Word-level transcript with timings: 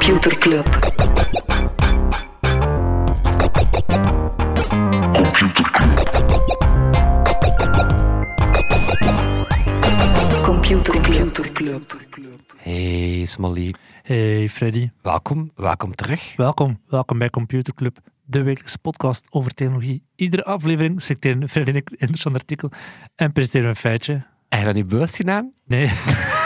Computer 0.00 0.32
Club. 0.38 0.66
Computer 10.42 11.52
Club. 11.52 11.92
Hey 12.56 13.24
Smolly, 13.26 13.74
Hey 14.02 14.48
Freddy, 14.48 14.90
welkom, 15.02 15.50
welkom 15.54 15.94
terug. 15.94 16.36
welkom. 16.36 16.80
Welkom 16.88 17.18
bij 17.18 17.30
Computer 17.30 17.74
Club, 17.74 17.98
de 18.24 18.42
wekelijkse 18.42 18.78
podcast 18.78 19.26
over 19.30 19.54
technologie. 19.54 20.02
Iedere 20.16 20.44
aflevering 20.44 21.02
selecteren 21.02 21.48
Freddy 21.48 21.70
en 21.70 21.76
ik 21.76 21.90
een 21.90 21.98
interessant 21.98 22.34
artikel 22.34 22.70
en 23.16 23.32
presenteren 23.32 23.66
we 23.66 23.72
een 23.72 23.80
feitje. 23.80 24.12
Heb 24.48 24.58
je 24.58 24.64
dat 24.64 24.74
niet 24.74 24.88
bewust 24.88 25.16
gedaan? 25.16 25.52
Nee. 25.66 25.90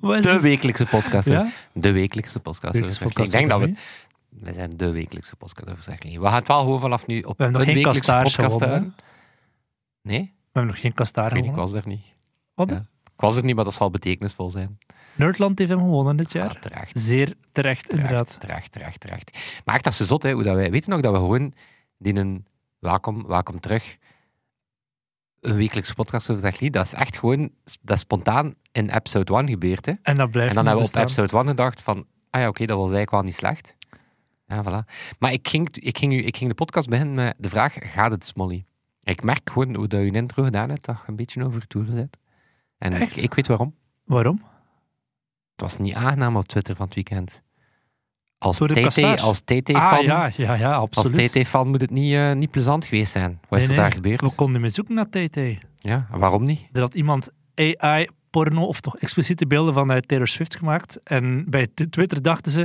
Is 0.00 0.24
De 0.24 0.40
wekelijkse 0.40 0.86
podcast. 0.86 1.28
Ja? 1.28 1.50
De 1.72 1.92
wekelijkse 1.92 2.40
podcast. 2.40 2.72
Wekelijkse 2.72 3.02
podcast 3.04 3.32
Ik 3.32 3.38
denk 3.38 3.50
dat 3.50 3.60
we... 3.60 3.74
We 4.28 4.52
zijn 4.52 4.70
de 4.76 4.90
wekelijkse 4.90 5.36
podcast. 5.36 5.86
We 5.86 6.20
gaan 6.20 6.34
het 6.34 6.48
wel 6.48 6.60
gewoon 6.60 6.80
vanaf 6.80 7.06
nu 7.06 7.22
op 7.22 7.36
We 7.36 7.42
hebben 7.42 7.60
nog 7.60 7.68
een 7.68 7.82
geen 7.82 7.92
wekelijkse 7.92 8.40
podcast. 8.42 8.60
Nee? 10.02 10.20
We 10.20 10.62
hebben 10.62 10.72
nog 10.72 10.80
geen 10.80 10.92
kastaar 10.92 11.34
niet, 11.34 11.44
ik 11.44 11.54
was 11.54 11.72
er 11.72 11.82
niet. 11.86 12.04
Wat? 12.54 12.70
Ja. 12.70 12.86
Ik 13.04 13.22
was 13.22 13.36
er 13.36 13.44
niet, 13.44 13.54
maar 13.54 13.64
dat 13.64 13.74
zal 13.74 13.90
betekenisvol 13.90 14.50
zijn. 14.50 14.78
Nerdland 15.14 15.58
heeft 15.58 15.70
hem 15.70 15.80
gewonnen 15.80 16.16
dit 16.16 16.32
jaar. 16.32 16.48
Ah, 16.48 16.54
terecht. 16.54 16.98
Zeer 16.98 17.34
terecht, 17.52 17.92
inderdaad. 17.92 18.40
Terecht, 18.40 18.72
terecht, 18.72 19.00
terecht. 19.00 19.38
Maar 19.64 19.74
echt, 19.74 19.84
dat 19.84 19.92
is 19.92 19.98
zo 19.98 20.04
zot, 20.04 20.22
hè, 20.22 20.32
hoe 20.32 20.42
dat 20.42 20.54
wij... 20.54 20.70
Weet 20.70 20.84
je 20.84 20.90
nog 20.90 21.00
dat 21.00 21.12
we 21.12 21.18
gewoon 21.18 21.52
die 21.98 22.16
een... 22.16 22.46
Welkom, 22.78 23.26
welkom 23.26 23.60
terug. 23.60 23.96
Een 25.46 25.56
wekelijkse 25.56 25.94
podcast 25.94 26.30
over 26.30 26.42
Zechling. 26.42 26.72
Dat 26.72 26.84
is 26.84 26.92
echt 26.92 27.18
gewoon... 27.18 27.50
Dat 27.82 27.96
is 27.96 28.02
spontaan 28.02 28.54
in 28.72 28.90
episode 28.90 29.36
1 29.36 29.48
gebeurd, 29.48 29.86
hè. 29.86 29.92
En 30.02 30.16
dat 30.16 30.30
blijft 30.30 30.48
En 30.48 30.54
dan 30.54 30.66
hebben 30.66 30.84
we 30.84 30.90
op 30.90 31.02
episode 31.02 31.36
1 31.36 31.46
gedacht 31.46 31.82
van, 31.82 32.06
ah 32.30 32.40
ja, 32.40 32.48
oké, 32.48 32.66
dat 32.66 32.76
was 32.76 32.92
eigenlijk 32.92 33.10
wel 33.10 33.22
niet 33.22 33.34
slecht. 33.34 33.76
Ja, 34.46 34.64
voilà. 34.64 34.92
Maar 35.18 35.32
ik 35.32 35.48
ging, 35.48 35.76
ik, 35.76 35.98
ging, 35.98 36.12
ik 36.12 36.36
ging 36.36 36.50
de 36.50 36.56
podcast 36.56 36.88
beginnen 36.88 37.14
met 37.14 37.34
de 37.38 37.48
vraag, 37.48 37.76
gaat 37.78 38.10
het 38.10 38.26
Smolly? 38.26 38.64
Ik 39.02 39.22
merk 39.22 39.50
gewoon 39.50 39.74
hoe 39.74 39.86
dat 39.86 40.00
je 40.00 40.06
een 40.06 40.14
intro 40.14 40.42
gedaan 40.42 40.68
hebt, 40.68 40.84
dat 40.84 40.96
je 40.96 41.02
een 41.06 41.16
beetje 41.16 41.44
over 41.44 41.66
toer 41.66 41.84
bent. 41.84 42.16
En 42.78 42.92
ik, 42.92 43.12
ik 43.12 43.34
weet 43.34 43.46
waarom. 43.46 43.74
Waarom? 44.04 44.42
Het 45.52 45.60
was 45.60 45.76
niet 45.76 45.94
aangenaam 45.94 46.36
op 46.36 46.46
Twitter 46.46 46.76
van 46.76 46.84
het 46.86 46.94
weekend. 46.94 47.42
Als 48.38 48.56
TT, 48.56 49.20
als 49.20 49.40
TT-fan 49.40 49.80
Ah, 49.82 50.02
ja, 50.02 50.30
ja, 50.36 50.54
ja, 50.54 50.74
als 50.74 50.90
absoluut. 50.96 51.30
TT-fan 51.32 51.68
moet 51.68 51.80
het 51.80 51.90
niet, 51.90 52.14
eh, 52.14 52.32
niet 52.32 52.50
plezant 52.50 52.84
geweest 52.84 53.12
zijn. 53.12 53.40
Wat 53.48 53.58
is 53.58 53.66
Nee, 53.66 53.76
er 53.76 53.82
daar 53.82 53.92
gebeurd? 53.92 54.20
We 54.20 54.30
konden 54.34 54.60
meer 54.60 54.70
zoeken 54.70 54.94
naar 54.94 55.08
TT. 55.10 55.38
Ja, 55.78 56.06
waarom 56.10 56.44
niet? 56.44 56.68
Er 56.72 56.80
had 56.80 56.94
iemand 56.94 57.28
AI-porno 57.54 58.64
of 58.64 58.80
toch 58.80 58.96
expliciete 58.98 59.46
beelden 59.46 59.74
van 59.74 59.90
eh, 59.90 59.98
Taylor 59.98 60.28
Swift 60.28 60.56
gemaakt. 60.56 61.00
En 61.04 61.44
bij 61.48 61.66
Twitter 61.90 62.22
dachten 62.22 62.52
ze, 62.52 62.60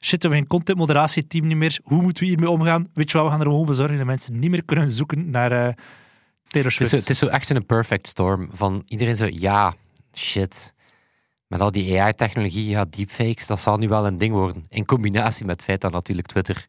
shit, 0.00 0.10
we 0.22 0.28
hebben 0.28 0.38
geen 0.38 0.46
contentmoderatieteam 0.46 1.46
niet 1.46 1.56
meer. 1.56 1.78
Hoe 1.82 2.02
moeten 2.02 2.22
we 2.22 2.28
hiermee 2.28 2.50
omgaan? 2.50 2.88
Weet 2.94 3.10
je 3.10 3.16
wel, 3.16 3.24
we 3.26 3.30
gaan 3.32 3.40
er 3.40 3.46
gewoon 3.46 3.66
voor 3.66 3.74
zorgen 3.74 3.96
dat 3.96 4.06
mensen 4.06 4.38
niet 4.38 4.50
meer 4.50 4.64
kunnen 4.64 4.90
zoeken 4.90 5.30
naar 5.30 5.52
eh, 5.52 5.58
Taylor 5.58 5.74
Het 6.46 6.64
is, 6.66 6.74
Swift. 6.74 6.90
zo, 6.90 6.96
het 6.96 7.10
is 7.10 7.18
zo 7.18 7.26
echt 7.26 7.50
een 7.50 7.66
perfect 7.66 8.06
storm 8.08 8.48
van 8.52 8.82
iedereen 8.86 9.16
zo, 9.16 9.26
ja, 9.30 9.74
shit. 10.14 10.74
Met 11.50 11.60
al 11.60 11.70
die 11.70 12.00
AI-technologie, 12.00 12.68
ja, 12.68 12.84
deepfakes, 12.84 13.46
dat 13.46 13.60
zal 13.60 13.76
nu 13.78 13.88
wel 13.88 14.06
een 14.06 14.18
ding 14.18 14.32
worden. 14.32 14.64
In 14.68 14.84
combinatie 14.84 15.44
met 15.44 15.54
het 15.56 15.64
feit 15.64 15.80
dat 15.80 15.92
natuurlijk 15.92 16.26
Twitter 16.28 16.66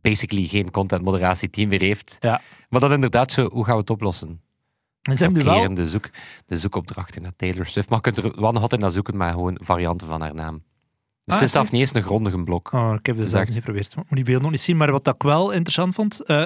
basically 0.00 0.46
geen 0.46 0.70
content-moderatieteam 0.70 1.68
meer 1.68 1.80
heeft. 1.80 2.16
Ja. 2.20 2.40
Maar 2.68 2.80
dat 2.80 2.90
inderdaad 2.92 3.32
zo, 3.32 3.48
hoe 3.50 3.64
gaan 3.64 3.74
we 3.74 3.80
het 3.80 3.90
oplossen? 3.90 4.40
en 5.02 5.16
ze 5.16 5.24
hebben 5.24 5.42
nu 5.44 5.48
wel... 5.50 5.74
De, 5.74 5.88
zoek, 5.88 6.10
de 6.46 6.56
zoekopdrachten 6.56 7.22
naar 7.22 7.32
Taylor 7.36 7.66
Swift. 7.66 7.88
Maar 7.88 7.98
je 8.02 8.10
kunt 8.12 8.16
er 8.26 8.40
wel 8.40 8.52
nog 8.52 8.62
altijd 8.62 8.80
naar 8.80 8.90
zoeken, 8.90 9.16
maar 9.16 9.32
gewoon 9.32 9.58
varianten 9.62 10.06
van 10.06 10.20
haar 10.20 10.34
naam. 10.34 10.54
Dus 10.54 11.34
Ah, 11.34 11.34
het 11.34 11.42
is 11.42 11.52
zelf 11.52 11.70
niet 11.72 11.80
eens 11.80 11.94
een 11.94 12.02
grondige 12.02 12.42
blok. 12.42 12.72
Oh, 12.72 12.94
ik 12.98 13.06
heb 13.06 13.16
het 13.16 13.28
zelf 13.30 13.40
Exact. 13.42 13.48
niet 13.48 13.56
geprobeerd. 13.56 13.90
Ik 13.92 13.96
moet 13.96 14.06
die 14.10 14.24
beelden 14.24 14.42
nog 14.42 14.50
niet 14.50 14.60
zien. 14.60 14.76
Maar 14.76 14.90
wat 14.92 15.06
ik 15.08 15.22
wel 15.22 15.50
interessant 15.50 15.94
vond... 15.94 16.20
eh, 16.24 16.44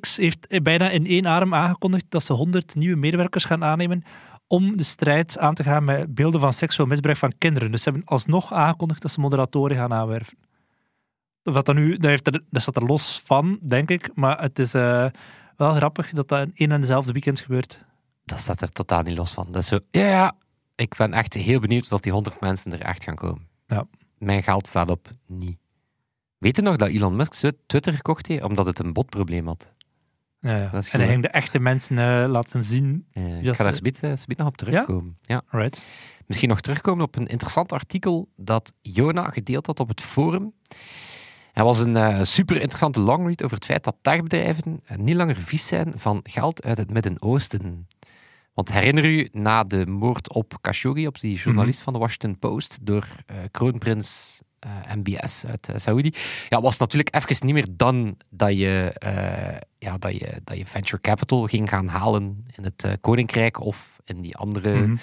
X 0.00 0.16
heeft 0.16 0.62
bijna 0.62 0.90
in 0.90 1.06
één 1.06 1.26
adem 1.26 1.54
aangekondigd 1.54 2.04
dat 2.08 2.22
ze 2.22 2.32
100 2.32 2.74
nieuwe 2.74 2.96
medewerkers 2.96 3.44
gaan 3.44 3.64
aannemen 3.64 4.02
om 4.48 4.76
de 4.76 4.82
strijd 4.82 5.38
aan 5.38 5.54
te 5.54 5.62
gaan 5.62 5.84
met 5.84 6.14
beelden 6.14 6.40
van 6.40 6.52
seksueel 6.52 6.88
misbruik 6.88 7.16
van 7.16 7.32
kinderen. 7.38 7.70
Dus 7.70 7.82
ze 7.82 7.90
hebben 7.90 8.08
alsnog 8.08 8.52
aangekondigd 8.52 9.02
dat 9.02 9.10
ze 9.10 9.20
moderatoren 9.20 9.76
gaan 9.76 9.92
aanwerven. 9.92 10.38
Dat, 11.42 11.66
dan 11.66 11.74
nu, 11.74 11.96
dat, 11.96 12.10
heeft 12.10 12.26
er, 12.26 12.42
dat 12.50 12.62
staat 12.62 12.76
er 12.76 12.86
los 12.86 13.22
van, 13.24 13.58
denk 13.62 13.90
ik. 13.90 14.10
Maar 14.14 14.40
het 14.40 14.58
is 14.58 14.74
eh, 14.74 15.06
wel 15.56 15.74
grappig 15.74 16.10
dat 16.10 16.28
dat 16.28 16.40
in 16.40 16.52
één 16.54 16.72
en 16.72 16.80
dezelfde 16.80 17.12
weekend 17.12 17.40
gebeurt. 17.40 17.84
Dat 18.24 18.38
staat 18.38 18.60
er 18.60 18.72
totaal 18.72 19.02
niet 19.02 19.16
los 19.16 19.32
van. 19.32 19.46
Dat 19.50 19.62
is 19.62 19.68
zo, 19.68 19.78
ja, 19.90 20.08
ja, 20.08 20.36
ik 20.74 20.96
ben 20.96 21.12
echt 21.12 21.34
heel 21.34 21.60
benieuwd 21.60 21.88
dat 21.88 22.02
die 22.02 22.12
100 22.12 22.40
mensen 22.40 22.72
er 22.72 22.80
echt 22.80 23.04
gaan 23.04 23.14
komen. 23.14 23.48
Ja. 23.66 23.86
Mijn 24.18 24.42
geld 24.42 24.66
staat 24.66 24.90
op 24.90 25.10
niet. 25.26 25.58
Weet 26.38 26.56
je 26.56 26.62
nog 26.62 26.76
dat 26.76 26.88
Elon 26.88 27.16
Musk 27.16 27.52
Twitter 27.66 27.92
gekocht 27.92 28.26
heeft 28.26 28.42
omdat 28.42 28.66
het 28.66 28.78
een 28.78 28.92
botprobleem 28.92 29.46
had? 29.46 29.72
Ja, 30.40 30.70
En 30.72 30.82
hij 30.90 31.06
ging 31.08 31.22
de 31.22 31.28
echte 31.28 31.58
mensen 31.58 31.98
eh, 31.98 32.28
laten 32.30 32.62
zien. 32.62 33.06
Ik 33.12 33.22
ga 33.56 33.64
daar 33.64 33.74
ze- 33.74 33.76
zometeen 33.76 34.10
eh, 34.26 34.36
nog 34.36 34.46
op 34.46 34.56
terugkomen. 34.56 35.18
Ja? 35.22 35.42
Right. 35.50 35.80
Misschien 36.26 36.48
nog 36.48 36.60
terugkomen 36.60 37.04
op 37.04 37.16
een 37.16 37.26
interessant 37.26 37.72
artikel 37.72 38.28
dat 38.36 38.72
Jona 38.80 39.30
gedeeld 39.30 39.66
had 39.66 39.80
op 39.80 39.88
het 39.88 40.00
forum. 40.00 40.52
Er 41.52 41.64
was 41.64 41.80
een 41.80 41.96
eh, 41.96 42.22
super 42.22 42.56
interessante 42.56 43.00
longread 43.00 43.42
over 43.42 43.56
het 43.56 43.64
feit 43.66 43.84
dat 43.84 43.96
techbedrijven 44.02 44.82
niet 44.96 45.16
langer 45.16 45.36
vies 45.36 45.66
zijn 45.66 45.92
van 45.96 46.20
geld 46.22 46.64
uit 46.64 46.78
het 46.78 46.90
Midden-Oosten. 46.90 47.88
Want 48.54 48.72
herinner 48.72 49.04
u, 49.04 49.28
na 49.32 49.64
de 49.64 49.86
moord 49.86 50.32
op 50.34 50.58
Khashoggi, 50.60 51.06
op 51.06 51.20
die 51.20 51.36
journalist 51.36 51.80
van 51.80 51.92
de 51.92 51.98
Washington 51.98 52.38
Post, 52.38 52.78
door 52.82 53.06
eh, 53.26 53.36
kroonprins 53.50 54.40
MBS 54.96 55.44
uit 55.46 55.68
eh, 55.68 55.76
Saoedi, 55.78 56.12
ja, 56.48 56.60
was 56.60 56.76
natuurlijk 56.78 57.14
even 57.14 57.46
niet 57.46 57.54
meer 57.54 57.66
dan 57.70 58.16
dat 58.30 58.58
je, 58.58 58.92
eh, 58.98 59.58
ja, 59.78 59.98
dat, 59.98 60.12
je, 60.18 60.40
dat 60.44 60.58
je 60.58 60.66
venture 60.66 61.00
capital 61.00 61.46
ging 61.46 61.68
gaan 61.68 61.86
halen 61.88 62.44
in 62.56 62.64
het 62.64 62.84
eh, 62.84 62.92
Koninkrijk 63.00 63.60
of 63.60 64.00
in 64.04 64.20
die 64.20 64.36
andere 64.36 64.74
Mhm. 64.74 64.96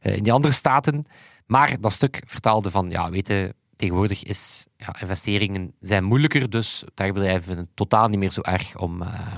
eh, 0.00 0.16
in 0.16 0.22
die 0.22 0.32
andere 0.32 0.52
staten. 0.52 1.06
Maar 1.46 1.80
dat 1.80 1.92
stuk 1.92 2.22
vertaalde 2.26 2.70
van, 2.70 2.90
ja, 2.90 3.10
weten, 3.10 3.54
tegenwoordig 3.76 4.22
is 4.24 4.66
ja, 4.76 5.00
investeringen 5.00 5.74
zijn 5.80 6.04
moeilijker, 6.04 6.50
dus 6.50 6.84
techbedrijven 6.94 7.56
het 7.56 7.68
totaal 7.74 8.08
niet 8.08 8.18
meer 8.18 8.32
zo 8.32 8.40
erg 8.40 8.76
om, 8.76 9.02
eh, 9.02 9.36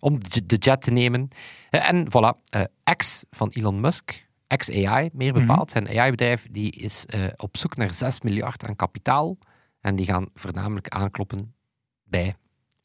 om 0.00 0.18
de 0.46 0.56
jet 0.56 0.80
te 0.82 0.90
nemen. 0.90 1.28
Eh, 1.70 1.88
en 1.88 2.06
voilà, 2.08 2.42
eh, 2.48 2.62
X 2.96 3.24
van 3.30 3.50
Elon 3.52 3.80
Musk, 3.80 4.26
XAI 4.56 5.10
meer 5.12 5.34
Mhm. 5.34 5.46
bepaald, 5.46 5.70
zijn 5.70 5.88
AI-bedrijf, 5.88 6.46
die 6.50 6.70
is 6.70 7.06
eh, 7.06 7.24
op 7.36 7.56
zoek 7.56 7.76
naar 7.76 7.92
6 7.94 8.20
miljard 8.20 8.66
aan 8.66 8.76
kapitaal. 8.76 9.38
En 9.80 9.96
die 9.96 10.06
gaan 10.06 10.28
voornamelijk 10.34 10.88
aankloppen 10.88 11.54
bij 12.04 12.34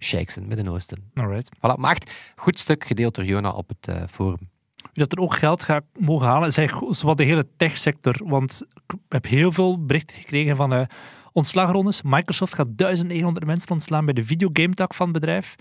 sheiks 0.04 0.36
in 0.36 0.42
het 0.44 0.56
Midden-Oosten. 0.56 1.12
Alright. 1.14 1.50
Voilà, 1.58 1.76
maar 1.80 1.92
echt 1.92 2.34
goed 2.36 2.60
stuk 2.60 2.84
gedeeld 2.86 3.16
door 3.16 3.26
Jona 3.26 3.50
op 3.50 3.68
het 3.70 3.88
eh, 3.88 4.04
forum. 4.08 4.50
Wie 4.76 5.04
dat 5.04 5.12
er 5.12 5.20
ook 5.20 5.36
geld 5.36 5.64
gaat 5.64 5.84
mogen 6.00 6.28
halen, 6.28 6.48
is 6.48 6.58
eigenlijk 6.58 6.96
zowat 6.96 7.18
de 7.18 7.24
hele 7.24 7.48
techsector. 7.58 8.16
Want 8.24 8.62
ik 8.88 8.96
heb 9.10 9.26
heel 9.26 9.52
veel 9.52 9.86
berichten 9.86 10.18
gekregen 10.18 10.56
van 10.56 10.74
eh 10.74 10.86
ontslagrondes. 11.32 12.02
Microsoft 12.02 12.54
gaat 12.54 12.68
1900 12.78 13.46
mensen 13.46 13.72
ontslaan 13.72 14.06
bij 14.06 14.14
de 14.14 14.24
videogame-tak 14.24 14.94
van 14.94 15.06
het 15.10 15.20
bedrijf. 15.20 15.56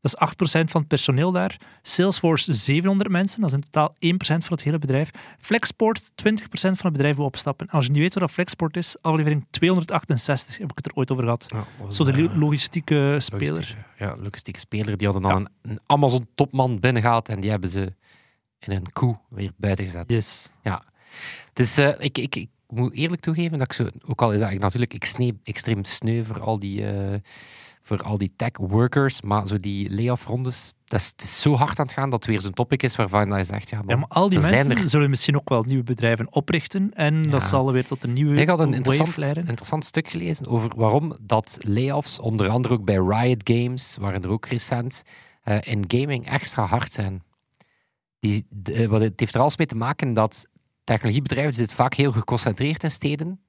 Dat 0.00 0.14
is 0.20 0.58
8% 0.60 0.64
van 0.70 0.80
het 0.80 0.88
personeel 0.88 1.32
daar. 1.32 1.56
Salesforce 1.82 2.52
700 2.52 3.10
mensen, 3.10 3.40
dat 3.40 3.50
is 3.50 3.56
in 3.56 3.62
totaal 3.62 3.94
1% 3.94 3.96
van 4.18 4.38
het 4.48 4.62
hele 4.62 4.78
bedrijf. 4.78 5.10
Flexport 5.38 6.10
20% 6.10 6.12
van 6.52 6.76
het 6.80 6.92
bedrijf 6.92 7.16
wil 7.16 7.24
opstappen. 7.24 7.66
En 7.66 7.72
als 7.72 7.84
je 7.86 7.90
niet 7.92 8.00
weet 8.00 8.14
wat 8.14 8.30
Flexport 8.30 8.76
is, 8.76 8.96
aflevering 9.00 9.46
268 9.50 10.58
heb 10.58 10.70
ik 10.70 10.76
het 10.76 10.86
er 10.86 10.92
ooit 10.94 11.10
over 11.10 11.24
gehad. 11.24 11.48
Zo 11.88 12.04
de 12.04 12.22
lo- 12.22 12.34
logistieke 12.38 13.16
speler. 13.18 13.48
Logistieke, 13.54 13.82
ja, 13.98 14.14
logistieke 14.22 14.60
speler. 14.60 14.96
Die 14.96 15.08
hadden 15.08 15.30
dan 15.30 15.40
Ja. 15.40 15.48
een, 15.62 15.70
een 15.70 15.80
Amazon-topman 15.86 16.80
binnengehaald 16.80 17.28
en 17.28 17.40
die 17.40 17.50
hebben 17.50 17.70
ze 17.70 17.94
in 18.58 18.72
een 18.72 18.92
koe 18.92 19.18
weer 19.28 19.50
buiten 19.56 19.84
gezet. 19.84 20.10
Yes. 20.10 20.50
Dus 21.52 21.76
eh, 21.76 21.88
ik, 21.98 22.18
ik, 22.18 22.36
ik 22.36 22.48
moet 22.66 22.94
eerlijk 22.94 23.20
toegeven 23.22 23.58
dat 23.58 23.66
ik 23.66 23.72
zo, 23.72 23.88
ook 24.06 24.22
al 24.22 24.32
is 24.32 24.40
dat 24.40 24.50
ik 24.50 24.60
natuurlijk 24.60 24.94
extreem, 24.94 25.40
extreem 25.42 25.84
sneu 25.84 26.24
voor 26.24 26.40
al 26.40 26.58
die, 26.58 26.86
eh, 26.86 27.18
voor 27.82 28.02
al 28.02 28.18
die 28.18 28.32
tech 28.36 28.50
workers, 28.58 29.22
maar 29.22 29.46
zo 29.46 29.56
die 29.56 29.90
layoff 29.94 30.26
rondes, 30.26 30.72
dat 30.84 31.00
is, 31.00 31.06
het 31.06 31.22
is 31.22 31.40
zo 31.40 31.54
hard 31.54 31.78
aan 31.78 31.84
het 31.86 31.94
gaan 31.94 32.10
dat 32.10 32.18
het 32.20 32.28
weer 32.30 32.40
zo'n 32.40 32.52
topic 32.52 32.82
is 32.82 32.96
waarvan 32.96 33.32
je 33.36 33.44
zegt, 33.44 33.70
ja, 33.70 33.76
Ja, 33.78 33.82
man, 33.84 33.98
maar 33.98 34.08
al 34.08 34.28
die 34.28 34.40
mensen 34.40 34.76
er- 34.76 34.88
zullen 34.88 35.10
misschien 35.10 35.36
ook 35.36 35.48
wel 35.48 35.62
nieuwe 35.62 35.82
bedrijven 35.84 36.32
oprichten. 36.32 36.94
En 36.94 37.22
dat 37.22 37.42
Ja. 37.42 37.48
zal 37.48 37.72
weer 37.72 37.86
tot 37.86 38.02
een 38.02 38.12
nieuwe 38.12 38.36
Ik 38.40 38.48
had 38.48 38.58
een 38.60 38.74
interessant, 38.74 39.16
leiden. 39.16 39.46
interessant 39.46 39.84
stuk 39.84 40.08
gelezen 40.08 40.46
over 40.46 40.70
waarom 40.76 41.16
dat 41.20 41.56
layoffs, 41.60 42.18
onder 42.18 42.48
andere 42.48 42.74
ook 42.74 42.84
bij 42.84 42.96
Riot 42.96 43.40
Games, 43.50 43.96
waren 44.00 44.22
er 44.22 44.30
ook 44.30 44.46
recent, 44.46 45.02
eh, 45.42 45.58
in 45.60 45.84
gaming 45.88 46.28
extra 46.28 46.64
hard 46.64 46.92
zijn. 46.92 47.22
Die, 48.20 48.46
de- 48.48 48.88
wat 48.88 49.00
het 49.00 49.20
heeft 49.20 49.34
er 49.34 49.40
alles 49.40 49.56
mee 49.56 49.66
te 49.66 49.76
maken 49.76 50.12
dat 50.12 50.46
technologiebedrijven 50.84 51.54
zitten 51.54 51.76
vaak 51.76 51.94
heel 51.94 52.12
geconcentreerd 52.12 52.82
in 52.82 52.90
steden. 52.90 53.40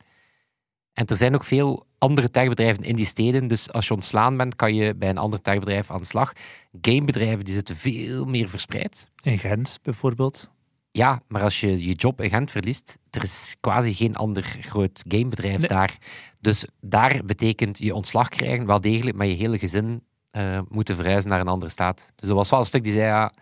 En 0.93 1.05
er 1.05 1.17
zijn 1.17 1.35
ook 1.35 1.43
veel 1.43 1.85
andere 1.97 2.29
techbedrijven 2.29 2.83
in 2.83 2.95
die 2.95 3.05
steden. 3.05 3.47
Dus 3.47 3.71
als 3.71 3.87
je 3.87 3.93
ontslaan 3.93 4.37
bent, 4.37 4.55
kan 4.55 4.75
je 4.75 4.95
bij 4.95 5.09
een 5.09 5.17
ander 5.17 5.41
techbedrijf 5.41 5.91
aan 5.91 5.99
de 5.99 6.05
slag. 6.05 6.33
Gamebedrijven 6.81 7.45
die 7.45 7.53
zitten 7.53 7.75
veel 7.75 8.25
meer 8.25 8.49
verspreid. 8.49 9.09
In 9.23 9.39
Gent 9.39 9.79
bijvoorbeeld. 9.83 10.51
Ja, 10.91 11.21
maar 11.27 11.41
als 11.41 11.59
je 11.59 11.85
je 11.85 11.93
job 11.93 12.21
in 12.21 12.29
Gent 12.29 12.51
verliest, 12.51 12.97
er 13.09 13.23
is 13.23 13.55
quasi 13.59 13.93
geen 13.93 14.15
ander 14.15 14.43
groot 14.43 15.03
gamebedrijf 15.07 15.57
Nee. 15.59 15.67
daar. 15.67 15.97
Dus 16.39 16.65
daar 16.81 17.21
betekent 17.25 17.77
je 17.77 17.95
ontslag 17.95 18.29
krijgen 18.29 18.65
wel 18.65 18.81
degelijk 18.81 19.17
met 19.17 19.27
je 19.27 19.33
hele 19.35 19.59
gezin 19.59 20.03
eh, 20.31 20.59
moeten 20.69 20.95
verhuizen 20.95 21.29
naar 21.29 21.39
een 21.39 21.47
andere 21.47 21.71
staat. 21.71 22.11
Dus 22.15 22.29
er 22.29 22.35
was 22.35 22.49
wel 22.49 22.59
een 22.59 22.65
stuk 22.65 22.83
die 22.83 22.93
zei, 22.93 23.05
ja, 23.05 23.33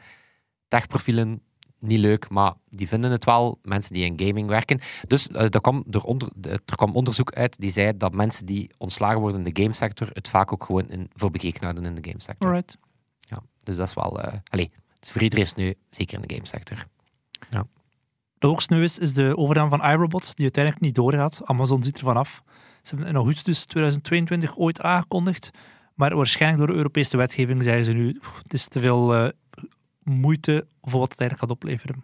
techprofielen, 0.67 1.41
niet 1.79 1.99
leuk, 1.99 2.29
maar 2.29 2.53
die 2.69 2.87
vinden 2.87 3.11
het 3.11 3.25
wel, 3.25 3.59
mensen 3.63 3.93
die 3.93 4.05
in 4.05 4.19
gaming 4.27 4.47
werken. 4.47 4.79
Dus 5.07 5.27
eh, 5.27 5.41
er, 5.41 5.61
kwam 5.61 5.83
door 5.85 6.01
onder, 6.01 6.29
er 6.41 6.61
kwam 6.65 6.95
onderzoek 6.95 7.31
uit 7.31 7.59
die 7.59 7.71
zei 7.71 7.97
dat 7.97 8.13
mensen 8.13 8.45
die 8.45 8.69
ontslagen 8.77 9.19
worden 9.19 9.45
in 9.45 9.53
de 9.53 9.61
gamesector 9.61 10.09
het 10.13 10.27
vaak 10.27 10.53
ook 10.53 10.63
gewoon 10.63 10.89
in, 10.89 11.09
voor 11.13 11.31
bekeken 11.31 11.63
houden 11.63 11.85
in 11.85 11.95
de 11.95 12.09
gamesector. 12.09 12.49
Alright. 12.49 12.77
Ja, 13.19 13.41
dus 13.63 13.75
dat 13.75 13.87
is 13.87 13.93
wel... 13.93 14.21
eh 14.21 14.33
allee, 14.49 14.71
het 14.95 15.05
is 15.05 15.11
voor 15.11 15.21
iedereen 15.21 15.47
sneu, 15.47 15.73
zeker 15.89 16.21
in 16.21 16.27
de 16.27 16.33
gamesector. 16.33 16.85
De 18.39 18.47
ook 18.47 18.61
sneu 18.61 18.83
is, 18.83 18.97
is 18.97 19.13
de 19.13 19.37
overname 19.37 19.69
van 19.69 19.83
iRobot, 19.91 20.35
die 20.35 20.43
uiteindelijk 20.43 20.83
niet 20.83 20.95
doorgaat. 20.95 21.41
Amazon 21.43 21.83
ziet 21.83 21.97
ervan 21.97 22.17
af. 22.17 22.43
Ze 22.81 22.89
hebben 22.89 23.07
in 23.07 23.15
augustus 23.15 23.65
2022 23.65 24.57
ooit 24.57 24.81
aangekondigd, 24.81 25.51
maar 25.93 26.15
waarschijnlijk 26.15 26.59
door 26.59 26.71
de 26.71 26.77
Europese 26.77 27.17
wetgeving 27.17 27.63
zeggen 27.63 27.85
ze 27.85 27.91
nu, 27.91 28.17
"Oef, 28.17 28.39
het 28.43 28.53
is 28.53 28.67
te 28.67 28.79
veel 28.79 29.15
eh, 29.15 29.29
moeite 30.03 30.67
voor 30.81 30.99
wat 30.99 31.11
het 31.11 31.19
eigenlijk 31.19 31.51
gaat 31.51 31.61
opleveren. 31.61 32.03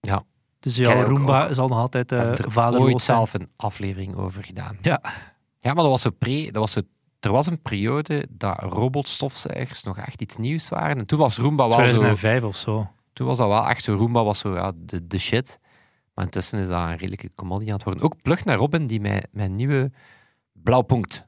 Ja. 0.00 0.22
Dus 0.60 0.80
ook- 0.86 1.06
Roomba 1.06 1.44
ook- 1.46 1.54
zal 1.54 1.68
nog 1.68 1.78
altijd 1.78 2.12
uh, 2.12 2.38
er 2.38 2.50
vaderloos 2.50 2.92
ooit 2.92 3.02
zelf 3.02 3.34
een 3.34 3.48
aflevering 3.56 4.14
over 4.16 4.44
gedaan. 4.44 4.78
Ja. 4.82 5.00
Ja, 5.58 5.72
maar 5.72 5.82
dat 5.82 5.92
was 5.92 6.02
zo 6.02 6.10
pre... 6.10 6.44
Dat 6.44 6.54
was 6.54 6.72
zo, 6.72 6.80
er 7.20 7.32
was 7.32 7.46
een 7.46 7.62
periode 7.62 8.26
dat 8.30 8.62
robotstofzuigers 8.62 9.82
nog 9.82 9.98
echt 9.98 10.20
iets 10.22 10.36
nieuws 10.36 10.68
waren. 10.68 10.98
En 10.98 11.06
toen 11.06 11.18
was 11.18 11.36
Roomba 11.38 11.68
wel 11.68 11.76
zo... 11.76 11.84
2005 11.84 12.42
of 12.42 12.56
zo. 12.56 12.90
Toen 13.12 13.26
was 13.26 13.38
dat 13.38 13.48
wel 13.48 13.68
echt 13.68 13.82
zo... 13.82 13.94
Roomba 13.94 14.24
was 14.24 14.38
zo 14.38 14.54
ja, 14.54 14.72
de, 14.76 15.06
de 15.06 15.18
shit. 15.18 15.58
Maar 16.14 16.24
intussen 16.24 16.58
is 16.58 16.68
dat 16.68 16.76
een 16.78 16.96
redelijke 16.96 17.30
commodity 17.34 17.70
aan 17.70 17.76
het 17.76 17.84
worden. 17.84 18.02
Ook 18.02 18.22
plug 18.22 18.44
naar 18.44 18.56
Robin, 18.56 18.86
die 18.86 19.00
mijn, 19.00 19.22
mijn 19.30 19.54
nieuwe 19.54 19.90
Blauwpunkt. 20.52 21.12
Dat 21.12 21.26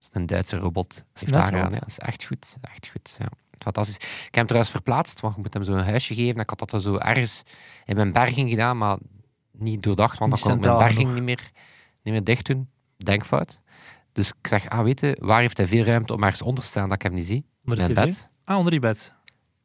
is 0.00 0.08
een 0.12 0.26
Duitse 0.26 0.56
robot. 0.56 1.04
Heeft 1.12 1.36
aan. 1.36 1.42
robot? 1.50 1.72
Ja, 1.72 1.78
dat 1.78 1.88
is 1.88 1.98
echt 1.98 2.24
goed. 2.24 2.56
Echt 2.60 2.88
goed, 2.88 3.16
ja. 3.18 3.28
Fantastisch. 3.58 3.96
Ik 3.96 4.24
heb 4.24 4.34
hem 4.34 4.46
trouwens 4.46 4.72
verplaatst, 4.72 5.20
want 5.20 5.36
ik 5.36 5.42
moet 5.42 5.54
hem 5.54 5.62
zo 5.62 5.72
een 5.72 5.84
huisje 5.84 6.14
geven. 6.14 6.40
Ik 6.40 6.50
had 6.50 6.70
dat 6.70 6.82
zo 6.82 6.96
ergens 6.96 7.42
in 7.84 7.96
mijn 7.96 8.12
berging 8.12 8.50
gedaan, 8.50 8.78
maar 8.78 8.98
niet 9.52 9.82
doordacht, 9.82 10.18
want 10.18 10.30
dan 10.30 10.40
kon 10.40 10.52
ik 10.52 10.60
mijn 10.60 10.78
berging 10.78 11.14
niet 11.14 11.22
meer, 11.22 11.50
niet 12.02 12.14
meer 12.14 12.24
dicht 12.24 12.46
doen. 12.46 12.68
Denkfout. 12.96 13.60
Dus 14.12 14.28
ik 14.28 14.46
zeg, 14.46 14.68
ah, 14.68 14.82
weet 14.82 15.00
je, 15.00 15.16
waar 15.20 15.40
heeft 15.40 15.56
hij 15.56 15.66
veel 15.66 15.84
ruimte 15.84 16.14
om 16.14 16.22
ergens 16.22 16.42
onder 16.42 16.62
te 16.64 16.70
staan 16.70 16.88
dat 16.88 16.96
ik 16.96 17.02
hem 17.02 17.14
niet 17.14 17.26
zie? 17.26 17.44
Onder 17.64 17.78
mijn 17.78 17.94
bed. 17.94 18.30
Ah, 18.44 18.56
onder 18.56 18.70
die 18.70 18.80
bed. 18.80 19.16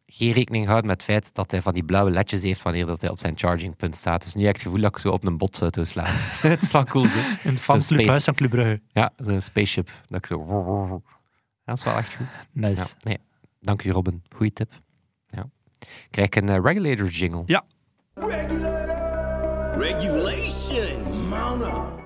Geen 0.05 0.31
rekening 0.31 0.65
houden 0.65 0.87
met 0.87 0.95
het 0.95 1.11
feit 1.11 1.33
dat 1.33 1.51
hij 1.51 1.61
van 1.61 1.73
die 1.73 1.83
blauwe 1.83 2.11
ledjes 2.11 2.41
heeft 2.41 2.61
wanneer 2.61 2.85
dat 2.85 3.01
hij 3.01 3.09
op 3.09 3.19
zijn 3.19 3.37
chargingpunt 3.37 3.95
staat. 3.95 4.23
Dus 4.23 4.33
nu 4.33 4.41
heb 4.41 4.49
ik 4.49 4.55
het 4.55 4.63
gevoel 4.63 4.81
dat 4.81 4.95
ik 4.95 5.01
zo 5.01 5.09
op 5.09 5.25
een 5.25 5.37
botsauto 5.37 5.83
sla. 5.83 6.03
het 6.41 6.61
is 6.61 6.71
wel 6.71 6.83
cool, 6.83 7.05
hè? 7.07 7.19
In 7.19 7.25
het 7.25 7.45
Een 7.45 7.57
fanclubhuis 7.57 8.07
space. 8.07 8.23
van 8.23 8.33
Club 8.33 8.49
Brugge. 8.49 8.81
Ja, 8.91 9.11
zo'n 9.17 9.41
spaceship. 9.41 9.89
Dat 10.07 10.17
ik 10.17 10.25
zo... 10.25 10.45
Ja, 11.65 11.71
dat 11.71 11.77
is 11.77 11.83
wel 11.83 11.97
echt 11.97 12.13
goed. 12.15 12.27
Nice. 12.51 12.81
Ja, 12.81 12.85
nee. 13.01 13.17
Dank 13.63 13.83
u, 13.83 13.91
Robin. 13.91 14.23
Goeie 14.35 14.53
tip. 14.53 14.71
Ja. 15.27 15.49
Krijg 16.09 16.27
ik 16.27 16.35
een 16.35 16.49
eh, 16.49 16.59
regulators 16.63 17.19
jingle? 17.19 17.43
Ja. 17.45 17.65
Regulation. 19.77 21.27
Mount 21.27 21.61
up. 21.63 22.01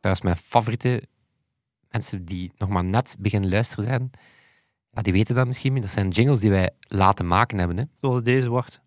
Dat 0.00 0.12
is 0.12 0.20
mijn 0.20 0.36
favoriete 0.36 1.02
mensen 1.90 2.24
die 2.24 2.52
nog 2.56 2.68
maar 2.68 2.84
net 2.84 3.16
beginnen 3.18 3.50
luisteren 3.50 3.84
zijn. 3.84 4.10
Ja, 4.90 5.02
die 5.02 5.12
weten 5.12 5.34
dat 5.34 5.46
misschien 5.46 5.72
niet. 5.72 5.82
Dat 5.82 5.90
zijn 5.90 6.08
jingles 6.08 6.40
die 6.40 6.50
wij 6.50 6.70
laten 6.80 7.26
maken 7.26 7.58
hebben. 7.58 7.76
Hè. 7.76 7.84
Zoals 8.00 8.22
deze, 8.22 8.48
wacht. 8.50 8.80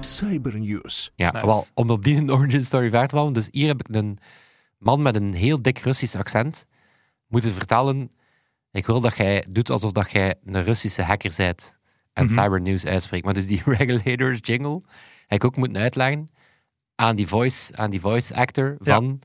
Cybernews. 0.00 1.12
Ja, 1.14 1.30
Nice. 1.32 1.46
wel, 1.46 1.64
om 1.74 1.90
op 1.90 2.04
die 2.04 2.32
origin 2.32 2.64
story 2.64 2.90
verder 2.90 3.08
te 3.08 3.14
komen. 3.14 3.32
Dus 3.32 3.48
hier 3.50 3.66
heb 3.68 3.88
ik 3.88 3.94
een 3.94 4.18
man 4.78 5.02
met 5.02 5.16
een 5.16 5.34
heel 5.34 5.62
dik 5.62 5.78
Russisch 5.78 6.16
accent 6.16 6.66
moeten 7.26 7.52
vertellen. 7.52 8.10
Ik 8.76 8.86
wil 8.86 9.00
dat 9.00 9.16
jij 9.16 9.44
doet 9.48 9.70
alsof 9.70 9.92
dat 9.92 10.10
jij 10.10 10.34
een 10.44 10.64
Russische 10.64 11.02
hacker 11.02 11.32
bent 11.36 11.76
en 12.12 12.24
Mhm. 12.24 12.32
cybernews 12.34 12.86
uitspreekt. 12.86 13.24
Maar 13.24 13.34
dus 13.34 13.46
die 13.46 13.62
regulators 13.78 14.38
jingle 14.42 14.82
heb 15.26 15.38
ik 15.38 15.44
ook 15.44 15.56
moeten 15.56 15.82
uitleggen 15.82 16.28
aan 16.94 17.16
die 17.16 17.26
voice, 17.26 17.76
aan 17.76 17.90
die 17.90 18.00
voice 18.00 18.34
actor 18.34 18.76
Ja. 18.82 18.94
van 18.94 19.20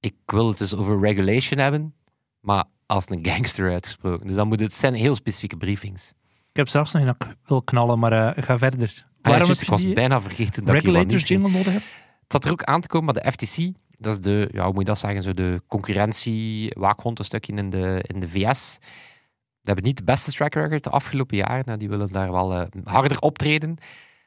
ik 0.00 0.14
wil 0.26 0.48
het 0.48 0.58
dus 0.58 0.74
over 0.74 1.00
regulation 1.00 1.58
hebben, 1.60 1.94
maar 2.40 2.64
als 2.86 3.04
een 3.10 3.26
gangster 3.26 3.70
uitgesproken. 3.72 4.26
Dus 4.26 4.36
dan 4.36 4.48
moet 4.48 4.60
het, 4.60 4.72
zijn 4.72 4.94
heel 4.94 5.14
specifieke 5.14 5.56
briefings. 5.56 6.12
Ik 6.50 6.56
heb 6.56 6.68
zelfs 6.68 6.92
nog 6.92 7.02
een 7.02 7.08
ik 7.08 7.36
wil 7.46 7.62
knallen, 7.62 7.98
maar 7.98 8.12
eh, 8.36 8.44
ga 8.44 8.58
verder. 8.58 8.88
Ah, 8.88 8.96
ja, 8.96 9.30
Waarom 9.30 9.48
heb 9.48 9.58
ik 9.58 9.68
was 9.68 9.92
bijna 9.92 10.20
vergeten 10.20 10.64
dat 10.64 10.74
ik 10.74 10.80
regulators 10.80 11.10
nieuws 11.12 11.24
ging. 11.24 11.40
jingle 11.42 11.58
nodig 11.58 11.72
hebt? 11.72 11.84
Het 12.22 12.32
zat 12.32 12.44
er 12.44 12.50
ook 12.50 12.62
aan 12.62 12.80
te 12.80 12.88
komen, 12.88 13.14
maar 13.14 13.22
de 13.22 13.32
FTC, 13.32 13.72
dat 14.00 14.12
is 14.12 14.20
de, 14.20 14.48
ja, 14.52 14.62
hoe 14.64 14.72
moet 14.72 14.82
je 14.82 14.88
dat 14.88 14.98
zeggen, 14.98 15.22
zo 15.22 15.34
de 15.34 15.62
concurrentie, 15.66 16.72
waakhond 16.78 17.18
een 17.18 17.24
stukje 17.24 17.52
in 17.54 17.70
de, 17.70 18.04
in 18.06 18.20
de 18.20 18.28
VS. 18.28 18.78
Die 18.80 19.72
hebben 19.72 19.84
niet 19.84 19.96
de 19.96 20.04
beste 20.04 20.32
track 20.32 20.54
record 20.54 20.84
de 20.84 20.90
afgelopen 20.90 21.36
jaren. 21.36 21.62
Nou, 21.66 21.78
die 21.78 21.88
willen 21.88 22.12
daar 22.12 22.32
wel 22.32 22.54
eh, 22.54 22.66
harder 22.84 23.18
optreden. 23.20 23.76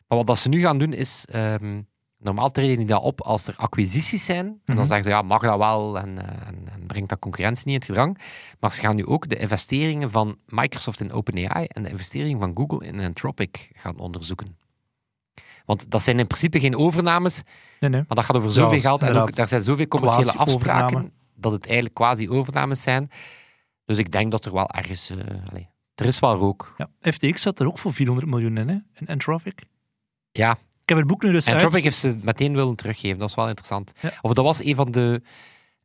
Maar 0.08 0.18
wat 0.18 0.28
dat 0.28 0.38
ze 0.38 0.50
nu 0.50 0.60
gaan 0.62 0.78
doen 0.78 0.94
is, 0.94 1.26
ehm, 1.30 1.82
normaal 2.18 2.52
treden 2.52 2.78
die 2.78 2.86
dat 2.86 3.02
op 3.02 3.22
als 3.22 3.48
er 3.48 3.54
acquisities 3.58 4.26
zijn. 4.26 4.46
En 4.46 4.60
dan 4.66 4.76
Mhm. 4.76 4.86
zeggen 4.86 5.04
ze, 5.04 5.10
ja, 5.10 5.22
mag 5.22 5.42
dat 5.42 5.58
wel 5.58 6.00
en, 6.00 6.18
eh, 6.28 6.48
en, 6.48 6.68
en 6.74 6.86
brengt 6.88 7.10
dat 7.10 7.20
concurrentie 7.20 7.66
niet 7.68 7.74
in 7.76 7.80
het 7.82 7.90
gedrang. 7.90 8.22
Maar 8.60 8.72
ze 8.72 8.82
gaan 8.82 8.96
nu 8.96 9.06
ook 9.06 9.30
de 9.30 9.36
investeringen 9.36 10.10
van 10.10 10.38
Microsoft 10.48 11.00
in 11.00 11.12
OpenAI 11.12 11.66
en 11.68 11.84
de 11.84 11.90
investeringen 11.90 12.40
van 12.40 12.52
Google 12.56 12.88
in 12.88 13.00
Anthropic 13.00 13.70
gaan 13.74 13.98
onderzoeken. 14.00 14.58
Want 15.66 15.92
dat 15.92 16.02
zijn 16.02 16.20
in 16.20 16.28
principe 16.28 16.60
geen 16.60 16.78
overnames, 16.78 17.42
Nee, 17.80 17.90
nee. 17.90 18.04
maar 18.08 18.16
dat 18.18 18.26
gaat 18.26 18.36
over 18.36 18.48
Ja, 18.50 18.54
zoveel 18.56 18.80
geld 18.80 19.02
en 19.02 19.16
ook, 19.16 19.36
daar 19.36 19.48
zijn 19.48 19.62
zoveel 19.62 19.88
commerciële 19.88 20.34
afspraken 20.34 21.12
dat 21.36 21.52
het 21.52 21.66
eigenlijk 21.66 21.96
quasi-overnames 21.96 22.82
zijn. 22.82 23.12
Dus 23.86 23.98
ik 23.98 24.12
denk 24.12 24.32
dat 24.32 24.46
er 24.46 24.54
wel 24.54 24.70
ergens... 24.70 25.10
eh, 25.10 25.18
er 25.96 26.06
is 26.06 26.20
wel 26.20 26.36
rook. 26.36 26.74
Ja, 26.78 27.12
FTX 27.12 27.42
zat 27.42 27.60
er 27.60 27.68
ook 27.68 27.78
voor 27.78 27.94
400 27.94 28.28
miljoen 28.30 28.58
in, 28.58 28.68
hè? 28.70 28.76
In 28.94 29.08
Anthropic. 29.08 29.62
Ja, 30.32 30.52
Ik 30.52 30.90
heb 30.90 30.98
het 30.98 31.08
boek 31.08 31.24
nu 31.24 31.32
dus 31.32 31.48
Anthropic 31.48 31.74
uit. 31.76 31.84
heeft 31.84 31.96
ze 31.98 32.18
meteen 32.22 32.56
willen 32.56 32.76
teruggeven. 32.76 33.18
Dat 33.20 33.30
is 33.30 33.36
wel 33.36 33.48
interessant. 33.48 33.92
Ja. 34.00 34.10
Of 34.22 34.34
dat 34.34 34.46
was 34.46 34.64
een 34.64 34.76
van 34.76 34.92
de 34.92 35.22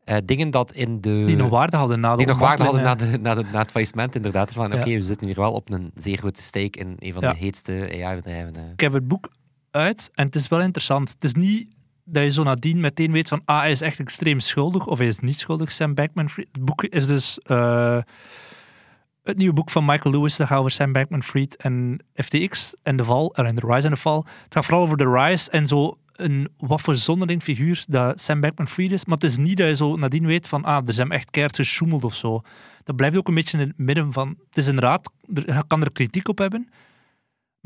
eh, 0.04 0.16
dingen 0.24 0.50
dat 0.50 0.72
in 0.72 1.00
de... 1.00 1.22
Die 1.26 1.36
nog 1.36 1.50
waarde 1.50 1.76
hadden 1.76 2.00
na 2.00 2.10
de 2.10 2.16
die 2.16 2.26
nog 2.26 2.38
waarde 2.38 2.64
hadden 2.64 2.82
na, 2.82 2.94
de, 2.94 3.18
na, 3.20 3.34
de, 3.34 3.44
na 3.52 3.58
het 3.58 3.70
faillissement, 3.70 4.14
inderdaad. 4.14 4.52
Van, 4.52 4.70
Ja. 4.72 4.76
oké, 4.80 4.94
we 4.94 5.02
zitten 5.02 5.26
hier 5.26 5.36
wel 5.36 5.52
op 5.52 5.72
een 5.72 5.90
zeer 5.94 6.18
grote 6.18 6.42
stake 6.42 6.78
in 6.78 6.96
een 6.98 7.12
van 7.12 7.22
Ja. 7.22 7.30
de 7.32 7.38
heetste 7.38 7.72
AI-bedrijven. 8.04 8.54
eh. 8.54 8.70
Ik 8.72 8.80
heb 8.80 8.92
het 8.92 9.08
boek 9.08 9.28
uit 9.78 10.10
en 10.14 10.26
het 10.26 10.34
is 10.34 10.48
wel 10.48 10.60
interessant. 10.60 11.10
Het 11.10 11.24
is 11.24 11.34
niet 11.34 11.68
dat 12.04 12.22
je 12.22 12.30
zo 12.30 12.42
nadien 12.42 12.80
meteen 12.80 13.12
weet 13.12 13.28
van 13.28 13.42
ah, 13.44 13.58
hij 13.60 13.70
is 13.70 13.80
echt 13.80 13.98
extreem 13.98 14.40
schuldig 14.40 14.86
of 14.86 14.98
hij 14.98 15.06
is 15.06 15.18
niet 15.18 15.38
schuldig, 15.38 15.72
Sam 15.72 15.94
Bankman-Fried. 15.94 16.48
Het 16.52 16.64
boek 16.64 16.84
is 16.84 17.06
dus 17.06 17.38
eh, 17.38 17.98
het 19.22 19.36
nieuwe 19.36 19.54
boek 19.54 19.70
van 19.70 19.84
Michael 19.84 20.14
Lewis, 20.14 20.36
dat 20.36 20.46
gaat 20.46 20.58
over 20.58 20.70
Sam 20.70 20.92
Bankman-Fried 20.92 21.56
en 21.56 22.04
FTX 22.14 22.74
en 22.82 22.96
de 22.96 23.04
val, 23.04 23.34
en 23.34 23.54
de 23.54 23.62
rise 23.66 23.86
en 23.86 23.92
de 23.92 24.00
val. 24.00 24.26
Het 24.44 24.54
gaat 24.54 24.64
vooral 24.64 24.82
over 24.82 24.96
de 24.96 25.10
rise 25.10 25.50
en 25.50 25.66
zo 25.66 25.98
een 26.12 26.48
wat 26.56 26.80
voor 26.80 26.94
zonderling 26.94 27.42
figuur 27.42 27.84
dat 27.88 28.20
Sam 28.20 28.40
Bankman-Fried 28.40 28.92
is. 28.92 29.04
Maar 29.04 29.14
het 29.14 29.24
is 29.24 29.36
niet 29.36 29.56
dat 29.56 29.66
je 29.66 29.74
zo 29.74 29.96
nadien 29.96 30.26
weet 30.26 30.48
van 30.48 30.64
ah, 30.64 30.86
er 30.86 30.94
zijn 30.94 31.10
echt 31.10 31.30
keihard 31.30 31.56
gesjoemeld 31.56 32.04
of 32.04 32.14
zo. 32.14 32.40
Dat 32.84 32.96
blijft 32.96 33.16
ook 33.16 33.28
een 33.28 33.34
beetje 33.34 33.58
in 33.58 33.66
het 33.66 33.78
midden 33.78 34.12
van... 34.12 34.28
Het 34.48 34.56
is 34.56 34.66
inderdaad, 34.66 35.12
er- 35.34 35.54
je 35.54 35.64
kan 35.66 35.82
er 35.82 35.92
kritiek 35.92 36.28
op 36.28 36.38
hebben, 36.38 36.68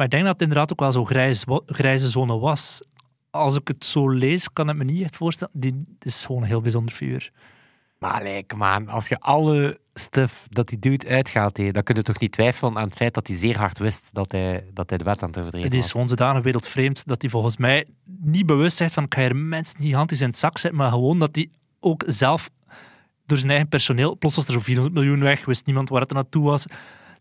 maar 0.03 0.11
ik 0.11 0.17
denk 0.17 0.25
dat 0.33 0.41
het 0.41 0.43
inderdaad 0.43 0.73
ook 0.73 0.81
wel 0.81 0.93
zo'n 0.93 1.07
grijs, 1.07 1.45
grijze 1.67 2.09
zone 2.09 2.39
was. 2.39 2.83
Als 3.31 3.57
ik 3.57 3.69
het 3.69 3.85
zo 3.85 4.09
lees, 4.11 4.53
kan 4.53 4.69
ik 4.69 4.77
me 4.77 4.85
niet 4.85 5.03
echt 5.03 5.17
voorstellen. 5.17 5.55
Die 5.61 5.85
is 5.99 6.25
gewoon 6.25 6.43
een 6.43 6.49
heel 6.49 6.61
bijzonder 6.61 6.95
figuur. 6.95 7.31
Maar 8.57 8.77
on, 8.77 8.89
als 8.89 9.09
je 9.09 9.19
alle 9.21 9.81
stuff 9.95 10.47
dat 10.51 10.69
hij 10.71 10.79
doet 10.79 11.07
uitgaat, 11.07 11.57
hé, 11.57 11.71
dan 11.71 11.83
kun 11.83 11.95
je 11.95 12.03
toch 12.03 12.19
niet 12.19 12.33
twijfelen 12.33 12.77
aan 12.77 12.85
het 12.85 12.97
feit 12.97 13.15
dat 13.15 13.27
hij 13.27 13.37
zeer 13.37 13.57
hard 13.59 13.79
wist 13.79 14.09
dat 14.13 14.33
hij, 14.33 14.65
dat 14.73 14.89
hij 14.89 14.99
de 14.99 15.05
wet 15.05 15.23
aan 15.23 15.29
het 15.29 15.39
overtreden 15.39 15.69
Het 15.69 15.77
is 15.79 15.83
was. 15.83 15.93
gewoon 15.93 16.09
zodanig 16.09 16.43
wereldvreemd 16.43 17.07
dat 17.07 17.23
hij 17.23 17.31
volgens 17.31 17.57
mij 17.57 17.87
niet 18.21 18.47
bewust 18.47 18.77
zegt 18.77 18.95
van 18.95 19.05
ik 19.05 19.15
ga 19.15 19.21
hier 19.21 19.37
mensen 19.37 19.79
gigantisch 19.79 20.21
in 20.21 20.27
het 20.27 20.39
zak 20.39 20.59
zetten, 20.59 20.81
maar 20.81 20.91
gewoon 20.91 21.19
dat 21.19 21.35
hij 21.35 21.49
ook 21.81 22.05
zelf 22.07 22.51
door 23.27 23.39
zijn 23.39 23.51
eigen 23.51 23.69
personeel, 23.69 24.17
plots 24.17 24.37
was 24.37 24.47
er 24.47 24.53
zo 24.53 24.61
400 24.61 24.95
miljoen 24.95 25.21
weg, 25.21 25.45
wist 25.45 25.67
niemand 25.67 25.89
waar 25.89 26.01
het 26.01 26.13
naartoe 26.13 26.45
was. 26.45 26.67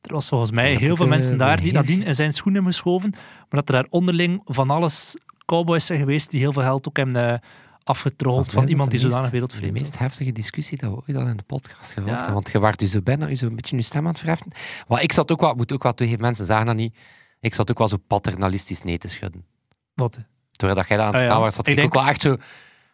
Er 0.01 0.13
was 0.13 0.27
volgens 0.27 0.51
mij 0.51 0.72
Ja, 0.72 0.77
heel 0.79 0.96
veel 0.96 1.05
eh, 1.05 1.12
mensen 1.12 1.38
daar 1.38 1.62
die 1.62 1.72
nadien 1.74 2.03
in 2.03 2.15
zijn 2.15 2.34
schoenen 2.34 2.53
hebben 2.63 2.74
geschoven, 2.74 3.10
maar 3.12 3.60
dat 3.60 3.70
er 3.70 3.75
daar 3.75 3.86
onderling 3.89 4.41
van 4.46 4.70
alles 4.70 5.15
cowboys 5.46 5.86
zijn 5.86 6.00
geweest 6.00 6.31
die 6.31 6.39
heel 6.39 6.53
veel 6.53 6.62
geld 6.62 6.88
ook 6.88 6.98
hebben 6.98 7.29
eh, 7.34 7.38
afgetroggeld 7.84 8.51
van 8.51 8.63
is 8.63 8.70
iemand 8.70 8.91
die 8.91 9.00
de 9.00 9.05
zodanig 9.05 9.29
wereldvreemd 9.31 9.65
De 9.65 9.72
was. 9.79 9.81
meest 9.81 10.00
heftige 10.00 10.31
discussie 10.31 10.77
dat 10.77 10.89
we 10.91 10.96
ooit 10.96 11.17
al 11.17 11.27
in 11.27 11.38
de 11.38 11.43
podcast 11.43 11.93
gevoerd 11.93 12.25
Ja. 12.25 12.34
Want 12.34 12.51
je 12.51 12.60
waart 12.60 12.79
dus 12.79 12.91
zo 12.91 13.01
bijna 13.01 13.36
zo 13.36 13.46
een 13.46 13.55
beetje 13.55 13.75
je 13.75 13.81
stem 13.81 14.01
aan 14.01 14.08
het 14.08 14.20
verheffen. 14.20 14.51
Maar 14.88 15.03
ik 15.03 15.12
zat 15.12 15.31
ook 15.31 15.41
wel, 15.41 15.53
moet 15.53 15.74
ook 15.74 15.84
wel 15.84 15.93
toegeven, 15.93 16.22
mensen 16.22 16.46
zagen 16.46 16.65
dat 16.65 16.75
niet. 16.75 16.96
Ik 17.39 17.53
zat 17.53 17.72
ook 17.72 17.77
wel 17.77 17.88
zo 17.88 17.98
paternalistisch 18.08 18.84
nee 18.84 18.98
te 18.98 19.08
schudden. 19.08 19.46
Wat? 19.93 20.17
Terwijl 20.51 20.79
dat 20.79 20.88
jij 20.88 20.98
dat 20.98 21.05
aan 21.05 21.12
het 21.13 21.22
Ah, 21.22 21.27
ja. 21.27 21.34
vertellen 21.34 21.41
was, 21.41 21.55
zat 21.55 21.67
Ik 21.67 21.72
ik, 21.74 21.79
denk- 21.79 21.88
ook 21.96 22.01
wel 22.01 22.10
echt 22.12 22.22
zo... 22.22 22.38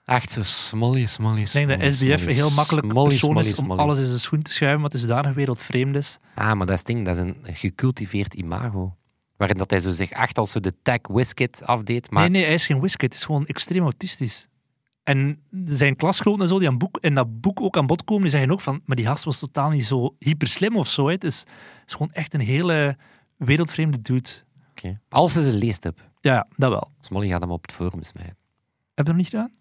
Echt 0.08 0.32
zo 0.32 0.44
smolly, 0.44 1.06
smolly, 1.06 1.42
Ik 1.42 1.52
denk 1.52 1.70
dat 1.70 1.94
SBF 1.94 2.26
een 2.26 2.32
heel 2.34 2.52
makkelijk 2.52 2.88
smolly, 2.90 3.10
persoon 3.10 3.40
is 3.40 3.58
om 3.58 3.66
smolly. 3.66 3.80
alles 3.80 4.00
in 4.00 4.06
zijn 4.06 4.20
schoen 4.20 4.42
te 4.42 4.52
schuiven, 4.52 4.82
wat 4.82 4.92
dus 4.92 5.02
zodanig 5.02 5.34
wereldvreemd 5.34 5.96
is. 5.96 6.18
Ah, 6.36 6.54
maar 6.54 6.66
dat 6.66 6.76
is 6.76 6.84
ding, 6.84 7.06
dat 7.06 7.16
is 7.18 7.22
een 7.22 7.38
gecultiveerd 7.44 8.34
imago. 8.34 8.96
Waarin 9.38 9.58
dat 9.58 9.70
hij 9.70 9.80
zo 9.80 9.92
zich 9.92 10.10
echt 10.10 10.38
als 10.38 10.52
zo 10.52 10.60
de 10.60 10.74
tech 10.82 11.00
whiskit 11.08 11.64
afdeed. 11.64 12.12
Maar 12.12 12.22
Nee, 12.22 12.32
nee, 12.32 12.44
hij 12.44 12.54
is 12.54 12.66
geen 12.66 12.78
whisky. 12.78 13.06
Het 13.06 13.14
is 13.14 13.24
gewoon 13.24 13.46
extreem 13.46 13.84
autistisch. 13.84 14.48
En 15.04 15.40
zijn 15.66 15.96
klasgenoten 15.96 16.42
en 16.42 16.48
zo, 16.48 16.60
die 16.60 16.68
aan 16.68 16.78
boek, 16.78 16.98
in 17.02 17.16
dat 17.16 17.42
boek 17.42 17.62
ook 17.62 17.78
aan 17.78 17.86
bod 17.88 18.04
komen, 18.04 18.22
die 18.22 18.32
zeggen 18.32 18.52
ook 18.52 18.62
van, 18.62 18.82
maar 18.86 18.96
die 18.96 19.06
gast 19.06 19.24
was 19.24 19.40
totaal 19.40 19.70
niet 19.70 19.86
zo 19.86 20.16
hyper 20.20 20.48
slim 20.48 20.78
of 20.78 20.88
zo. 20.88 21.08
Het, 21.10 21.24
is, 21.24 21.40
het 21.40 21.50
is 21.88 21.94
gewoon 21.94 22.12
echt 22.12 22.34
een 22.34 22.40
hele 22.40 22.98
wereldvreemde 23.38 24.02
dude. 24.02 24.30
Oké. 24.70 25.00
Als 25.10 25.34
ze 25.34 25.44
ze 25.44 25.54
leest 25.54 25.84
heb. 25.84 26.10
Ja, 26.22 26.48
dat 26.56 26.70
wel. 26.70 26.92
Smolly 27.00 27.28
gaat 27.28 27.42
hem 27.42 27.52
op 27.52 27.62
het 27.62 27.72
forum 27.72 28.04
smijten. 28.04 28.36
Heb 28.36 28.38
je 28.96 29.04
dat 29.04 29.06
nog 29.08 29.16
niet 29.16 29.28
gedaan? 29.28 29.52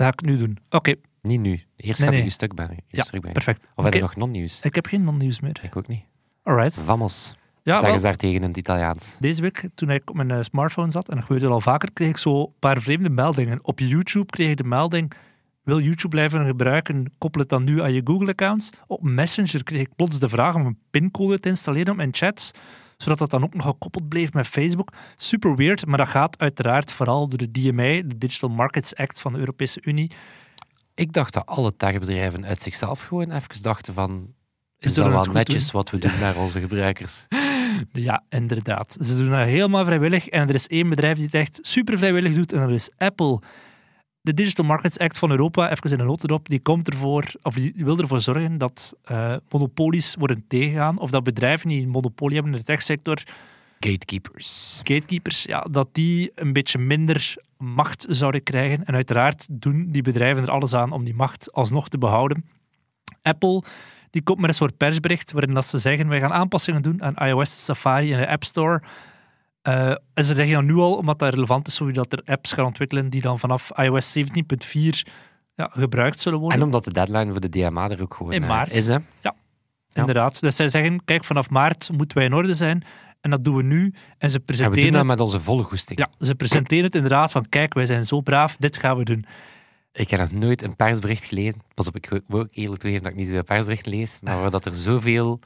Dat 0.00 0.08
ga 0.08 0.12
ik 0.12 0.22
nu 0.28 0.36
doen. 0.36 0.58
Oké, 0.70 0.94
Niet 1.22 1.40
nu. 1.40 1.60
Eerst 1.76 2.00
Nee, 2.00 2.08
we 2.10 2.14
nee. 2.16 2.24
je 2.24 2.30
stuk 2.30 2.54
brengen. 2.54 2.76
Ja, 2.88 3.04
perfect. 3.32 3.68
Of 3.74 3.84
heb 3.84 3.94
je 3.94 4.00
nog 4.00 4.16
non-nieuws? 4.16 4.60
Ik 4.60 4.74
heb 4.74 4.86
geen 4.86 5.04
non-nieuws 5.04 5.40
meer. 5.40 5.60
Ik 5.62 5.76
ook 5.76 5.88
niet. 5.88 6.04
Alright. 6.42 6.74
Vamos. 6.74 7.34
Ja, 7.62 7.80
Zeggen 7.80 7.98
ze 7.98 8.04
daar 8.04 8.16
tegen 8.16 8.42
in 8.42 8.48
het 8.48 8.56
Italiaans. 8.56 9.16
deze 9.18 9.42
week, 9.42 9.68
toen 9.74 9.90
ik 9.90 10.10
op 10.10 10.16
mijn 10.16 10.30
eh, 10.30 10.38
smartphone 10.40 10.90
zat, 10.90 11.08
en 11.08 11.14
dat 11.16 11.24
gebeurde 11.24 11.48
al 11.48 11.60
vaker, 11.60 11.92
kreeg 11.92 12.08
ik 12.08 12.16
zo 12.16 12.40
een 12.40 12.52
paar 12.58 12.80
vreemde 12.80 13.08
meldingen. 13.08 13.58
Op 13.62 13.78
YouTube 13.78 14.26
kreeg 14.26 14.50
ik 14.50 14.56
de 14.56 14.64
melding, 14.64 15.12
wil 15.62 15.80
YouTube 15.80 16.08
blijven 16.08 16.46
gebruiken, 16.46 17.12
koppel 17.18 17.40
het 17.40 17.50
dan 17.50 17.64
nu 17.64 17.82
aan 17.82 17.92
je 17.92 18.00
Google-accounts. 18.04 18.70
Op 18.86 19.02
Messenger 19.02 19.62
kreeg 19.62 19.80
ik 19.80 19.96
plots 19.96 20.18
de 20.18 20.28
vraag 20.28 20.54
om 20.54 20.66
een 20.66 20.78
pincode 20.90 21.40
te 21.40 21.48
installeren 21.48 21.90
op 21.90 21.96
mijn 21.96 22.14
chats, 22.14 22.50
zodat 23.02 23.18
dat 23.18 23.30
dan 23.30 23.42
ook 23.42 23.54
nog 23.54 23.64
gekoppeld 23.64 24.08
bleef 24.08 24.32
met 24.32 24.46
Facebook. 24.46 24.92
Super 25.16 25.56
weird, 25.56 25.86
maar 25.86 25.98
dat 25.98 26.08
gaat 26.08 26.38
uiteraard 26.38 26.92
vooral 26.92 27.28
door 27.28 27.38
de 27.38 27.50
DMA, 27.50 28.02
de 28.08 28.18
Digital 28.18 28.48
Markets 28.48 28.94
Act 28.94 29.20
van 29.20 29.32
de 29.32 29.38
Europese 29.38 29.80
Unie. 29.82 30.10
Ik 30.94 31.12
dacht 31.12 31.32
dat 31.32 31.46
alle 31.46 31.76
techbedrijven 31.76 32.46
uit 32.46 32.62
zichzelf 32.62 33.00
gewoon 33.00 33.30
even 33.30 33.62
dachten 33.62 33.94
van... 33.94 34.34
Is 34.78 34.94
dat 34.94 35.04
het 35.04 35.14
wel 35.14 35.34
netjes 35.34 35.62
doen. 35.62 35.72
wat 35.72 35.90
we 35.90 35.98
doen 35.98 36.18
naar 36.20 36.36
onze 36.36 36.60
gebruikers? 36.60 37.26
Ja, 37.92 38.24
inderdaad. 38.28 38.96
Ze 39.00 39.16
doen 39.16 39.30
dat 39.30 39.46
helemaal 39.46 39.84
vrijwillig. 39.84 40.28
En 40.28 40.48
er 40.48 40.54
is 40.54 40.66
één 40.66 40.88
bedrijf 40.88 41.16
die 41.16 41.24
het 41.24 41.34
echt 41.34 41.58
super 41.62 41.98
vrijwillig 41.98 42.34
doet, 42.34 42.52
en 42.52 42.60
dat 42.60 42.70
is 42.70 42.90
Apple. 42.96 43.40
De 44.22 44.34
Digital 44.34 44.64
Markets 44.64 44.98
Act 44.98 45.18
van 45.18 45.30
Europa, 45.30 45.70
even 45.70 45.90
in 45.90 46.00
een 46.00 46.06
notendop, 46.06 46.48
die 46.48 46.60
komt 46.60 46.88
ervoor, 46.88 47.24
of 47.42 47.54
die 47.54 47.72
wil 47.76 47.98
ervoor 47.98 48.20
zorgen 48.20 48.58
dat 48.58 48.96
eh, 49.04 49.34
monopolies 49.50 50.14
worden 50.18 50.44
tegengegaan, 50.48 50.98
of 50.98 51.10
dat 51.10 51.24
bedrijven 51.24 51.68
die 51.68 51.82
een 51.82 51.88
monopolie 51.88 52.34
hebben 52.34 52.52
in 52.52 52.58
de 52.58 52.64
techsector, 52.64 53.22
Gatekeepers. 53.80 54.80
gatekeepers, 54.84 55.42
ja, 55.42 55.66
dat 55.70 55.88
die 55.92 56.32
een 56.34 56.52
beetje 56.52 56.78
minder 56.78 57.34
macht 57.56 58.06
zouden 58.08 58.42
krijgen. 58.42 58.84
En 58.84 58.94
uiteraard 58.94 59.46
doen 59.50 59.86
die 59.90 60.02
bedrijven 60.02 60.42
er 60.42 60.50
alles 60.50 60.74
aan 60.74 60.92
om 60.92 61.04
die 61.04 61.14
macht 61.14 61.52
alsnog 61.52 61.88
te 61.88 61.98
behouden. 61.98 62.44
Apple 63.22 63.62
die 64.10 64.22
komt 64.22 64.38
met 64.38 64.48
een 64.48 64.54
soort 64.54 64.76
persbericht 64.76 65.32
waarin 65.32 65.54
dat 65.54 65.66
ze 65.66 65.78
zeggen 65.78 66.08
wij 66.08 66.20
gaan 66.20 66.32
aanpassingen 66.32 66.82
doen 66.82 67.02
aan 67.02 67.14
iOS, 67.14 67.64
Safari 67.64 68.12
en 68.12 68.20
de 68.20 68.28
App 68.28 68.44
Store. 68.44 68.82
Eh, 69.62 69.88
en 69.88 70.24
ze 70.24 70.34
zeggen 70.34 70.54
dan 70.54 70.64
nu 70.66 70.74
al, 70.74 70.96
omdat 70.96 71.18
dat 71.18 71.34
relevant 71.34 71.66
is, 71.66 71.74
zodat 71.74 72.12
er 72.12 72.22
apps 72.24 72.52
gaan 72.52 72.64
ontwikkelen 72.64 73.10
die 73.10 73.20
dan 73.20 73.38
vanaf 73.38 73.70
iOS 73.76 74.18
17.4 74.18 74.22
ja, 75.54 75.70
gebruikt 75.72 76.20
zullen 76.20 76.38
worden. 76.38 76.58
En 76.58 76.64
omdat 76.64 76.84
de 76.84 76.92
deadline 76.92 77.30
voor 77.30 77.40
de 77.40 77.48
DMA 77.48 77.90
er 77.90 78.02
ook 78.02 78.14
gewoon 78.14 78.32
In 78.32 78.42
eh, 78.42 78.48
maart. 78.48 78.72
is. 78.72 78.88
Hè? 78.88 78.96
Ja. 79.20 79.34
Inderdaad. 79.92 80.40
Dus 80.40 80.56
zij 80.56 80.68
zeggen, 80.68 81.04
kijk, 81.04 81.24
vanaf 81.24 81.50
maart 81.50 81.90
moeten 81.92 82.16
wij 82.16 82.26
in 82.26 82.34
orde 82.34 82.54
zijn. 82.54 82.84
En 83.20 83.30
dat 83.30 83.44
doen 83.44 83.56
we 83.56 83.62
nu. 83.62 83.82
En 83.84 83.90
ze 83.90 83.96
En 84.18 84.30
we 84.30 84.36
doen 84.36 84.44
presenteren 84.44 84.92
dat 84.92 85.00
het 85.00 85.10
met 85.10 85.20
onze 85.20 85.40
volle 85.40 85.62
goesting. 85.62 85.98
ja, 85.98 86.10
ze 86.18 86.34
presenteren 86.34 86.84
het 86.84 86.94
inderdaad 86.94 87.32
van 87.32 87.48
kijk, 87.48 87.74
wij 87.74 87.86
zijn 87.86 88.04
zo 88.04 88.20
braaf, 88.20 88.56
dit 88.56 88.76
gaan 88.76 88.96
we 88.96 89.04
doen. 89.04 89.24
Ik 89.92 90.10
heb 90.10 90.20
nog 90.20 90.30
nooit 90.30 90.62
een 90.62 90.76
persbericht 90.76 91.24
gelezen. 91.24 91.60
Pas 91.74 91.86
op, 91.88 91.96
ik 91.96 92.08
wil 92.26 92.40
ook 92.40 92.48
eerlijk 92.50 92.80
toegeven 92.80 93.02
dat 93.02 93.12
ik 93.12 93.18
niet 93.18 93.26
zoveel 93.26 93.42
persberichten 93.42 93.92
lees. 93.92 94.18
Maar 94.22 94.40
waar 94.40 94.50
dat 94.50 94.64
er 94.64 94.74
zoveel... 94.74 95.40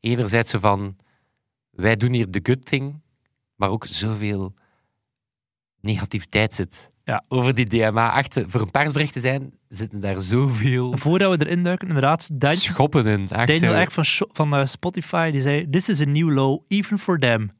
Enerzijds 0.00 0.50
zo 0.50 0.58
van... 0.58 0.96
Wij 1.70 1.96
doen 1.96 2.12
hier 2.12 2.30
de 2.30 2.40
good 2.42 2.64
thing. 2.64 3.00
Maar 3.56 3.70
ook 3.70 3.86
zoveel 3.86 4.54
negativiteit 5.80 6.54
zit. 6.54 6.90
Ja. 7.04 7.24
Over 7.28 7.54
die 7.54 7.66
DMA. 7.66 8.16
Echt, 8.18 8.38
voor 8.46 8.60
een 8.60 8.70
persbericht 8.70 9.12
te 9.12 9.20
zijn, 9.20 9.52
zitten 9.68 10.00
daar 10.00 10.20
zoveel 10.20 10.96
Voordat 10.96 11.38
we 11.38 11.46
erin 11.46 11.62
duiken, 11.62 11.86
inderdaad, 11.88 12.28
Dan- 12.32 12.54
schoppen 12.54 13.06
in. 13.06 13.26
Daniel. 13.26 13.74
Ek 13.74 13.90
van, 13.90 14.04
van 14.32 14.54
eh, 14.54 14.64
Spotify, 14.64 15.30
die 15.30 15.40
zei, 15.40 15.70
this 15.70 15.88
is 15.88 16.00
a 16.00 16.04
new 16.04 16.30
low, 16.32 16.60
even 16.68 16.98
for 16.98 17.18
them. 17.18 17.50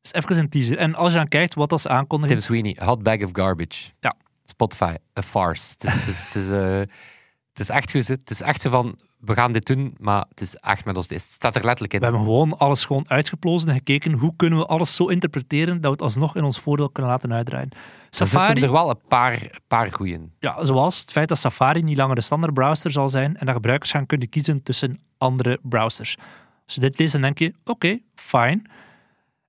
Dus 0.00 0.12
even 0.12 0.38
een 0.38 0.48
teaser. 0.48 0.78
En 0.78 0.94
als 0.94 1.12
je 1.12 1.18
dan 1.18 1.28
kijkt 1.28 1.54
wat 1.54 1.70
dat 1.70 1.80
ze 1.80 1.88
aankondigen, 1.88 2.36
Tim 2.36 2.44
Sweeney, 2.44 2.76
hot 2.86 3.02
bag 3.02 3.22
of 3.22 3.30
garbage. 3.32 3.90
Ja. 4.00 4.14
Spotify, 4.44 4.94
a 5.18 5.22
farce. 5.22 5.72
Het 5.78 5.84
is, 5.84 5.94
het 5.94 6.06
is, 6.08 6.24
het 6.24 6.34
is, 6.34 6.48
het 6.48 7.58
is 7.58 7.68
echt 7.68 7.90
goed. 7.90 8.06
hè. 8.06 8.14
Het 8.14 8.30
is 8.30 8.40
echt 8.40 8.60
zo 8.60 8.70
van, 8.70 8.98
we 9.18 9.34
gaan 9.34 9.52
dit 9.52 9.66
doen, 9.66 9.94
maar 9.98 10.24
het 10.28 10.40
is 10.40 10.54
echt 10.56 10.84
met 10.84 10.96
ons. 10.96 11.08
Het 11.08 11.20
staat 11.20 11.54
er 11.54 11.64
letterlijk 11.64 11.92
in. 11.92 11.98
we 11.98 12.04
hebben 12.04 12.24
gewoon 12.24 12.58
alles 12.58 12.84
gewoon 12.84 13.10
uitgeplozen 13.10 13.68
en 13.68 13.74
gekeken, 13.74 14.12
hoe 14.12 14.32
kunnen 14.36 14.58
we 14.58 14.66
alles 14.66 14.96
zo 14.96 15.06
interpreteren 15.06 15.74
dat 15.74 15.82
we 15.84 15.90
het 15.90 16.02
alsnog 16.02 16.36
in 16.36 16.44
ons 16.44 16.58
voordeel 16.60 16.90
kunnen 16.90 17.12
laten 17.12 17.32
uitdraaien. 17.32 17.70
Er 17.70 17.76
zitten 18.10 18.26
Safari, 18.26 18.62
er 18.62 18.72
wel 18.72 18.90
een 18.90 19.00
paar, 19.08 19.60
paar 19.66 19.92
goeien. 19.92 20.32
ja, 20.38 20.64
zoals 20.64 21.00
het 21.00 21.10
feit 21.12 21.28
dat 21.28 21.38
Safari 21.38 21.82
niet 21.82 21.96
langer 21.96 22.14
de 22.14 22.20
standaard 22.20 22.54
browser 22.54 22.90
zal 22.90 23.08
zijn 23.08 23.36
en 23.36 23.46
dat 23.46 23.54
gebruikers 23.54 23.90
gaan 23.90 24.06
kunnen 24.06 24.28
kiezen 24.28 24.62
tussen 24.62 25.00
andere 25.18 25.58
browsers. 25.62 26.16
Als 26.64 26.74
je 26.74 26.80
dit 26.80 26.98
leest, 26.98 27.12
dan 27.12 27.20
denk 27.20 27.38
je, 27.38 27.54
oké, 27.64 27.98
fine. 28.14 28.62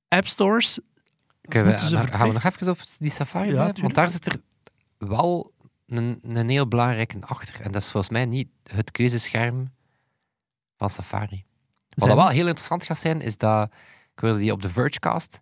App 0.08 0.28
stores, 0.28 0.80
Oké, 1.44 1.64
we- 1.64 1.78
gaan 1.78 2.28
we 2.28 2.34
nog 2.34 2.44
even 2.44 2.68
over 2.68 2.86
die 3.00 3.12
Safari 3.12 3.54
Ja. 3.54 3.74
Want 3.82 3.96
daar 3.96 4.10
zit 4.10 4.26
er 4.26 4.36
wel 4.98 5.52
een, 5.90 6.20
een 6.24 6.50
heel 6.50 6.68
belangrijke 6.68 7.18
achter. 7.20 7.62
En 7.62 7.72
dat 7.72 7.82
is 7.82 7.92
volgens 7.92 8.12
mij 8.12 8.26
niet 8.26 8.48
het 8.64 8.92
keuzescherm 8.92 9.72
van 10.78 10.90
Safari. 10.90 11.46
Wat 11.90 12.08
dat 12.08 12.18
wel 12.18 12.28
heel 12.28 12.46
interessant 12.46 12.84
gaat 12.84 12.98
zijn, 12.98 13.22
is 13.22 13.38
dat, 13.38 13.72
ik 14.14 14.20
hoorde 14.20 14.38
die 14.38 14.52
op 14.52 14.62
de 14.62 14.70
Vergecast, 14.70 15.40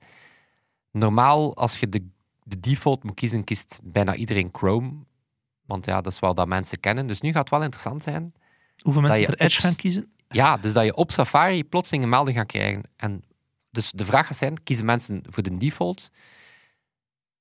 normaal 0.92 1.56
als 1.56 1.80
je 1.80 1.90
de, 1.90 2.08
de 2.44 2.60
default 2.60 3.04
moet 3.04 3.16
kiezen, 3.16 3.44
kiest 3.44 3.80
bijna 3.84 4.16
iedereen 4.16 4.50
Chrome. 4.52 4.94
Want 5.66 5.86
ja, 5.86 6.02
dat 6.02 6.14
is 6.14 6.20
wel 6.20 6.34
dat 6.34 6.48
mensen 6.48 6.80
kennen. 6.80 7.08
Dus 7.08 7.22
nu 7.22 7.32
gaat 7.32 7.40
het 7.40 7.50
wel 7.50 7.64
interessant 7.64 8.04
zijn. 8.04 8.34
hoeveel 8.84 9.02
mensen 9.02 9.28
er 9.28 9.40
Edge 9.40 9.62
gaan 9.62 9.76
kiezen. 9.76 10.12
Ja, 10.28 10.58
dus 10.58 10.74
dat 10.74 10.86
je 10.86 10.96
op 10.96 11.12
Safari 11.12 11.64
plotseling 11.64 12.04
een 12.04 12.10
melding 12.10 12.38
gaat 12.38 12.48
krijgen. 12.48 12.84
En 12.96 13.24
dus 13.72 13.92
de 13.92 14.06
vraag 14.06 14.28
gaat 14.28 14.38
zijn, 14.38 14.64
kiezen 14.64 14.86
mensen 14.86 15.24
voor 15.30 15.44
de 15.44 15.58
default, 15.58 16.12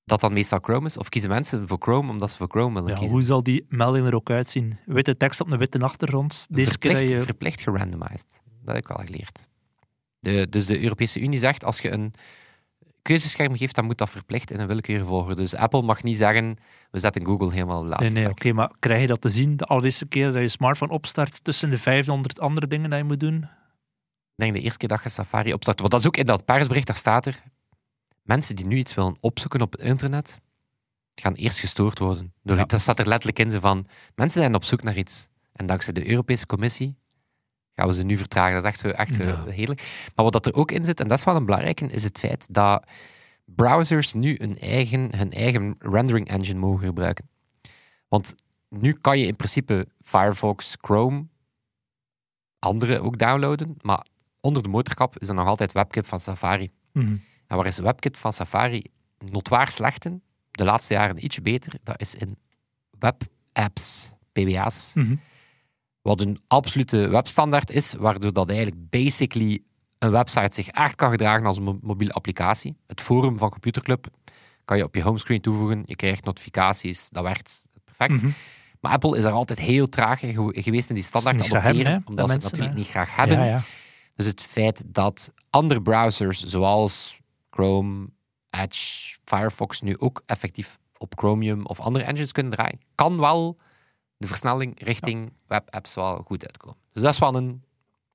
dat 0.07 0.21
dan 0.21 0.33
meestal 0.33 0.59
Chrome 0.63 0.87
is, 0.87 0.99
of 0.99 1.09
kiezen 1.09 1.31
mensen 1.31 1.69
voor 1.69 1.79
Chrome 1.81 2.11
omdat 2.11 2.31
ze 2.31 2.37
voor 2.37 2.49
Chrome 2.49 2.75
willen 2.75 2.89
Ja, 2.89 2.95
kiezen? 2.95 3.17
hoe 3.17 3.25
zal 3.25 3.43
die 3.43 3.67
melding 3.69 4.07
er 4.07 4.15
ook 4.15 4.31
uitzien? 4.31 4.79
Witte 4.85 5.17
tekst 5.17 5.41
op 5.41 5.53
een 5.53 5.59
witte 5.59 5.79
achtergrond. 5.79 6.47
Deze 6.51 6.79
keer 6.79 6.91
verplicht, 6.91 7.13
je... 7.13 7.21
verplicht 7.21 7.61
gerandomized. 7.61 8.41
Dat 8.63 8.75
heb 8.75 8.77
ik 8.77 8.89
wel 8.89 9.07
geleerd. 9.07 9.49
De, 10.19 10.47
dus 10.51 10.67
de 10.67 10.83
Europese 10.83 11.21
Unie 11.21 11.39
zegt, 11.39 11.65
als 11.65 11.79
je 11.79 11.91
een 11.91 12.15
keuzescherm 13.03 13.57
geeft, 13.57 13.75
dan 13.75 13.85
moet 13.85 13.99
dat 13.99 14.11
verplicht 14.11 14.51
in 14.51 14.61
een 14.61 14.67
willekeurige 14.67 15.07
volgorde. 15.07 15.35
Dus 15.35 15.55
Apple 15.55 15.83
mag 15.83 16.03
niet 16.03 16.17
zeggen, 16.17 16.57
we 16.91 16.99
zetten 16.99 17.27
Google 17.27 17.53
helemaal 17.53 17.83
de 17.83 17.89
laatste 17.89 18.13
Nee, 18.13 18.23
nee, 18.23 18.33
oké, 18.33 18.53
maar 18.53 18.71
krijg 18.79 19.01
je 19.01 19.07
dat 19.07 19.21
te 19.21 19.29
zien 19.29 19.57
de 19.57 19.65
allereerste 19.65 20.07
keer 20.07 20.33
dat 20.33 20.43
je 20.43 20.49
smartphone 20.49 20.93
opstart 20.93 21.45
tussen 21.45 21.71
de 21.71 21.79
500 21.79 22.41
andere 22.41 22.67
dingen 22.67 22.91
dat 22.91 22.99
je 22.99 23.05
moet 23.05 23.21
doen? 23.21 23.37
Ik 23.37 24.43
denk 24.43 24.53
de 24.53 24.61
eerste 24.61 24.79
keer 24.79 24.89
dat 24.89 25.03
je 25.03 25.09
Safari 25.09 25.53
opstart. 25.53 25.79
Want 25.79 25.91
dat 25.91 26.01
is 26.01 26.07
ook 26.07 26.17
in 26.17 26.27
dat 26.27 26.45
persbericht, 26.45 26.87
daar 26.87 26.97
staat 26.97 27.27
er. 27.27 27.43
Mensen 28.27 28.57
die 28.57 28.67
nu 28.67 28.77
iets 28.77 28.95
willen 28.95 29.17
opzoeken 29.21 29.61
op 29.61 29.73
het 29.73 29.81
internet, 29.81 30.41
gaan 31.15 31.33
eerst 31.33 31.59
gestoord 31.59 31.99
worden. 31.99 32.33
Door, 32.43 32.57
Ja. 32.57 32.65
Dat 32.65 32.81
staat 32.81 32.99
er 32.99 33.09
letterlijk 33.09 33.39
in. 33.39 33.51
Zo 33.51 33.61
van, 33.61 33.87
mensen 34.15 34.41
zijn 34.41 34.55
op 34.55 34.65
zoek 34.65 34.83
naar 34.83 34.97
iets. 34.97 35.29
En 35.53 35.67
dankzij 35.67 35.93
de 35.93 36.11
Europese 36.11 36.47
Commissie 36.47 36.97
gaan 37.75 37.87
we 37.87 37.95
ze 37.95 38.03
nu 38.03 38.17
vertragen. 38.17 38.63
Dat 38.63 38.75
is 38.75 38.83
echt, 38.83 38.95
echt 38.97 39.17
Ja. 39.17 39.45
heerlijk. 39.45 40.11
Maar 40.15 40.25
wat 40.25 40.33
dat 40.33 40.47
er 40.47 40.55
ook 40.55 40.71
in 40.71 40.85
zit, 40.85 41.01
en 41.01 41.09
dat 41.09 41.19
is 41.19 41.25
wel 41.25 41.37
een 41.37 41.45
belangrijke, 41.45 41.87
is 41.87 42.03
het 42.03 42.19
feit 42.19 42.55
dat 42.55 42.85
browsers 43.45 44.13
nu 44.13 44.35
een 44.39 44.59
eigen, 44.59 45.17
hun 45.17 45.33
eigen 45.33 45.77
rendering 45.79 46.29
engine 46.29 46.59
mogen 46.59 46.87
gebruiken. 46.87 47.29
Want 48.09 48.35
nu 48.69 48.93
kan 48.93 49.19
je 49.19 49.27
in 49.27 49.37
principe 49.37 49.89
Firefox, 50.03 50.77
Chrome, 50.81 51.27
andere 52.59 53.01
ook 53.01 53.19
downloaden, 53.19 53.77
maar 53.81 54.07
onder 54.41 54.63
de 54.63 54.69
motorkap 54.69 55.19
is 55.19 55.29
er 55.29 55.35
nog 55.35 55.47
altijd 55.47 55.73
WebKit 55.73 56.09
van 56.09 56.21
Safari. 56.21 56.71
Mhm. 56.93 57.17
En 57.47 57.57
waar 57.57 57.67
is 57.67 57.79
WebKit 57.79 58.19
van 58.19 58.33
Safari 58.33 58.85
notwaar 59.31 59.71
slecht 59.71 60.05
in? 60.05 60.23
De 60.51 60.65
laatste 60.65 60.95
jaren 60.95 61.25
iets 61.25 61.43
beter. 61.43 61.73
Dat 61.83 62.01
is 62.01 62.15
in 62.15 62.37
webapps, 62.99 64.13
PBA's. 64.33 64.91
Mhm. 64.95 65.17
Wat 66.03 66.21
een 66.21 66.39
absolute 66.47 67.09
webstandaard 67.09 67.71
is, 67.71 67.95
waardoor 67.95 68.33
dat 68.33 68.49
eigenlijk 68.51 68.91
basically 68.91 69.63
een 69.99 70.11
website 70.11 70.55
zich 70.55 70.69
echt 70.69 70.95
kan 70.95 71.11
gedragen 71.11 71.47
als 71.47 71.57
een 71.57 71.63
mo- 71.63 71.79
mobiele 71.83 72.13
applicatie. 72.13 72.77
Het 72.87 73.01
forum 73.01 73.39
van 73.39 73.51
Computerclub 73.51 74.07
kan 74.65 74.77
je 74.77 74.85
op 74.85 74.95
je 74.95 75.03
homescreen 75.03 75.41
toevoegen. 75.41 75.83
Je 75.85 75.97
krijgt 75.97 76.25
notificaties. 76.25 77.09
Dat 77.09 77.23
werkt 77.23 77.69
perfect. 77.85 78.23
Mhm. 78.23 78.31
Maar 78.81 78.93
Apple 78.93 79.17
is 79.17 79.23
daar 79.23 79.33
altijd 79.33 79.59
heel 79.59 79.87
traag 79.87 80.21
geweest 80.21 80.89
in 80.89 80.95
die 80.95 81.05
standaard 81.05 81.37
adopteren, 81.37 81.63
hebben, 81.63 82.03
omdat 82.07 82.17
dat 82.17 82.29
ze 82.29 82.35
het 82.35 82.43
natuurlijk 82.43 82.77
niet 82.77 82.89
graag 82.89 83.17
hebben. 83.17 83.39
Ja, 83.39 83.45
ja. 83.45 83.63
Dus 84.15 84.27
het 84.27 84.43
feit 84.43 84.85
dat 84.87 85.33
andere 85.51 85.83
browsers, 85.83 86.43
zoals 86.43 87.21
Chrome, 87.57 88.09
Edge, 88.51 89.17
Firefox, 89.25 89.81
nu 89.81 89.99
ook 89.99 90.23
effectief 90.27 90.79
op 90.99 91.19
Chromium 91.19 91.67
of 91.67 91.81
andere 91.81 92.05
engines 92.05 92.33
kunnen 92.33 92.53
draaien, 92.53 92.81
kan 92.95 93.19
wel 93.19 93.57
de 94.17 94.27
versnelling 94.27 94.85
richting 94.85 95.33
webapps 95.47 95.95
wel 95.95 96.23
goed 96.27 96.47
uitkomen. 96.47 96.79
Dus 96.93 97.03
dat 97.03 97.13
is 97.13 97.19
wel 97.19 97.37
een 97.37 97.65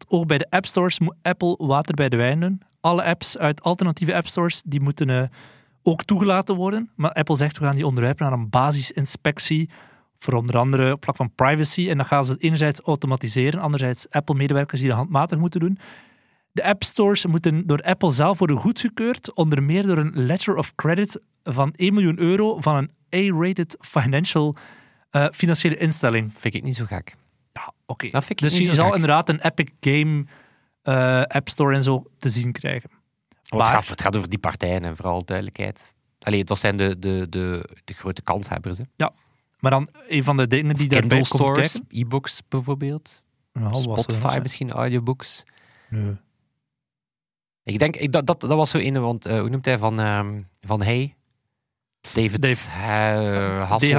ook 0.08 0.28
bij 0.28 0.38
de 0.38 0.50
app 0.50 0.66
stores 0.66 1.00
moet 1.00 1.16
Apple 1.22 1.56
water 1.58 1.94
bij 1.94 2.10
de 2.10 2.18
wijn 2.18 2.40
doen. 2.40 2.62
Alle 2.80 3.04
apps 3.04 3.38
uit 3.38 3.62
alternatieve 3.62 4.16
app 4.16 4.28
stores 4.28 4.62
die 4.66 4.82
moeten 4.82 5.10
eh, 5.10 5.24
ook 5.84 6.04
toegelaten 6.04 6.56
worden. 6.56 6.90
Maar 6.96 7.12
Apple 7.12 7.36
zegt 7.36 7.58
we 7.58 7.66
gaan 7.66 7.76
die 7.76 7.88
onderwerpen 7.88 8.26
naar 8.30 8.40
een 8.40 8.50
basisinspectie. 8.50 9.70
Voor 10.18 10.34
onder 10.34 10.58
andere 10.58 10.92
op 10.92 11.04
vlak 11.04 11.16
van 11.16 11.36
privacy. 11.36 11.90
En 11.90 11.98
dan 11.98 12.06
gaan 12.06 12.26
ze 12.26 12.32
het 12.32 12.42
enerzijds 12.42 12.82
automatiseren, 12.82 13.62
anderzijds 13.62 14.10
Apple-medewerkers 14.10 14.80
die 14.80 14.90
dat 14.90 14.98
handmatig 14.98 15.38
moeten 15.38 15.60
doen. 15.60 15.78
De 16.52 16.64
app 16.64 16.84
stores 16.84 17.26
moeten 17.26 17.68
door 17.68 17.82
Apple 17.82 18.12
zelf 18.12 18.40
worden 18.40 18.58
goedgekeurd, 18.58 19.34
onder 19.34 19.64
meer 19.64 19.86
door 19.86 19.98
een 19.98 20.12
letter 20.26 20.56
of 20.56 20.76
credit 20.76 21.22
van 21.44 21.74
1 21.76 21.94
miljoen 21.94 22.20
euro 22.20 22.60
van 22.62 22.76
een 22.76 22.92
A-rated 23.36 23.78
financial 23.80 24.56
eh, 25.10 25.26
financiële 25.32 25.78
instelling. 25.78 26.32
Vind 26.36 26.54
ik 26.54 26.64
niet 26.64 26.76
zo 26.76 26.86
gek. 26.86 27.16
Ja, 27.54 27.74
oké. 27.86 28.10
Dat 28.10 28.26
vind 28.26 28.42
ik 28.42 28.50
Dus 28.50 28.60
niet 28.60 28.68
je 28.68 28.74
zal 28.76 28.86
gek. 28.86 28.94
inderdaad 28.94 29.30
een 29.30 29.42
Epic 29.42 29.70
Game 29.80 30.26
eh, 30.82 31.22
App 31.22 31.50
Store 31.50 31.76
en 31.76 31.84
zo 31.84 32.04
te 32.18 32.30
zien 32.30 32.52
krijgen. 32.52 32.90
Want 33.48 33.64
het, 33.64 33.72
gaat, 33.72 33.88
het 33.88 34.02
gaat 34.02 34.16
over 34.16 34.30
die 34.30 34.40
partijen 34.40 34.84
en 34.84 34.96
vooral 34.96 35.26
duidelijkheid. 35.26 35.96
Allee, 36.20 36.44
dat 36.44 36.58
zijn 36.58 36.78
de, 36.78 37.00
de, 37.00 37.28
de, 37.30 37.70
de 37.86 37.94
grote 37.94 38.22
kanshebbers. 38.22 38.78
Hè. 38.78 39.06
Maar 39.60 39.72
dan 39.72 39.90
een 40.08 40.24
van 40.24 40.38
de 40.38 40.48
dingen 40.48 40.76
die 40.76 40.88
daarbij 40.90 41.10
Kindle 41.22 41.38
komt 41.38 41.42
stores, 41.42 41.80
e-books 41.90 42.42
bijvoorbeeld. 42.48 43.24
Ja, 43.54 43.70
Spotify 43.76 44.40
misschien, 44.42 44.72
audiobooks. 44.72 45.44
Nee. 45.90 46.18
Ik 47.64 47.80
denk, 47.80 47.96
ik, 47.96 48.12
dat, 48.12 48.26
dat, 48.26 48.42
dat 48.42 48.50
was 48.50 48.70
zo 48.70 48.78
een, 48.78 49.02
want 49.02 49.26
eh, 49.26 49.40
hoe 49.40 49.50
noemt 49.50 49.66
hij 49.66 49.78
van, 49.78 50.00
ehm, 50.00 50.42
van 50.62 50.82
Hey? 50.82 51.16
David 52.14 52.42
Dave. 52.42 52.70
eh, 52.70 53.70
Hassel, 53.70 53.90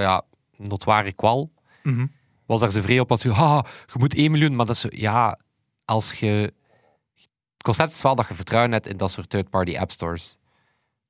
ja, 0.00 0.22
notoire 0.56 1.12
kwal. 1.12 1.50
Mhm. 1.82 2.06
Was 2.46 2.60
daar 2.60 2.70
zo 2.70 2.80
vrij 2.80 3.00
op, 3.00 3.18
zo, 3.18 3.30
haha, 3.30 3.64
je 3.86 3.98
moet 3.98 4.14
1 4.14 4.30
miljoen, 4.30 4.56
maar 4.56 4.66
dat 4.66 4.74
is 4.74 4.80
zo, 4.80 4.88
ja, 4.90 5.38
als 5.84 6.12
je... 6.14 6.52
Het 7.52 7.62
concept 7.62 7.92
is 7.92 8.02
wel 8.02 8.14
dat 8.14 8.28
je 8.28 8.34
vertrouwen 8.34 8.72
hebt 8.72 8.86
in 8.86 8.96
dat 8.96 9.10
soort 9.10 9.30
third-party 9.30 9.78
app 9.78 9.90
stores. 9.90 10.38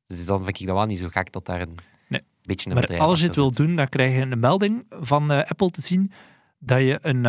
Dus 0.06 0.25
dan 0.26 0.44
vind 0.44 0.60
ik 0.60 0.66
dat 0.66 0.76
wel 0.76 0.87
niet 0.87 0.99
zo 0.99 1.08
gek 1.08 1.32
dat 1.32 1.46
daar 1.46 1.60
een 1.60 1.76
Nee. 2.08 2.22
beetje 2.42 2.70
een 2.70 2.76
Maar 2.76 2.99
als 2.99 3.20
je 3.20 3.26
het 3.26 3.37
wil 3.37 3.50
doen, 3.52 3.76
dan 3.76 3.88
krijg 3.88 4.14
je 4.14 4.20
een 4.20 4.40
melding 4.40 4.87
van 4.90 5.30
eh, 5.32 5.50
Apple 5.50 5.70
te 5.70 5.80
zien 5.82 6.12
dat 6.58 6.78
je 6.78 6.99
een 7.02 7.26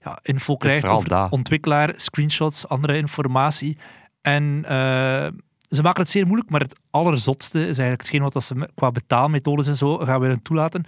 ja, 0.00 0.18
info 0.22 0.56
krijgt 0.56 0.86
over 0.86 1.08
de 1.08 1.26
ontwikkelaar, 1.30 1.92
screenshots, 1.96 2.68
andere 2.68 2.96
informatie. 2.96 3.78
En 4.20 4.64
eh, 4.64 5.28
ze 5.68 5.82
maken 5.82 6.02
het 6.02 6.10
zeer 6.10 6.26
moeilijk, 6.26 6.50
maar 6.50 6.60
het 6.60 6.80
allerzotste 6.90 7.58
is 7.58 7.64
eigenlijk 7.78 8.00
hetgeen 8.00 8.22
wat 8.22 8.42
ze 8.42 8.68
qua 8.74 8.90
betaalmethodes 8.90 9.66
en 9.66 9.76
zo 9.76 9.98
gaan 9.98 10.20
willen 10.20 10.42
toelaten. 10.42 10.84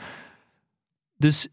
Dus 1.17 1.49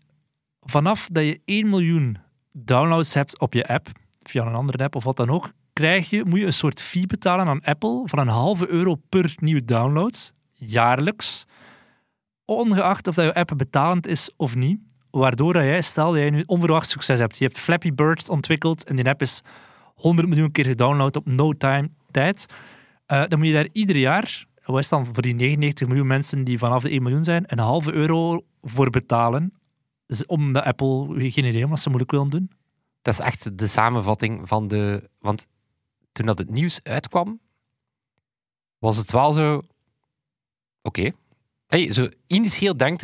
vanaf 0.61 1.07
dat 1.11 1.23
je 1.23 1.41
1 1.45 1.69
miljoen 1.69 2.17
downloads 2.51 3.13
hebt 3.13 3.39
op 3.39 3.53
je 3.53 3.67
app, 3.67 3.87
via 4.23 4.45
een 4.45 4.55
andere 4.55 4.83
app 4.83 4.95
of 4.95 5.03
wat 5.03 5.17
dan 5.17 5.29
ook, 5.29 5.51
krijg 5.73 6.09
je, 6.09 6.25
moet 6.25 6.39
je 6.39 6.45
een 6.45 6.53
soort 6.53 6.81
fee 6.81 7.05
betalen 7.05 7.47
aan 7.47 7.63
Apple 7.63 8.01
van 8.05 8.19
een 8.19 8.27
halve 8.27 8.67
euro 8.67 8.95
per 9.09 9.33
nieuwe 9.35 9.65
download, 9.65 10.33
jaarlijks 10.53 11.45
ongeacht 12.45 13.07
of 13.07 13.15
dat 13.15 13.25
je 13.25 13.33
app 13.33 13.53
betalend 13.57 14.07
is 14.07 14.31
of 14.37 14.55
niet. 14.55 14.79
Waardoor 15.17 15.53
dat 15.53 15.63
jij, 15.63 15.81
stel 15.81 16.17
jij 16.17 16.29
nu 16.29 16.43
onverwacht 16.45 16.89
succes 16.89 17.19
hebt. 17.19 17.37
Je 17.37 17.45
hebt 17.45 17.59
Flappy 17.59 17.93
Bird 17.93 18.29
ontwikkeld 18.29 18.83
en 18.83 18.95
die 18.95 19.09
app 19.09 19.21
is 19.21 19.41
100 19.95 20.27
miljoen 20.27 20.51
keer 20.51 20.65
gedownload 20.65 21.15
op 21.15 21.25
no 21.25 21.53
time 21.53 21.89
tijd. 22.11 22.45
Eh, 23.05 23.23
dan 23.27 23.39
moet 23.39 23.47
je 23.47 23.53
daar 23.53 23.67
ieder 23.71 23.95
jaar, 23.95 24.45
wat 24.65 24.79
is 24.79 24.89
dan 24.89 25.05
voor 25.05 25.21
die 25.21 25.35
99 25.35 25.87
miljoen 25.87 26.07
mensen 26.07 26.43
die 26.43 26.57
vanaf 26.57 26.81
de 26.81 26.89
1 26.89 27.03
miljoen 27.03 27.23
zijn, 27.23 27.43
een 27.47 27.59
halve 27.59 27.93
euro 27.93 28.45
voor 28.61 28.89
betalen. 28.89 29.53
Om 30.25 30.53
de 30.53 30.63
Apple, 30.63 31.29
geen 31.31 31.45
idee, 31.45 31.67
wat 31.67 31.79
ze 31.79 31.89
moeilijk 31.89 32.11
willen 32.11 32.29
doen. 32.29 32.51
Dat 33.01 33.13
is 33.13 33.19
echt 33.19 33.57
de 33.57 33.67
samenvatting 33.67 34.47
van 34.47 34.67
de... 34.67 35.09
Want 35.19 35.47
toen 36.11 36.25
dat 36.25 36.37
het 36.37 36.49
nieuws 36.49 36.79
uitkwam, 36.83 37.39
was 38.77 38.97
het 38.97 39.11
wel 39.11 39.31
zo... 39.31 39.61
Oké. 40.81 41.11
Hey, 41.67 41.91
zo 41.91 42.09
initieel 42.27 42.77
denkt 42.77 43.01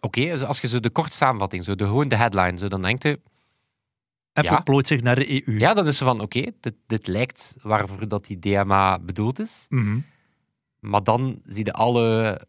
Oké, 0.00 0.20
dus 0.20 0.44
als 0.44 0.60
je 0.60 0.68
zo 0.68 0.80
de 0.80 0.90
korte 0.90 1.16
samenvatting, 1.16 1.64
zo 1.64 1.74
de, 1.74 1.84
gewoon 1.84 2.08
de 2.08 2.16
headline, 2.16 2.58
zo, 2.58 2.68
dan 2.68 2.82
denkt 2.82 3.02
je... 3.02 3.20
Apple 4.32 4.52
Ja. 4.52 4.60
plooit 4.60 4.86
zich 4.86 5.02
naar 5.02 5.14
de 5.14 5.46
EU. 5.46 5.58
Ja, 5.58 5.74
dan 5.74 5.86
is 5.86 5.96
ze 5.96 6.04
van, 6.04 6.20
oké, 6.20 6.46
dit, 6.60 6.74
dit 6.86 7.06
lijkt 7.06 7.56
waarvoor 7.62 8.08
dat 8.08 8.26
die 8.26 8.38
DMA 8.38 8.98
bedoeld 8.98 9.38
is. 9.38 9.66
Mhm. 9.68 9.98
Maar 10.78 11.02
dan 11.02 11.40
zie 11.44 11.64
je 11.64 11.72
alle 11.72 12.40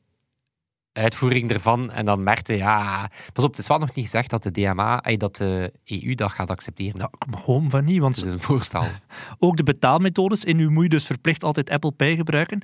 uitvoering 0.94 1.52
ervan 1.52 1.92
en 1.92 2.06
dan 2.06 2.24
merkte 2.24 2.58
ja... 2.58 3.10
Pas 3.34 3.44
op, 3.44 3.50
het 3.50 3.60
is 3.60 3.68
wel 3.68 3.78
nog 3.78 3.94
niet 3.94 4.06
gezegd 4.06 4.30
dat 4.30 4.44
de 4.44 4.52
DMA, 4.52 5.02
dat 5.18 5.36
de 5.36 5.74
EU 5.86 6.16
dat 6.16 6.32
gaat 6.32 6.50
accepteren. 6.50 7.00
Ja, 7.00 7.10
ik 7.28 7.40
hoop 7.44 7.70
van 7.70 7.86
niet, 7.86 8.00
want 8.00 8.16
Het 8.16 8.26
is 8.26 8.32
een 8.32 8.40
voorstel. 8.40 8.86
Ook 9.40 9.58
de 9.58 9.64
betaalmethodes. 9.64 10.44
In 10.44 10.56
nu 10.56 10.70
moet 10.70 10.84
je 10.84 10.90
dus 10.90 11.06
verplicht 11.06 11.44
altijd 11.44 11.70
Apple 11.70 11.92
Pay 11.92 12.16
gebruiken. 12.16 12.62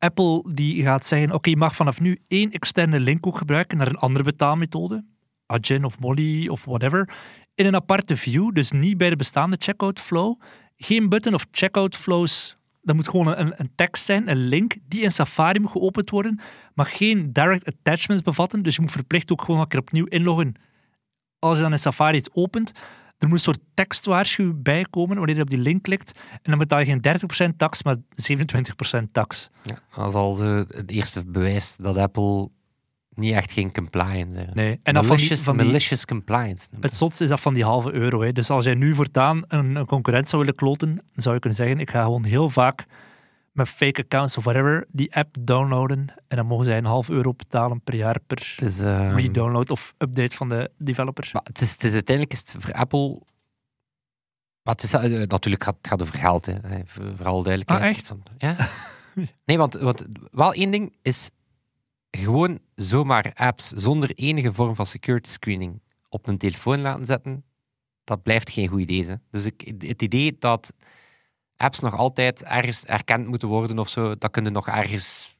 Apple 0.00 0.44
die 0.52 0.82
gaat 0.82 1.06
zeggen, 1.06 1.32
oké, 1.32 1.50
je 1.50 1.56
mag 1.56 1.74
vanaf 1.74 2.00
nu 2.00 2.18
één 2.28 2.50
externe 2.50 3.00
link 3.00 3.26
ook 3.26 3.38
gebruiken 3.38 3.78
naar 3.78 3.86
een 3.86 3.96
andere 3.96 4.24
betaalmethode. 4.24 5.04
Adyen 5.46 5.84
of 5.84 5.98
Molly 5.98 6.48
of 6.48 6.64
whatever. 6.64 7.14
In 7.54 7.66
een 7.66 7.74
aparte 7.74 8.16
view, 8.16 8.52
dus 8.52 8.70
niet 8.70 8.96
bij 8.96 9.10
de 9.10 9.16
bestaande 9.16 9.56
checkout 9.58 10.00
flow. 10.00 10.40
Geen 10.76 11.08
button 11.08 11.34
of 11.34 11.46
checkout 11.50 11.96
flows. 11.96 12.56
Dat 12.82 12.96
moet 12.96 13.08
gewoon 13.08 13.38
een, 13.38 13.52
een 13.56 13.72
tekst 13.74 14.04
zijn, 14.04 14.28
een 14.28 14.48
link, 14.48 14.76
die 14.88 15.00
in 15.00 15.12
Safari 15.12 15.60
moet 15.60 15.70
geopend 15.70 16.10
worden. 16.10 16.40
Mag 16.74 16.96
geen 16.96 17.32
direct 17.32 17.66
attachments 17.66 18.22
bevatten, 18.22 18.62
dus 18.62 18.74
je 18.74 18.80
moet 18.80 18.90
verplicht 18.90 19.32
ook 19.32 19.42
gewoon 19.42 19.60
een 19.60 19.68
keer 19.68 19.80
opnieuw 19.80 20.06
inloggen. 20.06 20.54
Als 21.38 21.56
je 21.56 21.62
dan 21.62 21.72
in 21.72 21.78
Safari 21.78 22.16
het 22.16 22.30
opent, 22.32 22.72
er 23.20 23.28
moet 23.28 23.36
een 23.36 23.44
soort 23.44 23.60
tekstwaarschuwing 23.74 24.62
bij 24.62 24.86
komen 24.90 25.16
wanneer 25.16 25.36
je 25.36 25.42
op 25.42 25.50
die 25.50 25.58
link 25.58 25.82
klikt. 25.82 26.18
En 26.30 26.50
dan 26.50 26.58
betaal 26.58 26.78
je 26.78 26.84
geen 26.84 27.52
30% 27.52 27.56
tax, 27.56 27.82
maar 27.82 27.96
27% 27.96 28.00
tax. 29.12 29.50
Ja, 29.62 29.78
dat 29.96 30.08
is 30.08 30.14
al 30.14 30.38
het 30.38 30.90
eerste 30.90 31.24
bewijs 31.26 31.76
dat 31.76 31.96
Apple 31.96 32.48
niet 33.14 33.32
echt 33.32 33.52
geen 33.52 33.72
compliance 33.72 34.40
is. 34.40 34.54
Nee. 34.54 34.80
En 34.82 34.94
dan 34.94 35.04
van 35.04 35.16
die, 35.16 35.24
malicious, 35.24 35.42
van 35.42 35.56
die, 35.56 35.66
malicious 35.66 36.04
compliance. 36.04 36.68
het 36.80 36.94
zotste 36.94 37.24
is 37.24 37.30
dat 37.30 37.40
van 37.40 37.54
die 37.54 37.64
halve 37.64 37.92
euro. 37.92 38.22
Hè. 38.22 38.32
Dus 38.32 38.50
als 38.50 38.64
jij 38.64 38.74
nu 38.74 38.94
voortaan 38.94 39.42
een, 39.48 39.76
een 39.76 39.86
concurrent 39.86 40.28
zou 40.28 40.42
willen 40.42 40.58
kloten, 40.58 41.02
zou 41.14 41.34
je 41.34 41.40
kunnen 41.40 41.58
zeggen, 41.58 41.80
ik 41.80 41.90
ga 41.90 42.02
gewoon 42.02 42.24
heel 42.24 42.48
vaak 42.48 42.86
met 43.60 43.68
fake 43.68 44.02
accounts 44.02 44.36
of 44.36 44.44
whatever 44.44 44.86
die 44.90 45.14
app 45.14 45.36
downloaden. 45.40 46.14
En 46.28 46.36
dan 46.36 46.46
mogen 46.46 46.64
zij 46.64 46.78
een 46.78 46.84
half 46.84 47.08
euro 47.08 47.32
betalen 47.34 47.80
per 47.80 47.94
jaar 47.94 48.20
per 48.26 48.54
is, 48.62 48.80
ehm, 48.80 49.14
redownload 49.16 49.70
of 49.70 49.94
update 49.98 50.36
van 50.36 50.48
de 50.48 50.70
developer. 50.78 51.30
maar 51.32 51.42
het 51.44 51.60
is, 51.60 51.72
het 51.72 51.84
is 51.84 51.92
uiteindelijk 51.92 52.36
is 52.36 52.52
het 52.52 52.54
voor 52.62 52.72
Apple... 52.72 53.20
Maar 54.62 54.74
het 54.74 54.82
is, 54.82 54.92
eh, 54.92 55.26
natuurlijk 55.28 55.64
gaat 55.64 55.76
het 55.76 55.88
gaat 55.88 56.02
over 56.02 56.14
geld, 56.18 56.46
hè. 56.46 56.52
Eh, 56.52 56.80
voor- 56.84 57.16
Vooral 57.16 57.42
duidelijkheid. 57.42 57.82
Ah, 57.82 57.88
echt? 57.88 58.14
Ja. 58.38 58.68
nee, 59.46 59.58
want, 59.58 59.74
want 59.74 60.06
wel 60.30 60.52
één 60.52 60.70
ding 60.70 60.96
is 61.02 61.30
gewoon 62.10 62.58
zomaar 62.74 63.32
apps 63.34 63.68
zonder 63.68 64.10
enige 64.14 64.52
vorm 64.52 64.74
van 64.74 64.86
security 64.86 65.30
screening 65.30 65.80
op 66.08 66.26
een 66.28 66.38
telefoon 66.38 66.80
laten 66.80 67.06
zetten, 67.06 67.44
dat 68.04 68.22
blijft 68.22 68.50
geen 68.50 68.68
goed 68.68 68.80
idee. 68.80 69.04
Hè. 69.06 69.14
Dus 69.30 69.44
ik, 69.44 69.74
het 69.78 70.02
idee 70.02 70.36
dat 70.38 70.72
apps 71.60 71.80
nog 71.80 71.96
altijd 71.96 72.44
ergens 72.44 72.84
erkend 72.84 73.26
moeten 73.26 73.48
worden 73.48 73.78
of 73.78 73.88
zo, 73.88 74.18
dat 74.18 74.30
kunnen 74.30 74.52
nog 74.52 74.66
ergens 74.68 75.36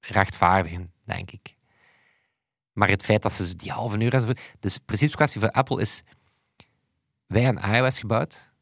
rechtvaardigen, 0.00 0.92
denk 1.04 1.30
ik. 1.30 1.54
Maar 2.72 2.88
het 2.88 3.04
feit 3.04 3.22
dat 3.22 3.32
ze 3.32 3.56
die 3.56 3.70
halve 3.70 4.02
euro 4.02 4.14
enzovoort... 4.16 4.54
Dus 4.60 4.74
de 4.74 4.80
principeskwestie 4.84 5.40
voor 5.40 5.50
Apple 5.50 5.80
is... 5.80 6.02
Wij 7.26 7.42
hebben 7.42 7.62
iOS 7.74 7.98
gebouwd. 7.98 8.52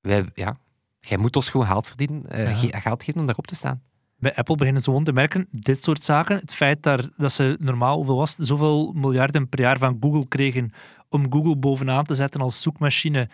Wij, 0.00 0.30
ja, 0.34 0.56
jij 1.00 1.18
moet 1.18 1.36
ons 1.36 1.48
gewoon 1.48 1.66
geld 1.66 1.86
verdienen. 1.86 2.24
Ja. 2.42 2.54
ge- 2.54 2.80
geld 2.80 3.02
geven 3.04 3.20
om 3.20 3.26
daarop 3.26 3.46
te 3.46 3.54
staan. 3.54 3.82
Bij 4.16 4.34
Apple 4.34 4.54
beginnen 4.54 4.82
ze 4.82 4.88
gewoon 4.88 5.04
te 5.04 5.12
merken, 5.12 5.48
dit 5.50 5.82
soort 5.82 6.04
zaken, 6.04 6.36
het 6.38 6.54
feit 6.54 6.82
daar, 6.82 7.08
dat 7.16 7.32
ze 7.32 7.56
normaal, 7.60 7.96
hoeveel 7.96 8.16
was 8.16 8.34
zoveel 8.34 8.92
miljarden 8.92 9.48
per 9.48 9.60
jaar 9.60 9.78
van 9.78 9.96
Google 10.00 10.28
kregen 10.28 10.72
om 11.08 11.32
Google 11.32 11.56
bovenaan 11.56 12.04
te 12.04 12.14
zetten 12.14 12.40
als 12.40 12.62
zoekmachine, 12.62 13.28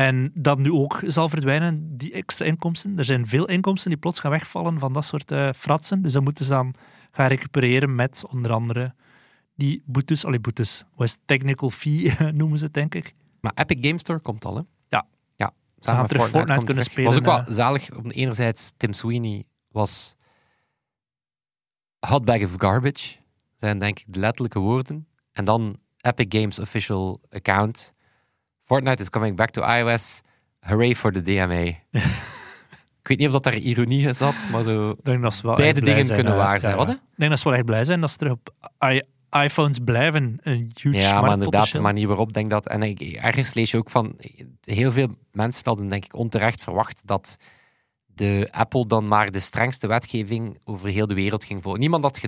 en 0.00 0.30
dat 0.34 0.58
nu 0.58 0.72
ook 0.72 1.00
zal 1.06 1.28
verdwijnen, 1.28 1.96
die 1.96 2.12
extra 2.12 2.44
inkomsten. 2.44 2.98
Er 2.98 3.04
zijn 3.04 3.26
veel 3.26 3.46
inkomsten 3.46 3.90
die 3.90 3.98
plots 3.98 4.20
gaan 4.20 4.30
wegvallen 4.30 4.78
van 4.78 4.92
dat 4.92 5.04
soort 5.04 5.32
eh, 5.32 5.48
fratsen, 5.56 6.02
dus 6.02 6.12
dat 6.12 6.22
moeten 6.22 6.44
ze 6.44 6.50
dan 6.50 6.74
gaan 7.10 7.26
recupereren 7.26 7.94
met 7.94 8.24
onder 8.28 8.52
andere 8.52 8.94
die 9.54 9.82
boetes, 9.86 10.24
allee 10.24 10.40
boetes, 10.40 10.84
wat 10.94 11.06
is 11.06 11.18
technical 11.24 11.70
fee 11.70 12.12
noemen 12.32 12.58
ze 12.58 12.64
het, 12.64 12.74
denk 12.74 12.94
ik. 12.94 13.14
Maar 13.40 13.52
Epic 13.54 13.78
Game 13.80 13.98
Store 13.98 14.18
komt 14.18 14.44
al, 14.44 14.56
hè? 14.56 14.62
Ja. 14.88 15.06
Ja. 15.36 15.52
gaan 15.80 16.00
met 16.00 16.08
terug 16.08 16.28
Fortnite 16.28 16.64
kunnen 16.64 16.84
terug. 16.84 17.06
was 17.06 17.16
ook 17.16 17.22
spelen, 17.22 17.44
wel 17.44 17.54
zalig. 17.54 17.96
Om 17.96 18.10
enerzijds, 18.10 18.72
Tim 18.76 18.92
Sweeney 18.92 19.44
was 19.68 20.16
hot 21.98 22.24
bag 22.24 22.42
of 22.42 22.54
garbage. 22.56 23.16
Zijn 23.56 23.78
denk 23.78 23.98
ik 23.98 24.04
de 24.08 24.20
letterlijke 24.20 24.58
woorden. 24.58 25.06
En 25.32 25.44
dan 25.44 25.78
Epic 25.96 26.40
Games 26.40 26.58
official 26.58 27.20
account. 27.30 27.94
Fortnite 28.70 29.02
is 29.02 29.10
coming 29.10 29.36
back 29.36 29.50
to 29.50 29.62
iOS. 29.62 30.20
Hooray 30.60 30.94
for 30.94 31.12
the 31.12 31.22
DMA. 31.22 31.62
ik 33.02 33.08
weet 33.08 33.18
niet 33.18 33.26
of 33.26 33.32
dat 33.32 33.42
daar 33.42 33.56
ironie 33.56 34.06
in 34.06 34.14
zat, 34.14 34.48
maar 34.50 34.62
zo... 34.62 34.96
Denk 35.02 35.22
dat 35.22 35.34
ze 35.34 35.42
wel 35.42 35.56
Beide 35.56 35.80
dingen 35.80 36.04
zijn, 36.04 36.18
kunnen 36.18 36.36
eh, 36.38 36.44
waar 36.44 36.60
zijn. 36.60 36.76
ja, 36.76 36.82
ja. 36.86 36.92
Ik 36.92 36.98
denk 37.16 37.30
dat 37.30 37.38
ze 37.38 37.48
wel 37.48 37.56
echt 37.56 37.66
blij 37.66 37.84
zijn 37.84 38.00
dat 38.00 38.10
ze 38.10 38.16
terug 38.16 38.32
op 38.32 38.54
i- 38.84 39.02
iPhones 39.30 39.78
blijven 39.84 40.38
een 40.42 40.70
huge 40.80 40.96
Ja, 40.98 41.20
maar 41.20 41.32
inderdaad, 41.32 41.72
de 41.72 41.80
manier 41.80 42.06
waarop 42.08 42.32
denk 42.32 42.50
dat. 42.50 42.66
En 42.68 42.82
ik, 42.82 43.00
ergens 43.00 43.54
lees 43.54 43.70
je 43.70 43.76
ook 43.76 43.90
van. 43.90 44.14
Heel 44.60 44.92
veel 44.92 45.08
mensen 45.32 45.62
hadden, 45.64 45.88
denk 45.88 46.04
ik, 46.04 46.14
onterecht 46.16 46.62
verwacht 46.62 47.02
dat 47.04 47.36
de 48.06 48.48
Apple 48.50 48.86
dan 48.86 49.08
maar 49.08 49.30
de 49.30 49.40
strengste 49.40 49.86
wetgeving 49.86 50.58
over 50.64 50.88
heel 50.88 51.06
de 51.06 51.14
wereld 51.14 51.44
ging 51.44 51.62
volgen. 51.62 51.80
Niemand 51.80 52.02
had. 52.02 52.20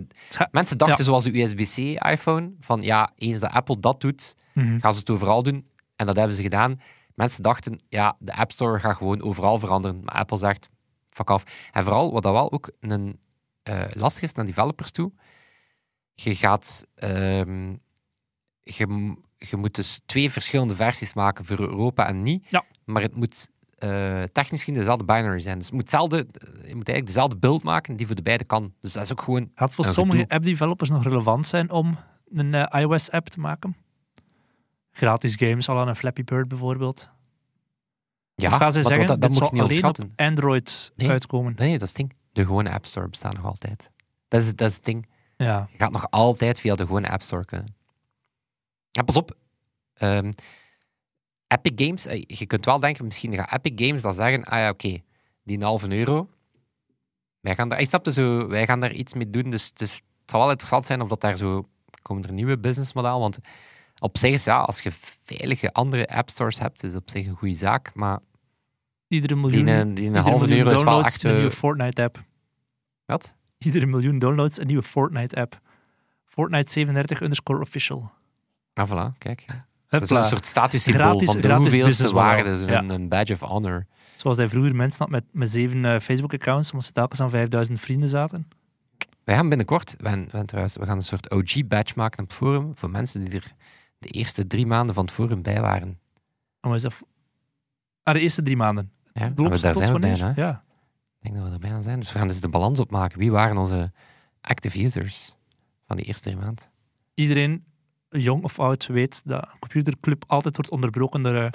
Mensen 0.50 0.78
dachten, 0.78 1.04
zoals 1.04 1.24
de 1.24 1.40
USB-C-iPhone, 1.42 2.52
van 2.60 2.80
ja, 2.80 3.10
eens 3.16 3.38
dat 3.40 3.50
Apple 3.50 3.78
dat 3.80 4.00
doet, 4.00 4.34
Mhm. 4.54 4.78
gaan 4.78 4.92
ze 4.94 4.98
het 5.00 5.10
overal 5.10 5.42
doen. 5.42 5.66
En 6.02 6.08
dat 6.08 6.16
hebben 6.16 6.36
ze 6.36 6.42
gedaan. 6.42 6.80
Mensen 7.14 7.42
dachten, 7.42 7.80
ja, 7.88 8.16
de 8.18 8.34
App 8.34 8.52
Store 8.52 8.78
gaat 8.78 8.96
gewoon 8.96 9.22
overal 9.22 9.58
veranderen. 9.58 10.04
Maar 10.04 10.14
Apple 10.14 10.36
zegt, 10.36 10.68
fuck 11.10 11.30
af. 11.30 11.68
En 11.72 11.84
vooral, 11.84 12.12
wat 12.12 12.22
dat 12.22 12.32
wel 12.32 12.52
ook 12.52 12.70
een, 12.80 13.18
eh, 13.62 13.84
lastig 13.92 14.22
is 14.22 14.32
naar 14.32 14.46
developers 14.46 14.90
toe, 14.90 15.12
je 16.14 16.34
gaat... 16.34 16.86
ehm, 16.94 17.74
je, 18.62 19.56
moet 19.56 19.74
dus 19.74 20.00
twee 20.06 20.30
verschillende 20.30 20.74
versies 20.74 21.14
maken 21.14 21.44
voor 21.44 21.60
Europa 21.60 22.06
en 22.06 22.22
niet. 22.22 22.50
Ja. 22.50 22.64
Maar 22.84 23.02
het 23.02 23.14
moet 23.14 23.50
eh, 23.78 24.22
technisch 24.22 24.60
gezien 24.60 24.74
dezelfde 24.74 25.04
binary 25.04 25.40
zijn. 25.40 25.56
Dus 25.56 25.66
het 25.66 25.74
moet 25.74 25.82
hetzelfde, 25.82 26.16
je 26.16 26.50
moet 26.52 26.88
eigenlijk 26.88 27.06
dezelfde 27.06 27.36
build 27.36 27.62
maken 27.62 27.96
die 27.96 28.06
voor 28.06 28.16
de 28.16 28.22
beide 28.22 28.44
kan. 28.44 28.74
Dus 28.80 28.92
dat 28.92 29.02
is 29.02 29.12
ook 29.12 29.20
gewoon... 29.20 29.50
Gaat 29.54 29.72
voor 29.72 29.84
sommige 29.84 30.28
app-developers 30.28 30.90
nog 30.90 31.02
relevant 31.02 31.46
zijn 31.46 31.70
om 31.70 31.98
een 32.32 32.54
eh, 32.54 32.80
iOS-app 32.80 33.28
te 33.28 33.40
maken? 33.40 33.76
Gratis 34.92 35.34
games, 35.34 35.68
al 35.68 35.78
aan 35.78 35.88
een 35.88 35.96
Flappy 35.96 36.24
Bird 36.24 36.48
bijvoorbeeld. 36.48 37.10
Ja, 38.34 38.48
of 38.48 38.54
gaan 38.54 38.72
ze 38.72 38.82
zeggen, 38.82 39.06
dat, 39.06 39.30
moet 39.30 39.38
je 39.38 39.48
niet 39.52 39.62
alleen 39.62 39.84
op. 39.84 39.98
Android 40.16 40.92
Nee. 40.96 41.08
uitkomen? 41.10 41.52
Nee, 41.56 41.72
dat 41.72 41.82
is 41.82 41.88
het 41.88 41.96
ding. 41.96 42.12
De 42.32 42.44
gewone 42.44 42.70
App 42.70 42.84
Store 42.86 43.08
bestaat 43.08 43.34
nog 43.34 43.44
altijd. 43.44 43.90
Dat 44.28 44.40
is, 44.40 44.46
het- 44.46 44.58
dat 44.58 44.68
is 44.68 44.74
het 44.76 44.84
ding. 44.84 45.06
Ja. 45.36 45.68
Je 45.70 45.76
gaat 45.78 45.92
nog 45.92 46.10
altijd 46.10 46.60
via 46.60 46.74
de 46.74 46.82
gewone 46.86 47.10
App 47.10 47.22
Store 47.22 47.44
kunnen. 47.44 47.74
Ja, 48.90 49.02
pas 49.02 49.16
op. 49.16 49.36
Ehm, 49.94 50.32
Epic 51.46 51.86
Games, 51.86 52.06
eh, 52.06 52.22
je 52.26 52.46
kunt 52.46 52.64
wel 52.64 52.78
denken, 52.80 53.04
misschien 53.04 53.34
gaat 53.36 53.52
Epic 53.52 53.86
Games 53.86 54.02
dan 54.02 54.14
zeggen, 54.14 54.44
ah 54.44 54.58
ja, 54.58 54.68
oké, 54.70 55.02
die 55.44 55.56
een 55.56 55.62
halve 55.62 55.90
euro, 55.96 56.28
wij 57.40 57.54
gaan 57.54 57.68
daar, 57.68 57.86
zo, 58.12 58.48
wij 58.48 58.66
gaan 58.66 58.80
daar 58.80 58.92
iets 58.92 59.14
mee 59.14 59.30
doen, 59.30 59.50
dus, 59.50 59.72
dus 59.72 59.94
het 59.94 60.30
zal 60.30 60.40
wel 60.40 60.48
interessant 60.48 60.86
zijn 60.86 61.00
of 61.00 61.08
dat 61.08 61.20
daar 61.20 61.36
zo, 61.36 61.68
komen 62.02 62.22
er 62.22 62.28
een 62.28 62.34
nieuwe 62.34 62.58
businessmodel, 62.58 63.20
want 63.20 63.38
op 64.02 64.18
zich 64.18 64.32
is 64.32 64.44
ja, 64.44 64.60
als 64.60 64.80
je 64.80 64.90
veilige 65.22 65.72
andere 65.72 66.08
app 66.08 66.30
stores 66.30 66.58
hebt, 66.58 66.82
is 66.82 66.94
op 66.94 67.10
zich 67.10 67.26
een 67.26 67.34
goede 67.36 67.54
zaak, 67.54 67.90
maar 67.94 68.18
Iedere 69.08 69.34
die, 69.34 69.42
miljoen, 69.42 69.66
een- 69.66 69.94
die 69.94 70.04
een 70.06 70.10
iedere 70.14 70.30
halve 70.30 70.56
euro 70.56 70.70
is 70.70 70.82
wel 70.82 71.04
echt... 71.04 71.22
een 71.22 71.30
eh, 71.30 71.36
nieuwe 71.36 71.50
Fortnite-app. 71.50 72.22
wat? 73.04 73.34
Iedere 73.58 73.86
miljoen 73.86 74.18
downloads 74.18 74.58
een 74.60 74.66
nieuwe 74.66 74.82
Fortnite-app. 74.82 75.60
Fortnite 76.24 76.70
37 76.72 77.20
underscore 77.20 77.60
official. 77.60 78.10
Ah, 78.74 78.90
voilà, 78.90 79.18
kijk. 79.18 79.46
Dat 79.88 80.02
is 80.02 80.10
een 80.10 80.24
soort 80.24 80.46
statussymbool 80.46 81.06
Gratis- 81.18 81.30
van 81.32 81.40
de 81.40 81.54
hoeveelste 81.54 82.12
waarde, 82.14 82.50
dus 82.50 82.64
Ja. 82.64 82.78
een, 82.78 82.90
een 82.90 83.08
badge 83.08 83.32
of 83.32 83.40
honor. 83.40 83.86
Zoals 84.16 84.36
hij 84.36 84.48
vroeger 84.48 84.74
mensen 84.76 84.98
had 84.98 85.10
met, 85.10 85.24
met 85.30 85.50
zeven 85.50 85.84
eh, 85.84 86.00
Facebook-accounts, 86.00 86.70
omdat 86.70 86.86
ze 86.86 86.92
telkens 86.92 87.20
aan 87.20 87.30
5000 87.30 87.80
vrienden 87.80 88.08
zaten. 88.08 88.48
Wij 89.24 89.34
gaan 89.34 89.48
binnenkort, 89.48 89.94
we, 89.98 90.08
gaan- 90.08 90.28
we 90.56 90.86
gaan 90.86 90.96
een 90.96 91.02
soort 91.02 91.30
OG-badge 91.30 91.92
maken 91.96 92.22
op 92.22 92.28
het 92.28 92.36
forum 92.38 92.72
voor 92.74 92.90
mensen 92.90 93.24
die 93.24 93.34
er 93.34 93.52
de 94.02 94.08
eerste 94.08 94.46
drie 94.46 94.66
maanden 94.66 94.94
van 94.94 95.04
het 95.04 95.12
forum 95.14 95.42
bij 95.42 95.60
waren. 95.60 95.88
Oh, 96.60 96.66
maar 96.66 96.74
is 96.74 96.82
dat... 96.82 96.94
Ah, 98.02 98.14
de 98.14 98.20
eerste 98.20 98.42
drie 98.42 98.56
maanden. 98.56 98.92
Ja, 99.12 99.32
maar 99.36 99.48
daar 99.48 99.58
zijn 99.58 99.74
we 99.74 99.92
wanneer? 99.92 100.10
bijna. 100.18 100.32
hè. 100.34 100.42
Ja. 100.42 100.64
Ik 101.20 101.22
denk 101.22 101.34
dat 101.34 101.44
we 101.46 101.52
er 101.52 101.58
bijna 101.60 101.80
zijn. 101.80 102.00
Dus 102.00 102.12
we 102.12 102.18
gaan 102.18 102.28
dus 102.28 102.40
de 102.40 102.48
balans 102.48 102.80
opmaken. 102.80 103.18
Wie 103.18 103.30
waren 103.30 103.56
onze 103.56 103.92
active 104.40 104.84
users 104.84 105.34
van 105.86 105.96
die 105.96 106.04
eerste 106.06 106.22
drie 106.22 106.36
maanden? 106.36 106.64
Iedereen, 107.14 107.64
jong 108.08 108.42
of 108.44 108.58
oud, 108.58 108.86
weet 108.86 109.22
dat 109.24 109.42
een 109.42 109.58
computerclub 109.58 110.24
altijd 110.26 110.56
wordt 110.56 110.70
onderbroken 110.70 111.22
door... 111.22 111.34
eh, 111.34 111.50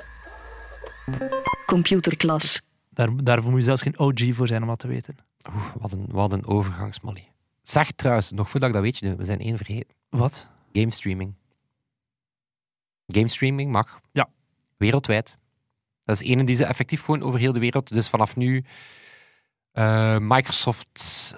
Computerklas. 1.65 2.62
daar, 2.89 3.23
daarvoor 3.23 3.49
moet 3.51 3.60
je 3.60 3.65
zelfs 3.65 3.81
geen 3.81 3.99
OG 3.99 4.33
voor 4.36 4.47
zijn 4.47 4.62
om 4.62 4.67
dat 4.67 4.79
te 4.79 4.88
weten. 4.88 5.17
Oeh, 5.53 5.75
wat 5.79 5.91
een, 5.91 6.05
wat 6.10 6.31
een 6.31 6.45
overgangsmolly. 6.47 7.31
Zeg 7.63 7.91
trouwens, 7.91 8.31
nog 8.31 8.49
voordat 8.49 8.69
ik 8.69 8.75
dat 8.75 8.83
weet, 8.83 8.97
je, 8.97 9.15
we 9.15 9.25
zijn 9.25 9.39
één 9.39 9.57
vergeten. 9.57 9.95
Wat? 10.10 10.49
Game 10.73 10.91
streaming. 10.91 11.33
Game 13.07 13.27
streaming 13.27 13.71
mag. 13.71 13.99
Ja. 14.11 14.29
Wereldwijd. 14.77 15.37
Dat 16.05 16.21
is 16.21 16.27
ene 16.27 16.43
die 16.43 16.55
ze 16.55 16.65
effectief 16.65 17.03
gewoon 17.03 17.21
over 17.21 17.39
heel 17.39 17.51
de 17.51 17.59
wereld. 17.59 17.93
Dus 17.93 18.09
vanaf 18.09 18.35
nu 18.35 18.65
eh, 19.71 20.17
Microsoft, 20.19 21.35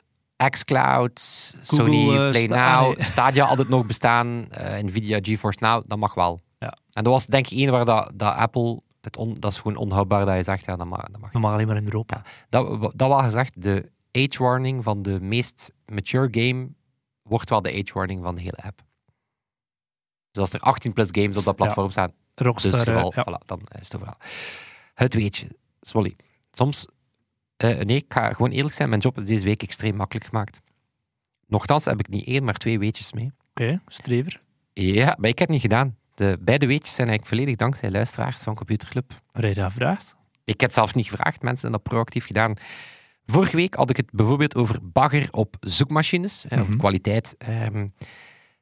xCloud, 0.49 1.19
Sony 1.61 2.09
eh, 2.09 2.29
Play 2.29 2.49
ah, 2.49 2.81
Now, 2.81 2.95
nee. 2.95 3.03
Stadia 3.03 3.45
altijd 3.45 3.69
nog 3.69 3.85
bestaan, 3.85 4.51
eh, 4.51 4.83
Nvidia 4.83 5.19
GeForce 5.21 5.59
Now, 5.61 5.83
dat 5.87 5.97
mag 5.97 6.13
wel. 6.13 6.39
Ja. 6.59 6.77
En 6.93 7.03
dat 7.03 7.13
was 7.13 7.25
denk 7.25 7.47
ik 7.47 7.57
één 7.57 7.71
waar 7.71 7.85
dat, 7.85 8.11
dat 8.15 8.35
Apple, 8.35 8.81
het 9.01 9.17
on, 9.17 9.33
dat 9.33 9.51
is 9.51 9.57
gewoon 9.57 9.77
onhoudbaar 9.77 10.25
dat 10.25 10.35
je 10.35 10.43
zegt, 10.43 10.65
ja, 10.65 10.75
dat 10.75 10.87
mag. 10.87 11.01
Dat 11.01 11.21
mag. 11.21 11.33
Mag 11.33 11.53
alleen 11.53 11.67
maar 11.67 11.77
in 11.77 11.83
Europa. 11.83 12.21
Dat, 12.49 12.91
dat 12.95 13.07
wel 13.07 13.19
gezegd, 13.19 13.61
de 13.61 13.91
age-warning 14.11 14.83
van 14.83 15.01
de 15.01 15.19
meest 15.21 15.73
mature 15.85 16.27
game 16.31 16.69
wordt 17.23 17.49
wel 17.49 17.61
de 17.61 17.71
age-warning 17.71 18.23
van 18.23 18.35
de 18.35 18.41
hele 18.41 18.63
app. 18.63 18.81
Dus 20.31 20.41
als 20.41 20.53
er 20.53 20.59
18 20.59 20.93
plus 20.93 21.07
games 21.11 21.37
op 21.37 21.43
dat 21.43 21.55
platform 21.55 21.89
staan, 21.91 22.07
dus 22.33 22.45
Rockstar, 22.47 22.73
eh, 22.73 22.79
geval, 22.79 23.13
ja. 23.15 23.25
voilà, 23.29 23.45
dan 23.45 23.61
is 23.79 23.83
het 23.83 23.95
overal. 23.95 24.17
Het 24.93 25.13
weetje, 25.13 25.47
Swolly. 25.81 26.15
Soms, 26.51 26.87
eh, 27.57 27.77
nee, 27.79 27.97
ik 27.97 28.05
ga 28.13 28.33
gewoon 28.33 28.51
eerlijk 28.51 28.75
zijn, 28.75 28.89
mijn 28.89 29.01
job 29.01 29.17
is 29.17 29.25
deze 29.25 29.45
week 29.45 29.63
extreem 29.63 29.95
makkelijk 29.95 30.25
gemaakt. 30.25 30.59
Nochtans 31.47 31.85
heb 31.85 31.99
ik 31.99 32.07
niet 32.07 32.27
één, 32.27 32.43
maar 32.43 32.53
twee 32.57 32.79
weetjes 32.79 33.13
mee. 33.13 33.31
Oké, 33.49 33.81
strever. 33.87 34.41
Ja, 34.73 35.15
maar 35.19 35.29
ik 35.29 35.39
heb 35.39 35.47
het 35.47 35.49
niet 35.49 35.61
gedaan. 35.61 35.97
De 36.15 36.37
beide 36.41 36.65
weetjes 36.67 36.95
zijn 36.95 37.07
eigenlijk 37.07 37.37
volledig 37.37 37.59
dankzij 37.59 37.91
luisteraars 37.91 38.41
van 38.43 38.55
Computerclub. 38.55 39.21
Waar 39.31 39.47
je 39.47 39.53
dat 39.53 39.73
vraagt. 39.73 40.15
Ik 40.43 40.59
heb 40.59 40.69
het 40.69 40.73
zelf 40.73 40.95
niet 40.95 41.09
gevraagd, 41.09 41.41
mensen 41.41 41.61
hebben 41.61 41.81
dat 41.83 41.91
proactief 41.93 42.25
gedaan. 42.25 42.53
Vorige 43.25 43.55
week 43.55 43.73
had 43.73 43.89
ik 43.89 43.97
het 43.97 44.11
bijvoorbeeld 44.11 44.55
over 44.55 44.79
bagger 44.81 45.27
op 45.31 45.55
zoekmachines, 45.59 46.45
hè, 46.47 46.61
op 46.61 46.67
Mhm. 46.67 46.77
kwaliteit 46.77 47.35
ehm, 47.37 47.87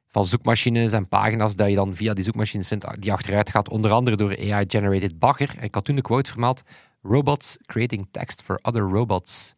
van 0.08 0.24
zoekmachines 0.24 0.92
en 0.92 1.08
pagina's 1.08 1.56
dat 1.56 1.68
je 1.68 1.74
dan 1.74 1.94
via 1.94 2.14
die 2.14 2.24
zoekmachines 2.24 2.66
vindt, 2.66 3.00
die 3.00 3.12
achteruit 3.12 3.50
gaat, 3.50 3.68
onder 3.68 3.90
andere 3.90 4.16
door 4.16 4.38
AI-generated 4.38 5.18
bagger. 5.18 5.54
En 5.58 5.64
ik 5.64 5.74
had 5.74 5.84
toen 5.84 5.96
de 5.96 6.02
quote 6.02 6.30
vermeld, 6.30 6.62
robots 7.02 7.58
creating 7.66 8.08
text 8.10 8.42
for 8.42 8.58
other 8.62 8.82
robots. 8.82 9.54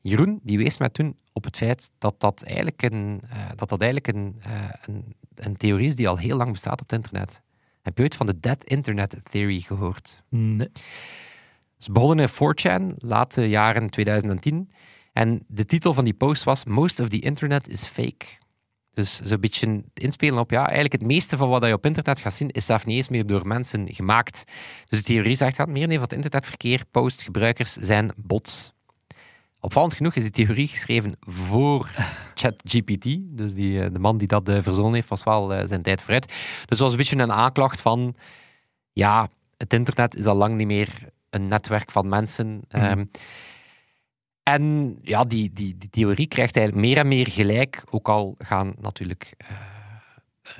Jeroen, 0.00 0.40
die 0.42 0.58
wees 0.58 0.78
mij 0.78 0.88
toen 0.88 1.16
op 1.32 1.44
het 1.44 1.56
feit 1.56 1.90
dat 1.98 2.20
dat 2.20 2.42
eigenlijk 2.42 2.82
een, 2.82 3.20
eh, 3.28 3.48
dat 3.56 3.68
dat 3.68 3.80
eigenlijk 3.80 4.16
een, 4.16 4.36
eh, 4.40 4.70
een, 4.82 5.14
een 5.34 5.56
theorie 5.56 5.86
is 5.86 5.96
die 5.96 6.08
al 6.08 6.18
heel 6.18 6.36
lang 6.36 6.52
bestaat 6.52 6.80
op 6.80 6.90
het 6.90 6.92
internet. 6.92 7.42
Heb 7.82 7.96
je 7.96 8.02
ooit 8.02 8.16
van 8.16 8.26
de 8.26 8.40
Dead 8.40 8.64
Internet 8.64 9.20
Theory 9.22 9.60
gehoord? 9.60 10.22
Nee. 10.28 10.70
Ze 11.76 11.92
begonnen 11.92 12.18
in 12.18 12.28
4chan, 12.28 12.94
late 12.98 13.48
jaren 13.48 13.90
2010. 13.90 14.70
En 15.12 15.44
de 15.46 15.64
titel 15.64 15.94
van 15.94 16.04
die 16.04 16.14
post 16.14 16.44
was 16.44 16.64
Most 16.64 17.00
of 17.00 17.08
the 17.08 17.18
internet 17.18 17.68
is 17.68 17.86
fake. 17.86 18.26
Dus 18.96 19.20
zo'n 19.20 19.40
beetje 19.40 19.84
inspelen 19.94 20.38
op, 20.38 20.50
ja, 20.50 20.62
eigenlijk 20.62 20.92
het 20.92 21.02
meeste 21.02 21.36
van 21.36 21.48
wat 21.48 21.64
je 21.64 21.72
op 21.72 21.86
internet 21.86 22.20
gaat 22.20 22.34
zien, 22.34 22.50
is 22.50 22.66
zelf 22.66 22.86
niet 22.86 22.96
eens 22.96 23.08
meer 23.08 23.26
door 23.26 23.46
mensen 23.46 23.94
gemaakt. 23.94 24.44
Dus 24.88 24.98
de 24.98 25.04
theorie 25.04 25.34
zegt 25.34 25.56
dat 25.56 25.68
meer 25.68 25.88
van 25.88 26.00
het 26.00 26.12
internetverkeer, 26.12 26.84
post, 26.90 27.22
gebruikers 27.22 27.72
zijn 27.72 28.12
bots. 28.16 28.72
Opvallend 29.60 29.94
genoeg 29.94 30.14
is 30.14 30.22
die 30.22 30.32
theorie 30.32 30.68
geschreven 30.68 31.16
voor 31.20 31.90
ChatGPT. 32.34 33.06
Dus 33.20 33.54
die, 33.54 33.82
eh, 33.82 33.92
de 33.92 33.98
man 33.98 34.18
die 34.18 34.28
dat 34.28 34.48
eh, 34.48 34.62
verzonnen 34.62 34.94
heeft, 34.94 35.08
was 35.08 35.24
wel 35.24 35.54
eh, 35.54 35.68
zijn 35.68 35.82
tijd 35.82 36.02
vooruit. 36.02 36.32
Dus 36.66 36.78
was 36.78 36.90
een 36.90 36.98
beetje 36.98 37.18
een 37.18 37.32
aanklacht 37.32 37.80
van, 37.80 38.16
ja, 38.92 39.28
het 39.56 39.72
internet 39.72 40.16
is 40.16 40.26
al 40.26 40.36
lang 40.36 40.56
niet 40.56 40.66
meer 40.66 40.88
een 41.30 41.48
netwerk 41.48 41.90
van 41.90 42.08
mensen. 42.08 42.62
Ehm, 42.68 43.04
en 44.52 44.98
ja, 45.02 45.24
die, 45.24 45.52
die, 45.52 45.78
die 45.78 45.90
theorie 45.90 46.26
krijgt 46.26 46.56
eigenlijk 46.56 46.86
meer 46.86 46.98
en 46.98 47.08
meer 47.08 47.26
gelijk. 47.26 47.84
Ook 47.90 48.08
al 48.08 48.34
gaan 48.38 48.74
natuurlijk 48.80 49.34
eh, 49.36 49.50
eh, 50.42 50.52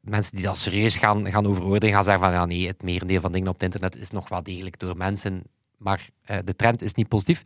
mensen 0.00 0.36
die 0.36 0.44
dat 0.44 0.58
serieus 0.58 0.96
gaan, 0.96 1.30
gaan 1.30 1.46
overoordelen, 1.46 1.94
gaan 1.94 2.04
zeggen 2.04 2.22
van 2.22 2.32
ja 2.32 2.46
nee, 2.46 2.66
het 2.66 2.82
merendeel 2.82 3.20
van 3.20 3.32
dingen 3.32 3.48
op 3.48 3.54
het 3.54 3.62
internet 3.62 3.96
is 3.96 4.10
nog 4.10 4.28
wel 4.28 4.42
degelijk 4.42 4.78
door 4.78 4.96
mensen. 4.96 5.42
Maar 5.76 6.08
eh, 6.22 6.38
de 6.44 6.56
trend 6.56 6.82
is 6.82 6.94
niet 6.94 7.08
positief. 7.08 7.42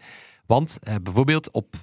Want 0.46 0.78
bijvoorbeeld 1.02 1.50
op 1.50 1.74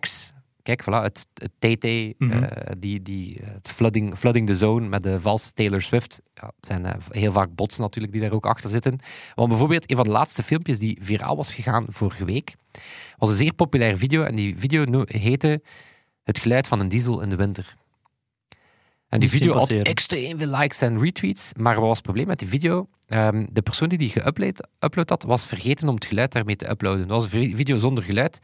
X, 0.00 0.32
kijk, 0.62 0.82
voilà, 0.82 1.02
het, 1.02 1.26
het 1.34 1.50
TT, 1.58 1.84
Mhm. 2.18 2.42
eh, 2.42 2.72
die, 2.78 3.02
die, 3.02 3.40
eh, 3.40 3.46
het 3.52 3.68
flooding, 3.68 4.16
flooding 4.18 4.46
the 4.46 4.54
zone 4.54 4.88
met 4.88 5.02
de 5.02 5.20
valse 5.20 5.52
Taylor 5.52 5.82
Swift. 5.82 6.20
Ja, 6.34 6.46
het 6.56 6.66
zijn 6.66 6.86
eh, 6.86 6.94
heel 7.10 7.32
vaak 7.32 7.54
bots 7.54 7.78
natuurlijk 7.78 8.12
die 8.12 8.22
daar 8.22 8.32
ook 8.32 8.46
achter 8.46 8.70
zitten. 8.70 8.98
Want 9.34 9.48
bijvoorbeeld, 9.48 9.90
een 9.90 9.96
van 9.96 10.04
de 10.04 10.10
laatste 10.12 10.42
filmpjes 10.42 10.78
die 10.78 10.98
viraal 11.00 11.36
was 11.36 11.54
gegaan 11.54 11.86
vorige 11.88 12.24
week, 12.24 12.54
was 13.18 13.30
een 13.30 13.36
zeer 13.36 13.54
populaire 13.54 13.96
video. 13.96 14.22
En 14.22 14.34
die 14.34 14.58
video 14.58 15.04
heette 15.06 15.62
Het 16.22 16.38
geluid 16.38 16.66
van 16.66 16.80
een 16.80 16.88
diesel 16.88 17.20
in 17.20 17.28
de 17.28 17.36
winter. 17.36 17.74
En 19.08 19.20
die 19.20 19.28
video 19.28 19.52
had 19.52 19.70
extreem 19.70 20.38
veel 20.38 20.56
likes 20.58 20.80
en 20.80 20.98
retweets. 21.02 21.52
Maar 21.56 21.74
wat 21.74 21.84
was 21.84 21.94
het 21.96 22.02
probleem 22.02 22.26
met 22.26 22.38
die 22.38 22.48
video? 22.48 22.88
Ehm, 23.06 23.46
de 23.50 23.62
persoon 23.62 23.88
die 23.88 23.98
die 23.98 24.10
geüpload 24.20 24.68
upload 24.78 25.08
had, 25.08 25.22
was 25.22 25.46
vergeten 25.46 25.88
om 25.88 25.94
het 25.94 26.04
geluid 26.04 26.32
daarmee 26.32 26.56
te 26.56 26.70
uploaden. 26.70 27.08
Dat 27.08 27.22
was 27.22 27.24
een 27.24 27.30
vi- 27.30 27.56
video 27.56 27.76
zonder 27.76 28.04
geluid. 28.04 28.40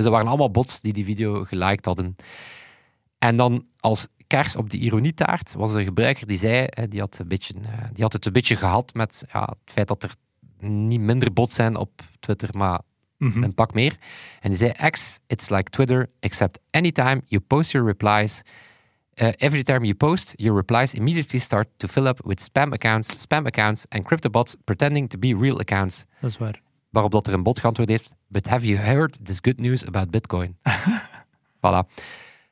Dus 0.00 0.08
dat 0.08 0.18
waren 0.18 0.28
allemaal 0.28 0.50
bots 0.50 0.80
die 0.80 0.92
die 0.92 1.04
video 1.04 1.44
geliked 1.44 1.84
hadden. 1.84 2.16
En 3.18 3.36
dan 3.36 3.66
als 3.80 4.06
kers 4.26 4.56
op 4.56 4.70
de 4.70 4.78
ironietaart 4.78 5.54
was 5.54 5.74
een 5.74 5.84
gebruiker 5.84 6.26
die 6.26 6.38
zei, 6.38 6.66
die 6.88 7.00
had, 7.00 7.18
een 7.18 7.28
beetje, 7.28 7.54
eh, 7.62 7.84
die 7.92 8.02
had 8.02 8.12
het 8.12 8.26
een 8.26 8.32
beetje 8.32 8.56
gehad 8.56 8.94
met 8.94 9.24
ja, 9.32 9.40
het 9.42 9.72
feit 9.72 9.88
dat 9.88 10.02
er 10.02 10.14
niet 10.68 11.00
minder 11.00 11.32
bots 11.32 11.54
zijn 11.54 11.76
op 11.76 11.90
Twitter, 12.20 12.48
maar 12.52 12.80
Mhm. 13.16 13.42
een 13.42 13.54
pak 13.54 13.74
meer. 13.74 13.96
En 14.40 14.48
die 14.48 14.58
zei, 14.58 14.90
X, 14.90 15.18
it's 15.26 15.48
like 15.48 15.70
Twitter, 15.70 16.10
except 16.20 16.58
anytime 16.70 17.22
you 17.26 17.42
post 17.46 17.70
your 17.70 17.86
replies, 17.86 18.42
uh, 19.14 19.28
every 19.36 19.62
time 19.62 19.80
you 19.84 19.94
post, 19.94 20.32
your 20.36 20.56
replies 20.56 20.94
immediately 20.94 21.38
start 21.40 21.68
to 21.76 21.88
fill 21.88 22.06
up 22.06 22.20
with 22.24 22.40
spam 22.42 22.72
accounts, 22.72 23.20
spam 23.20 23.46
accounts 23.46 23.86
and 23.88 24.04
cryptobots 24.04 24.54
pretending 24.64 25.08
to 25.08 25.18
be 25.18 25.36
real 25.36 25.58
accounts. 25.58 26.04
Dat 26.20 26.30
is 26.30 26.38
waar. 26.38 26.60
Waarop 26.90 27.12
dat 27.12 27.26
er 27.26 27.32
een 27.32 27.42
bot 27.42 27.60
geantwoord 27.60 27.88
heeft, 27.88 28.14
but 28.26 28.48
have 28.48 28.66
you 28.66 28.78
heard 28.78 29.24
this 29.24 29.38
good 29.42 29.58
news 29.58 29.86
about 29.86 30.10
Bitcoin? 30.10 30.56
voilà. 31.66 31.86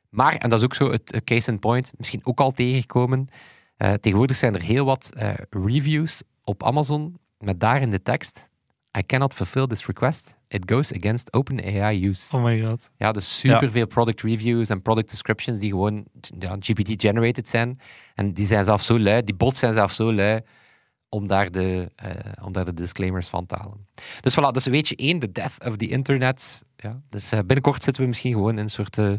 Maar, 0.08 0.34
en 0.34 0.50
dat 0.50 0.58
is 0.58 0.64
ook 0.64 0.74
zo 0.74 0.90
het 0.90 1.20
case 1.24 1.50
in 1.50 1.58
point, 1.58 1.92
misschien 1.96 2.20
ook 2.24 2.40
al 2.40 2.52
tegengekomen, 2.52 3.28
eh, 3.76 3.92
tegenwoordig 3.92 4.36
zijn 4.36 4.54
er 4.54 4.62
heel 4.62 4.84
wat 4.84 5.12
eh, 5.14 5.34
reviews 5.50 6.22
op 6.44 6.62
Amazon 6.62 7.18
met 7.38 7.60
daar 7.60 7.80
in 7.80 7.90
de 7.90 8.02
tekst, 8.02 8.48
I 8.98 9.06
cannot 9.06 9.34
fulfill 9.34 9.66
this 9.66 9.86
request. 9.86 10.36
It 10.48 10.70
goes 10.70 10.92
against 10.92 11.32
OpenAI 11.32 12.06
use. 12.06 12.36
Oh 12.36 12.42
my 12.42 12.60
god. 12.60 12.90
Ja, 12.96 13.12
dus 13.12 13.38
superveel 13.38 13.86
product 13.86 14.22
reviews 14.22 14.68
en 14.68 14.82
product 14.82 15.10
descriptions 15.10 15.58
die 15.58 15.70
gewoon 15.70 16.04
ja, 16.38 16.56
GPT-generated 16.60 17.48
zijn. 17.48 17.80
En 18.14 18.32
die 18.32 18.46
zijn 18.46 18.64
zelfs 18.64 18.86
zo 18.86 18.98
lui, 18.98 19.22
die 19.22 19.34
bots 19.34 19.58
zijn 19.58 19.72
zelfs 19.72 19.96
zo 19.96 20.12
lui, 20.12 20.40
om 21.08 21.26
daar 21.26 21.50
de, 21.50 21.90
eh, 21.96 22.10
om 22.42 22.52
daar 22.52 22.64
de 22.64 22.74
disclaimers 22.74 23.28
van 23.28 23.46
te 23.46 23.54
halen. 23.54 23.86
Dus 24.20 24.38
voilà, 24.38 24.52
dus 24.52 24.66
weet 24.66 24.88
je 24.88 24.96
één, 24.96 25.18
de 25.18 25.32
death 25.32 25.64
of 25.64 25.76
the 25.76 25.88
internet. 25.88 26.62
Ja, 26.76 27.00
dus 27.08 27.32
eh, 27.32 27.38
binnenkort 27.38 27.84
zitten 27.84 28.02
we 28.02 28.08
misschien 28.08 28.32
gewoon 28.32 28.52
in 28.52 28.58
een 28.58 28.70
soort 28.70 28.96
uh, 28.96 29.12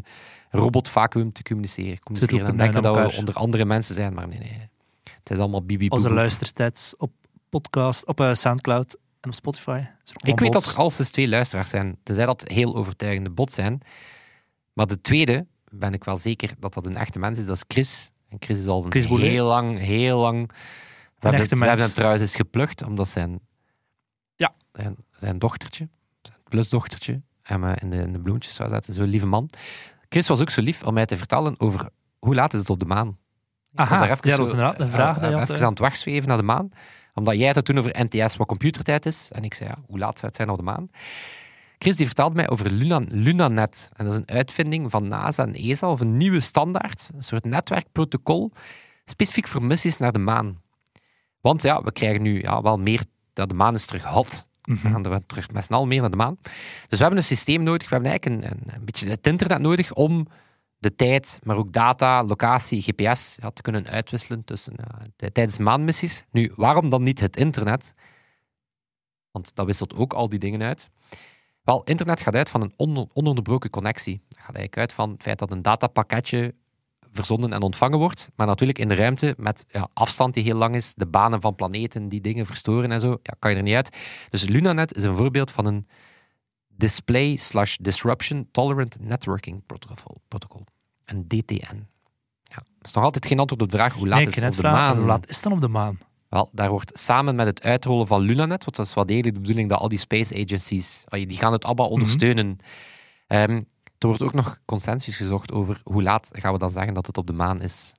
robotvacuum 0.50 1.32
te 1.32 1.42
communiceren. 1.42 1.98
communiceren 1.98 2.46
en 2.46 2.56
denken 2.56 2.82
dat 2.82 3.12
we 3.12 3.18
onder 3.18 3.34
andere 3.34 3.64
mensen 3.64 3.94
zijn, 3.94 4.14
maar 4.14 4.28
nee, 4.28 4.38
nee. 4.38 4.68
Het 5.04 5.30
is 5.30 5.38
allemaal 5.38 5.62
bibi 5.62 5.88
Onze 5.88 6.12
luisterstijds 6.12 6.94
op 6.96 7.12
podcast, 7.48 8.06
op 8.06 8.20
eh, 8.20 8.32
Soundcloud 8.32 8.96
en 9.20 9.28
op 9.28 9.34
Spotify. 9.34 9.82
Ik 10.22 10.40
weet 10.40 10.52
dat 10.52 10.66
er 10.66 10.76
al 10.76 10.90
twee 10.90 11.28
luisteraars 11.28 11.70
zijn, 11.70 11.96
tenzij 12.02 12.26
dat 12.26 12.48
heel 12.48 12.76
overtuigende 12.76 13.30
bots 13.30 13.54
zijn. 13.54 13.80
Maar 14.72 14.86
de 14.86 15.00
tweede 15.00 15.46
ben 15.68 15.92
ik 15.92 16.04
wel 16.04 16.16
zeker 16.16 16.50
dat 16.58 16.74
dat 16.74 16.86
een 16.86 16.96
echte 16.96 17.18
mens 17.18 17.38
is, 17.38 17.46
dat 17.46 17.56
is 17.56 17.64
Chris. 17.68 18.10
En 18.28 18.36
Chris 18.40 18.60
is 18.60 18.66
al 18.66 18.84
een 18.84 18.90
Chris 18.90 19.06
heel 19.06 19.46
lang, 19.46 19.78
heel 19.78 20.18
lang... 20.18 20.50
We 21.20 21.26
hebben, 21.28 21.40
echte 21.40 21.54
het, 21.54 21.62
we 21.62 21.66
hebben 21.66 21.66
mens. 21.66 21.80
hem 21.80 21.94
trouwens 21.94 22.22
eens 22.22 22.36
geplukt, 22.36 22.82
omdat 22.82 23.08
zijn, 23.08 23.40
Ja. 24.34 24.54
zijn, 24.72 24.96
zijn 25.18 25.38
dochtertje, 25.38 25.88
zijn 26.22 26.38
plusdochtertje, 26.48 27.22
hem 27.42 27.64
eh, 27.64 27.72
in 27.80 27.90
de, 27.90 27.96
in 27.96 28.12
de 28.12 28.20
bloemetjes 28.20 28.54
zou 28.54 28.68
zetten. 28.68 28.94
Zo'n 28.94 29.06
lieve 29.06 29.26
man. 29.26 29.50
Chris 30.08 30.28
was 30.28 30.40
ook 30.40 30.50
zo 30.50 30.62
lief 30.62 30.82
om 30.82 30.94
mij 30.94 31.06
te 31.06 31.16
vertellen 31.16 31.60
over 31.60 31.88
hoe 32.18 32.34
laat 32.34 32.52
is 32.52 32.58
het 32.58 32.70
op 32.70 32.78
de 32.78 32.84
maan. 32.84 33.18
Aha, 33.74 33.98
daar 33.98 34.06
ja, 34.06 34.12
even 34.12 34.28
dat 34.28 34.38
was 34.38 34.50
inderdaad 34.50 34.78
een 34.80 34.86
eh, 34.86 34.92
vraag 34.92 35.18
eh, 35.18 35.38
had, 35.38 35.50
even 35.50 35.64
aan 35.64 35.70
het 35.70 35.78
wegzweven 35.78 36.28
naar 36.28 36.36
de 36.36 36.42
maan. 36.42 36.70
Omdat 37.14 37.38
jij 37.38 37.48
het 37.48 37.64
toen 37.64 37.78
over 37.78 38.04
NTS 38.08 38.36
wat 38.36 38.46
computertijd 38.46 39.06
is. 39.06 39.30
En 39.32 39.44
ik 39.44 39.54
zei, 39.54 39.68
ja, 39.68 39.76
hoe 39.86 39.98
laat 39.98 40.14
zou 40.14 40.26
het 40.26 40.36
zijn 40.36 40.50
op 40.50 40.56
de 40.56 40.62
maan? 40.62 40.88
Chris 41.78 41.96
die 41.96 42.06
vertelde 42.06 42.34
mij 42.34 42.48
over 42.48 42.70
Luna, 42.70 43.00
LunaNet. 43.08 43.90
En 43.96 44.04
dat 44.04 44.12
is 44.14 44.18
een 44.18 44.28
uitvinding 44.28 44.90
van 44.90 45.08
NASA 45.08 45.42
en 45.42 45.54
ESA, 45.54 45.90
of 45.90 46.00
een 46.00 46.16
nieuwe 46.16 46.40
standaard. 46.40 47.10
Een 47.14 47.22
soort 47.22 47.44
netwerkprotocol, 47.44 48.52
specifiek 49.04 49.48
voor 49.48 49.62
missies 49.62 49.96
naar 49.96 50.12
de 50.12 50.18
maan. 50.18 50.60
Want 51.40 51.62
ja, 51.62 51.82
we 51.82 51.92
krijgen 51.92 52.22
nu 52.22 52.40
ja, 52.40 52.62
wel 52.62 52.78
meer... 52.78 53.02
Ja, 53.34 53.46
de 53.46 53.54
maan 53.54 53.74
is 53.74 53.86
terug 53.86 54.04
hot. 54.04 54.46
We 54.62 54.72
Mhm. 54.72 54.90
gaan 54.92 55.06
er 55.06 55.26
terug 55.26 55.50
met 55.50 55.64
snel 55.64 55.86
meer 55.86 56.00
naar 56.00 56.10
de 56.10 56.16
maan. 56.16 56.36
Dus 56.42 56.52
we 56.88 56.96
hebben 56.96 57.16
een 57.16 57.24
systeem 57.24 57.62
nodig. 57.62 57.88
We 57.88 57.94
hebben 57.94 58.10
eigenlijk 58.10 58.44
een, 58.44 58.50
een, 58.50 58.74
een 58.74 58.84
beetje 58.84 59.08
het 59.08 59.26
internet 59.26 59.58
nodig 59.58 59.92
om 59.92 60.26
de 60.78 60.94
tijd, 60.94 61.40
maar 61.42 61.56
ook 61.56 61.72
data, 61.72 62.24
locatie, 62.24 62.82
GPS 62.82 63.36
ja, 63.40 63.50
te 63.50 63.62
kunnen 63.62 63.86
uitwisselen 63.86 64.44
tussen, 64.44 64.74
ja, 64.76 65.06
t- 65.16 65.34
tijdens 65.34 65.58
maanmissies. 65.58 66.24
Nu, 66.30 66.52
waarom 66.56 66.90
dan 66.90 67.02
niet 67.02 67.20
het 67.20 67.36
internet? 67.36 67.94
Want 69.30 69.54
dat 69.54 69.66
wisselt 69.66 69.94
ook 69.94 70.12
al 70.12 70.28
die 70.28 70.38
dingen 70.38 70.62
uit. 70.62 70.90
Wel, 71.62 71.82
internet 71.84 72.22
gaat 72.22 72.34
uit 72.34 72.48
van 72.48 72.60
een 72.62 72.72
on- 72.76 73.10
ononderbroken 73.12 73.70
connectie. 73.70 74.14
Dat 74.28 74.38
gaat 74.38 74.54
eigenlijk 74.56 74.76
uit 74.78 74.92
van 74.92 75.10
het 75.10 75.22
feit 75.22 75.38
dat 75.38 75.50
een 75.50 75.62
datapakketje 75.62 76.54
verzonden 77.12 77.52
en 77.52 77.62
ontvangen 77.62 77.98
wordt, 77.98 78.30
maar 78.36 78.46
natuurlijk 78.46 78.78
in 78.78 78.88
de 78.88 78.94
ruimte 78.94 79.34
met 79.36 79.64
ja, 79.68 79.88
afstand 79.92 80.34
die 80.34 80.42
heel 80.42 80.56
lang 80.56 80.74
is, 80.74 80.94
de 80.94 81.06
banen 81.06 81.40
van 81.40 81.54
planeten 81.54 82.08
die 82.08 82.20
dingen 82.20 82.46
verstoren 82.46 82.92
en 82.92 83.00
zo, 83.00 83.18
ja, 83.22 83.34
kan 83.38 83.50
je 83.50 83.56
er 83.56 83.62
niet 83.62 83.74
uit. 83.74 83.96
Dus 84.30 84.44
LunaNet 84.48 84.94
is 84.94 85.02
een 85.02 85.16
voorbeeld 85.16 85.50
van 85.50 85.64
een 85.66 85.86
Display 86.68 87.36
slash 87.36 87.76
Disruption 87.80 88.48
Tolerant 88.52 88.96
Networking 89.00 89.66
Protocol. 89.66 90.20
protocol. 90.28 90.64
Een 91.04 91.24
DTN. 91.28 91.86
Ja, 92.42 92.56
dat 92.56 92.86
is 92.86 92.92
nog 92.92 93.04
altijd 93.04 93.26
geen 93.26 93.38
antwoord 93.38 93.62
op 93.62 93.70
de 93.70 93.76
vraag 93.76 93.94
hoe 93.94 94.08
laat 94.08 94.18
Nee, 94.18 94.28
is 94.28 94.34
het 94.34 94.44
op 94.56 94.56
de 94.56 94.62
maan. 94.62 94.96
Hoe 94.96 95.06
laat 95.06 95.28
is 95.28 95.34
het 95.34 95.44
dan 95.44 95.52
op 95.52 95.60
de 95.60 95.68
maan? 95.68 95.98
Wel, 96.28 96.48
daar 96.52 96.70
wordt 96.70 96.98
samen 96.98 97.34
met 97.34 97.46
het 97.46 97.62
uitrollen 97.62 98.06
van 98.06 98.20
LunaNet, 98.20 98.64
want 98.64 98.76
dat 98.76 98.86
is 98.86 98.94
wel 98.94 99.06
degelijk 99.06 99.34
de 99.34 99.40
bedoeling 99.40 99.68
dat 99.68 99.80
al 99.80 99.88
die 99.88 99.98
space 99.98 100.34
agencies, 100.44 101.04
die 101.08 101.36
gaan 101.36 101.52
het 101.52 101.64
allemaal 101.64 101.84
Mhm. 101.86 101.94
ondersteunen. 101.94 102.56
Ehm, 103.26 103.62
er 104.00 104.08
wordt 104.08 104.22
ook 104.22 104.32
nog 104.32 104.60
consensus 104.64 105.16
gezocht 105.16 105.52
over 105.52 105.80
hoe 105.84 106.02
laat 106.02 106.30
gaan 106.32 106.52
we 106.52 106.58
dan 106.58 106.70
zeggen 106.70 106.94
dat 106.94 107.06
het 107.06 107.18
op 107.18 107.26
de 107.26 107.32
maan 107.32 107.60
is. 107.60 107.92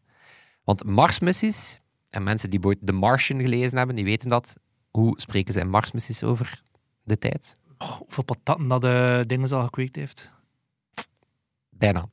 Want 0.63 0.83
Marsmissies, 0.83 1.79
en 2.09 2.23
mensen 2.23 2.49
die 2.49 2.63
ooit 2.63 2.79
The 2.85 2.91
Martian 2.91 3.41
gelezen 3.41 3.77
hebben, 3.77 3.95
die 3.95 4.05
weten 4.05 4.29
dat. 4.29 4.55
Hoe 4.91 5.21
spreken 5.21 5.53
ze 5.53 5.59
in 5.59 5.69
Marsmissies 5.69 6.23
over 6.23 6.61
de 7.03 7.17
tijd? 7.17 7.57
Oh, 7.77 7.91
hoeveel 7.91 8.23
patatten 8.23 8.67
dat 8.67 8.81
de 8.81 9.23
dingen 9.27 9.51
al 9.51 9.63
gekweekt 9.63 9.95
heeft. 9.95 10.31
Bijna. 11.69 12.09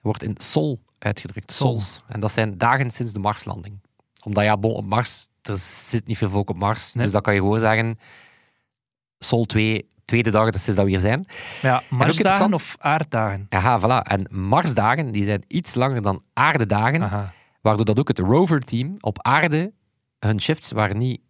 wordt 0.00 0.22
in 0.22 0.34
sol 0.36 0.80
uitgedrukt. 0.98 1.52
Sol. 1.52 1.68
Sols. 1.68 2.02
En 2.08 2.20
dat 2.20 2.32
zijn 2.32 2.58
dagen 2.58 2.90
sinds 2.90 3.12
de 3.12 3.18
Marslanding. 3.18 3.80
Omdat 4.24 4.44
ja, 4.44 4.56
bon, 4.56 4.74
op 4.74 4.84
Mars, 4.84 5.28
er 5.42 5.56
zit 5.56 6.06
niet 6.06 6.18
veel 6.18 6.30
volk 6.30 6.50
op 6.50 6.56
Mars. 6.56 6.94
Nee. 6.94 7.04
Dus 7.04 7.12
dan 7.12 7.22
kan 7.22 7.34
je 7.34 7.40
gewoon 7.40 7.60
zeggen, 7.60 7.98
Sol 9.18 9.44
2, 9.44 9.90
tweede 10.12 10.30
dag 10.30 10.50
dat 10.50 10.60
sinds 10.60 10.76
dat 10.76 10.84
we 10.84 10.90
hier 10.90 11.00
zijn. 11.00 11.24
Ja, 11.62 11.82
Marsdagen 11.88 12.54
of 12.54 12.76
aarddagen? 12.78 13.46
Aha, 13.48 13.80
voilà. 13.80 14.06
En 14.06 14.26
Marsdagen, 14.30 15.10
die 15.10 15.24
zijn 15.24 15.44
iets 15.48 15.74
langer 15.74 16.02
dan 16.02 16.22
aardedagen. 16.32 17.02
Aha. 17.02 17.32
Waardoor 17.60 17.84
dat 17.84 17.98
ook 17.98 18.08
het 18.08 18.18
rover-team 18.18 18.96
op 19.00 19.22
aarde, 19.22 19.72
hun 20.18 20.40
shifts 20.40 20.72
waren 20.72 20.98
niet 20.98 21.20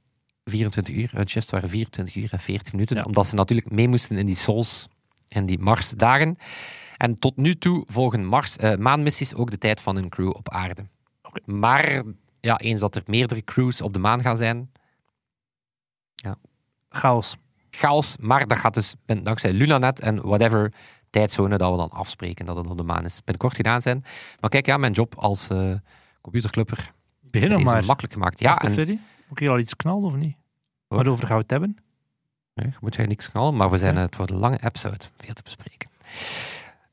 24 0.44 0.94
uur, 0.94 1.10
hun 1.14 1.28
shifts 1.28 1.50
waren 1.50 1.68
24 1.68 2.14
uur 2.14 2.28
en 2.32 2.40
40 2.40 2.72
minuten. 2.72 2.96
Ja. 2.96 3.02
Omdat 3.02 3.26
ze 3.26 3.34
natuurlijk 3.34 3.70
mee 3.70 3.88
moesten 3.88 4.18
in 4.18 4.26
die 4.26 4.36
sols 4.36 4.88
en 5.28 5.46
die 5.46 5.58
Marsdagen. 5.58 6.36
En 6.96 7.18
tot 7.18 7.36
nu 7.36 7.54
toe 7.54 7.84
volgen 7.86 8.24
Mars, 8.24 8.56
eh, 8.56 8.76
maanmissies 8.76 9.34
ook 9.34 9.50
de 9.50 9.58
tijd 9.58 9.80
van 9.80 9.96
hun 9.96 10.08
crew 10.08 10.28
op 10.28 10.50
aarde. 10.50 10.86
Maar 11.44 12.02
ja, 12.40 12.58
eens 12.58 12.80
dat 12.80 12.94
er 12.94 13.02
meerdere 13.06 13.44
crews 13.44 13.80
op 13.80 13.92
de 13.92 13.98
maan 13.98 14.22
gaan 14.22 14.36
zijn, 14.36 14.70
Chaos. 16.92 17.36
Chaos. 17.76 18.16
Maar 18.20 18.46
dat 18.46 18.58
gaat 18.58 18.74
dus 18.74 18.94
ben- 19.06 19.22
dankzij 19.24 19.52
LunaNet 19.52 20.00
en 20.00 20.22
whatever 20.26 20.72
tijdzone 21.10 21.56
dat 21.58 21.70
we 21.70 21.76
dan 21.76 21.90
afspreken 21.90 22.46
dat 22.46 22.56
het 22.56 22.66
op 22.66 22.76
de 22.76 22.82
maan 22.82 23.04
is. 23.04 23.16
Binnenkort 23.24 23.54
gedaan 23.56 23.82
zijn. 23.82 24.04
Maar 24.40 24.50
kijk, 24.50 24.66
ja, 24.66 24.76
mijn 24.76 24.92
job 24.92 25.14
als 25.16 25.48
eh 25.48 25.72
computerclubber 26.20 26.92
Begin 27.20 27.48
nog 27.50 27.58
is 27.58 27.64
maar. 27.64 27.84
makkelijk 27.84 28.12
gemaakt. 28.14 28.40
Ja, 28.40 28.58
en 28.58 28.72
Freddy. 28.72 28.92
Moet 28.92 29.00
ik 29.30 29.38
hier 29.38 29.50
al 29.50 29.58
iets 29.58 29.76
knallen 29.76 30.04
of 30.04 30.14
niet? 30.14 30.36
Waarover 30.88 31.26
gaan 31.26 31.36
we 31.36 31.42
het 31.42 31.50
hebben? 31.50 31.76
Nee, 32.54 32.66
je 32.66 32.76
moet 32.80 32.94
jij 32.94 33.06
niks 33.06 33.30
knallen, 33.30 33.56
maar 33.56 33.70
we 33.70 33.78
zijn, 33.78 33.96
het 33.96 34.16
wordt 34.16 34.32
een 34.32 34.38
lange 34.38 34.58
episode. 34.64 34.96
Veel 35.16 35.34
te 35.34 35.42
bespreken. 35.42 35.90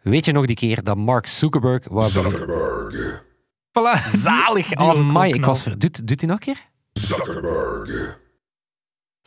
Weet 0.02 0.26
je 0.26 0.32
nog 0.32 0.46
die 0.46 0.56
keer 0.56 0.84
dat 0.84 0.98
Mark 0.98 1.28
Zuckerberg... 1.28 1.88
bewe- 1.88 2.02
Zuckerberg. 2.10 3.24
Voilà. 3.70 4.10
Zalig! 4.16 4.78
Oh 4.78 5.14
my, 5.14 5.28
ik 5.30 5.46
was... 5.46 5.64
ver- 5.64 5.80
Doet, 5.80 6.08
doet 6.08 6.20
hij 6.22 6.30
nog 6.30 6.40
een 6.40 6.46
keer? 6.54 6.66
Zuckerberg. 6.94 8.18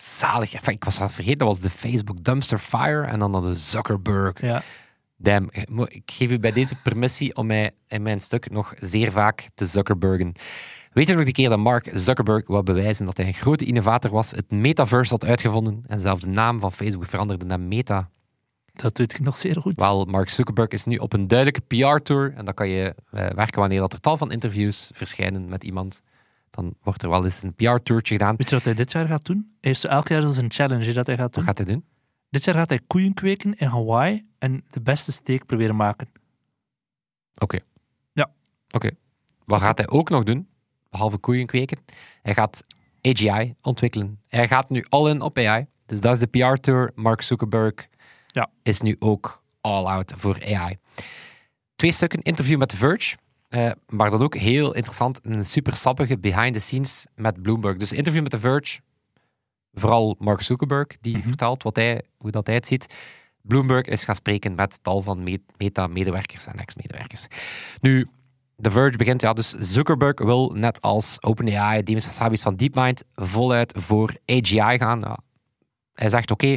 Zalig. 0.03 0.55
Enfin, 0.55 0.75
ik 0.75 0.85
was 0.85 0.99
dat 0.99 1.13
vergeten, 1.13 1.39
dat 1.39 1.49
was 1.49 1.61
de 1.61 1.71
Facebook 1.71 2.25
Dumpster 2.25 2.59
Fire 2.59 3.05
en 3.07 3.19
dan 3.19 3.33
hadden 3.33 3.57
Zuckerberg. 3.57 4.41
Ja. 4.41 4.63
Damn, 5.17 5.49
ik 5.51 5.69
mo- 5.69 5.87
ik 5.89 6.03
geef 6.13 6.31
u 6.31 6.39
bij 6.39 6.53
deze 6.53 6.75
permissie 6.75 7.37
om 7.37 7.47
mij 7.47 7.71
in 7.87 8.03
mijn 8.03 8.21
stuk 8.21 8.51
nog 8.51 8.75
zeer 8.79 9.11
vaak 9.13 9.49
te 9.55 9.67
Zuckerbergen. 9.67 10.33
Weet 10.93 11.09
je 11.09 11.15
nog 11.15 11.25
die 11.25 11.33
keer 11.33 11.49
dat 11.49 11.59
Mark 11.59 11.91
Zuckerberg 11.93 12.47
wou 12.47 12.63
bewijzen 12.63 13.07
dat 13.07 13.17
hij 13.17 13.27
een 13.27 13.35
grote 13.35 13.65
innovator 13.65 14.11
was, 14.11 14.31
het 14.31 14.51
metaverse 14.51 15.13
had 15.13 15.25
uitgevonden 15.25 15.83
en 15.87 16.01
zelfs 16.01 16.21
de 16.23 16.29
naam 16.29 16.61
van 16.61 16.73
Facebook 16.73 17.07
veranderde 17.07 17.45
naar 17.45 17.61
Meta? 17.61 18.09
Dat 18.73 18.99
weet 18.99 19.13
ik 19.13 19.21
nog 19.21 19.37
zeer 19.37 19.61
goed. 19.61 19.81
Wel, 19.81 20.05
Mark 20.05 20.31
Zuckerberg 20.31 20.69
is 20.69 20.85
nu 20.85 20.97
op 20.97 21.13
een 21.13 21.29
duidelijke 21.29 21.61
PR-tour. 21.61 22.33
En 22.37 22.45
dan 22.45 22.55
kan 22.55 22.69
je 22.69 22.95
eh, 23.11 23.27
werken 23.31 23.61
wanneer 23.61 23.81
dat 23.81 23.93
er 23.93 24.01
tal 24.01 24.17
van 24.17 24.33
interviews 24.33 24.91
verschijnen 24.95 25.49
met 25.49 25.65
iemand. 25.65 26.03
Dan 26.53 26.75
wordt 26.83 27.03
er 27.03 27.09
wel 27.09 27.25
eens 27.25 27.43
een 27.43 27.55
PR-tourtje 27.55 28.15
gedaan. 28.15 28.37
Weet 28.37 28.49
je 28.49 28.55
wat 28.55 28.65
hij 28.65 28.75
dit 28.75 28.93
jaar 28.93 29.07
gaat 29.07 29.25
doen? 29.27 29.37
Hij 29.37 29.71
heeft 29.71 29.85
elk 29.85 30.09
jaar 30.09 30.33
zo'n 30.33 30.51
challenge 30.53 30.93
dat 30.93 31.07
hij 31.07 31.15
gaat 31.17 31.25
Wat 31.25 31.35
doen. 31.35 31.45
gaat 31.45 31.59
hij 31.59 31.67
doen? 31.67 31.85
Dit 32.31 32.45
jaar 32.45 32.55
gaat 32.55 32.69
hij 32.69 32.81
koeien 32.87 33.15
kweken 33.15 33.55
in 33.55 33.67
Hawaii 33.67 34.27
en 34.39 34.65
de 34.71 34.81
beste 34.81 35.13
steak 35.13 35.47
proberen 35.47 35.77
maken. 35.77 36.09
Oké. 37.41 37.59
Ja. 38.13 38.31
Oké. 38.71 38.91
Wat 39.45 39.61
gaat 39.61 39.79
hij 39.79 39.89
ook 39.89 40.09
nog 40.11 40.25
doen? 40.25 40.49
Behalve 40.91 41.19
koeien 41.19 41.47
kweken. 41.47 41.79
Hij 42.23 42.35
gaat 42.35 42.65
AGI 43.03 43.55
ontwikkelen. 43.63 44.21
Hij 44.29 44.49
gaat 44.49 44.71
nu 44.71 44.85
all 44.89 45.11
in 45.11 45.21
op 45.21 45.39
AI. 45.39 45.67
Dus 45.87 46.01
dat 46.01 46.13
is 46.13 46.19
de 46.19 46.27
PR-tour. 46.27 46.93
Mark 46.95 47.23
Zuckerberg 47.23 47.75
Ja. 48.27 48.51
is 48.63 48.81
nu 48.81 48.97
ook 48.99 49.43
all 49.61 49.85
out 49.85 50.13
voor 50.17 50.39
AI. 50.45 50.77
Twee 51.77 51.93
stukken 51.93 52.23
interview 52.23 52.59
met 52.59 52.69
The 52.69 52.77
Verge. 52.77 53.17
Eh, 53.53 53.71
maar 53.89 54.11
dan 54.11 54.23
ook 54.23 54.37
heel 54.37 54.75
interessant, 54.75 55.19
een 55.23 55.45
super 55.45 55.77
sappige 55.77 56.19
behind 56.19 56.55
the 56.55 56.61
scenes 56.61 57.07
met 57.15 57.43
Bloomberg. 57.43 57.77
Dus 57.77 57.93
interview 57.93 58.23
met 58.23 58.31
The 58.31 58.39
Verge, 58.39 58.81
vooral 59.73 60.17
Mark 60.19 60.41
Zuckerberg, 60.41 60.87
die 61.01 61.17
Mhm. 61.17 61.27
vertelt 61.27 61.63
wat 61.63 61.77
hij, 61.77 62.03
hoe 62.19 62.31
dat 62.31 62.47
hij 62.47 62.55
het 62.57 62.67
ziet. 62.67 62.95
Bloomberg 63.43 63.87
is 63.87 64.05
gaan 64.05 64.15
spreken 64.15 64.55
met 64.55 64.79
tal 64.83 65.03
van 65.03 65.23
me- 65.23 65.43
Meta-medewerkers 65.57 66.47
en 66.47 66.59
ex-medewerkers. 66.59 67.27
Nu, 67.81 68.09
The 68.61 68.71
Verge 68.71 68.97
begint, 68.97 69.21
ja, 69.21 69.33
dus 69.33 69.49
Zuckerberg 69.51 70.19
wil 70.19 70.51
net 70.57 70.81
als 70.81 71.23
OpenAI, 71.23 71.83
Demis 71.83 72.05
Hassabis 72.07 72.43
van 72.43 72.57
DeepMind, 72.57 73.05
voluit 73.15 73.75
voor 73.79 74.17
AGI 74.27 74.79
gaan. 74.79 75.01
Ja, 75.01 75.19
hij 75.95 76.09
zegt, 76.09 76.31
oké, 76.31 76.57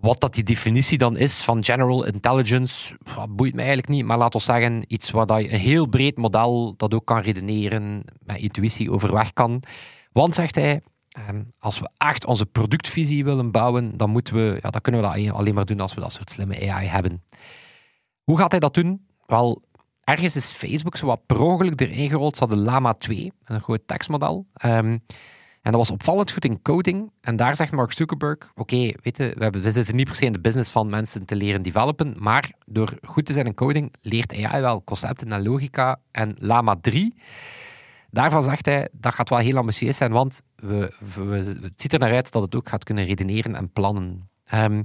wat 0.00 0.20
dat 0.20 0.34
die 0.34 0.44
definitie 0.44 0.98
dan 0.98 1.16
is 1.16 1.42
van 1.42 1.64
general 1.64 2.04
intelligence, 2.04 2.96
boeit 3.28 3.52
me 3.52 3.58
eigenlijk 3.58 3.88
niet, 3.88 4.04
maar 4.04 4.18
laat 4.18 4.34
ons 4.34 4.44
zeggen, 4.44 4.84
iets 4.86 5.10
dat 5.10 5.40
je 5.40 5.52
een 5.52 5.58
heel 5.58 5.86
breed 5.86 6.16
model 6.16 6.74
dat 6.76 6.94
ook 6.94 7.04
kan 7.04 7.20
redeneren, 7.20 8.04
met 8.24 8.36
intuïtie 8.36 8.92
overweg 8.92 9.32
kan. 9.32 9.62
Want, 10.12 10.34
zegt 10.34 10.54
hij, 10.54 10.80
ehm, 11.08 11.42
als 11.58 11.78
we 11.78 11.88
echt 11.96 12.24
onze 12.24 12.46
productvisie 12.46 13.24
willen 13.24 13.50
bouwen, 13.50 13.96
dan, 13.96 14.10
moeten 14.10 14.34
we, 14.34 14.58
ja, 14.62 14.70
dan 14.70 14.80
kunnen 14.80 15.00
we 15.00 15.06
dat 15.06 15.34
alleen 15.34 15.54
maar 15.54 15.66
doen 15.66 15.80
als 15.80 15.94
we 15.94 16.00
dat 16.00 16.12
soort 16.12 16.30
slimme 16.30 16.70
AI 16.70 16.86
hebben. 16.86 17.22
Hoe 18.22 18.38
gaat 18.38 18.50
hij 18.50 18.60
dat 18.60 18.74
doen? 18.74 19.06
Wel, 19.26 19.62
ergens 20.04 20.36
is 20.36 20.52
Facebook 20.52 20.96
zo 20.96 21.06
wat 21.06 21.26
per 21.26 21.40
ongeluk 21.40 21.80
erin 21.80 22.08
gerold. 22.08 22.36
Ze 22.36 22.44
hadden 22.44 22.64
Lama 22.64 22.94
2, 22.94 23.32
een 23.44 23.60
groot 23.60 23.82
tekstmodel. 23.86 24.46
Ehm, 24.52 24.98
en 25.62 25.70
dat 25.72 25.80
was 25.80 25.90
opvallend 25.90 26.30
goed 26.32 26.44
in 26.44 26.62
coding. 26.62 27.10
En 27.20 27.36
daar 27.36 27.56
zegt 27.56 27.72
Mark 27.72 27.92
Zuckerberg, 27.92 28.38
oké, 28.54 28.76
weet 29.02 29.16
je, 29.16 29.34
we, 29.38 29.50
we 29.50 29.70
zitten 29.70 29.96
niet 29.96 30.06
per 30.06 30.14
se 30.14 30.24
in 30.24 30.32
de 30.32 30.40
business 30.40 30.70
van 30.70 30.88
mensen 30.88 31.24
te 31.24 31.36
leren 31.36 31.62
developen, 31.62 32.14
maar 32.18 32.52
door 32.66 32.98
goed 33.02 33.26
te 33.26 33.32
zijn 33.32 33.46
in 33.46 33.54
coding 33.54 33.94
leert 34.00 34.32
AI 34.44 34.60
wel 34.60 34.84
concepten 34.84 35.32
en 35.32 35.42
logica. 35.42 36.00
En 36.10 36.34
Lama 36.38 36.76
3, 36.80 37.14
daarvan 38.10 38.42
zegt 38.42 38.64
hij, 38.66 38.88
dat 38.92 39.14
gaat 39.14 39.28
wel 39.28 39.38
heel 39.38 39.56
ambitieus 39.56 39.96
zijn, 39.96 40.12
want 40.12 40.42
we- 40.56 40.94
het 41.62 41.80
ziet 41.80 41.92
er 41.92 41.98
naar 41.98 42.12
uit 42.14 42.32
dat 42.32 42.42
het 42.42 42.54
ook 42.54 42.68
gaat 42.68 42.84
kunnen 42.84 43.04
redeneren 43.04 43.54
en 43.54 43.72
plannen. 43.72 44.28
Ehm, 44.44 44.82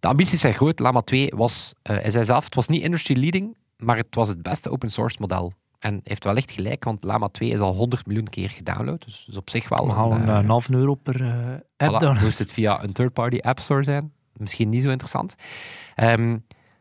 de 0.00 0.08
ambities 0.08 0.40
zijn 0.40 0.54
groot. 0.54 0.78
Lama 0.78 1.00
2 1.02 1.32
was, 1.36 1.74
eh, 1.82 1.96
hij 1.96 2.10
zei 2.10 2.24
zelf, 2.24 2.44
het 2.44 2.54
was 2.54 2.68
niet 2.68 2.82
industry 2.82 3.18
leading, 3.20 3.56
maar 3.76 3.96
het 3.96 4.14
was 4.14 4.28
het 4.28 4.42
beste 4.42 4.70
open 4.70 4.90
source 4.90 5.16
model. 5.20 5.52
En 5.78 6.00
heeft 6.04 6.24
wellicht 6.24 6.50
gelijk, 6.50 6.84
want 6.84 7.04
Lama 7.04 7.28
2 7.28 7.50
is 7.50 7.58
al 7.58 7.74
100 7.74 8.06
miljoen 8.06 8.28
keer 8.28 8.50
gedownload. 8.50 9.04
Dus 9.04 9.26
is 9.30 9.36
op 9.36 9.50
zich 9.50 9.68
wel 9.68 9.86
We 9.86 9.92
halen 9.92 10.20
een, 10.22 10.28
eh, 10.28 10.34
een 10.34 10.48
half 10.48 10.70
euro 10.70 10.94
per 10.94 11.22
eh, 11.22 11.54
app 11.76 11.96
Voilà, 11.96 12.00
dan. 12.00 12.18
moest 12.22 12.38
het 12.38 12.52
via 12.52 12.82
een 12.82 12.92
third-party 12.92 13.38
app 13.40 13.58
store 13.58 13.82
zijn. 13.82 14.12
Misschien 14.32 14.68
niet 14.68 14.82
zo 14.82 14.90
interessant. 14.90 15.34
Ehm, 15.94 16.38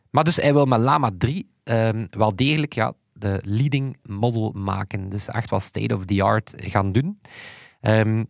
maar 0.10 0.23
dus 0.23 0.36
hij 0.36 0.53
wil 0.53 0.65
met 0.65 0.79
Lama 0.79 1.12
3 1.17 1.49
ehm, 1.63 2.05
wel 2.10 2.36
degelijk 2.36 2.73
ja, 2.73 2.93
de 3.13 3.39
leading 3.43 3.97
model 4.03 4.51
maken. 4.55 5.10
Dus 5.10 5.27
echt 5.27 5.49
wat 5.49 5.62
state 5.62 5.95
of 5.95 6.05
the 6.05 6.23
art 6.23 6.53
gaan 6.55 6.91
doen. 6.91 7.19
Ehm, 7.81 8.23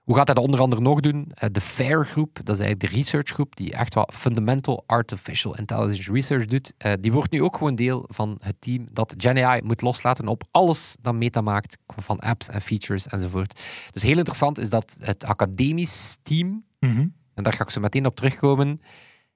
hoe 0.00 0.16
gaat 0.16 0.26
hij 0.26 0.34
dat 0.34 0.44
onder 0.44 0.60
andere 0.60 0.82
nog 0.82 1.00
doen? 1.00 1.30
Eh, 1.34 1.48
de 1.52 1.60
FAIR 1.60 2.06
groep, 2.06 2.34
dat 2.44 2.56
is 2.56 2.62
eigenlijk 2.62 2.92
de 2.92 2.98
researchgroep 2.98 3.56
die 3.56 3.72
echt 3.72 3.94
wat 3.94 4.14
fundamental 4.14 4.84
artificial 4.86 5.56
intelligence 5.56 6.12
research 6.12 6.44
doet. 6.46 6.72
Eh, 6.78 6.92
die 7.00 7.12
wordt 7.12 7.30
nu 7.30 7.42
ook 7.42 7.56
gewoon 7.56 7.74
deel 7.74 8.04
van 8.08 8.38
het 8.42 8.56
team 8.58 8.86
dat 8.92 9.14
GenAI 9.16 9.60
moet 9.62 9.80
loslaten 9.82 10.26
op 10.28 10.42
alles 10.50 10.96
dat 11.00 11.14
Meta 11.14 11.40
maakt, 11.40 11.76
van 11.96 12.18
apps 12.20 12.48
en 12.48 12.60
features 12.62 13.06
enzovoort. 13.06 13.60
Dus 13.90 14.02
heel 14.02 14.16
interessant 14.16 14.58
is 14.58 14.70
dat 14.70 14.96
het 14.98 15.24
academisch 15.24 16.16
team, 16.22 16.64
Mhm. 16.80 17.06
en 17.34 17.42
daar 17.42 17.52
ga 17.52 17.62
ik 17.64 17.70
zo 17.70 17.80
meteen 17.80 18.06
op 18.06 18.16
terugkomen, 18.16 18.80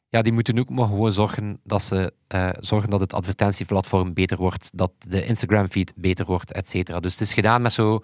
ja, 0.08 0.22
die 0.22 0.32
moeten 0.32 0.58
ook 0.58 0.68
maar 0.70 0.86
gewoon 0.86 1.12
zorgen 1.12 1.60
dat, 1.64 1.82
ze, 1.82 2.12
eh, 2.26 2.48
zorgen 2.58 2.90
dat 2.90 3.00
het 3.00 3.12
advertentieplatform 3.12 4.14
beter 4.14 4.36
wordt, 4.36 4.70
dat 4.74 4.92
de 4.98 5.24
Instagram-feed 5.24 5.92
beter 5.96 6.24
wordt, 6.26 6.52
et 6.52 6.68
cetera. 6.68 7.00
Dus 7.00 7.12
het 7.12 7.20
is 7.20 7.34
gedaan 7.34 7.62
met 7.62 7.72
zo, 7.72 8.02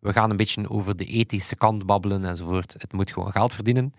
we 0.00 0.12
gaan 0.12 0.30
een 0.30 0.36
beetje 0.36 0.70
over 0.70 0.96
de 0.96 1.04
ethische 1.04 1.56
kant 1.56 1.86
babbelen 1.86 2.24
enzovoort. 2.24 2.74
Het 2.78 2.92
moet 2.92 3.12
gewoon 3.12 3.32
geld 3.32 3.54
verdienen. 3.54 3.94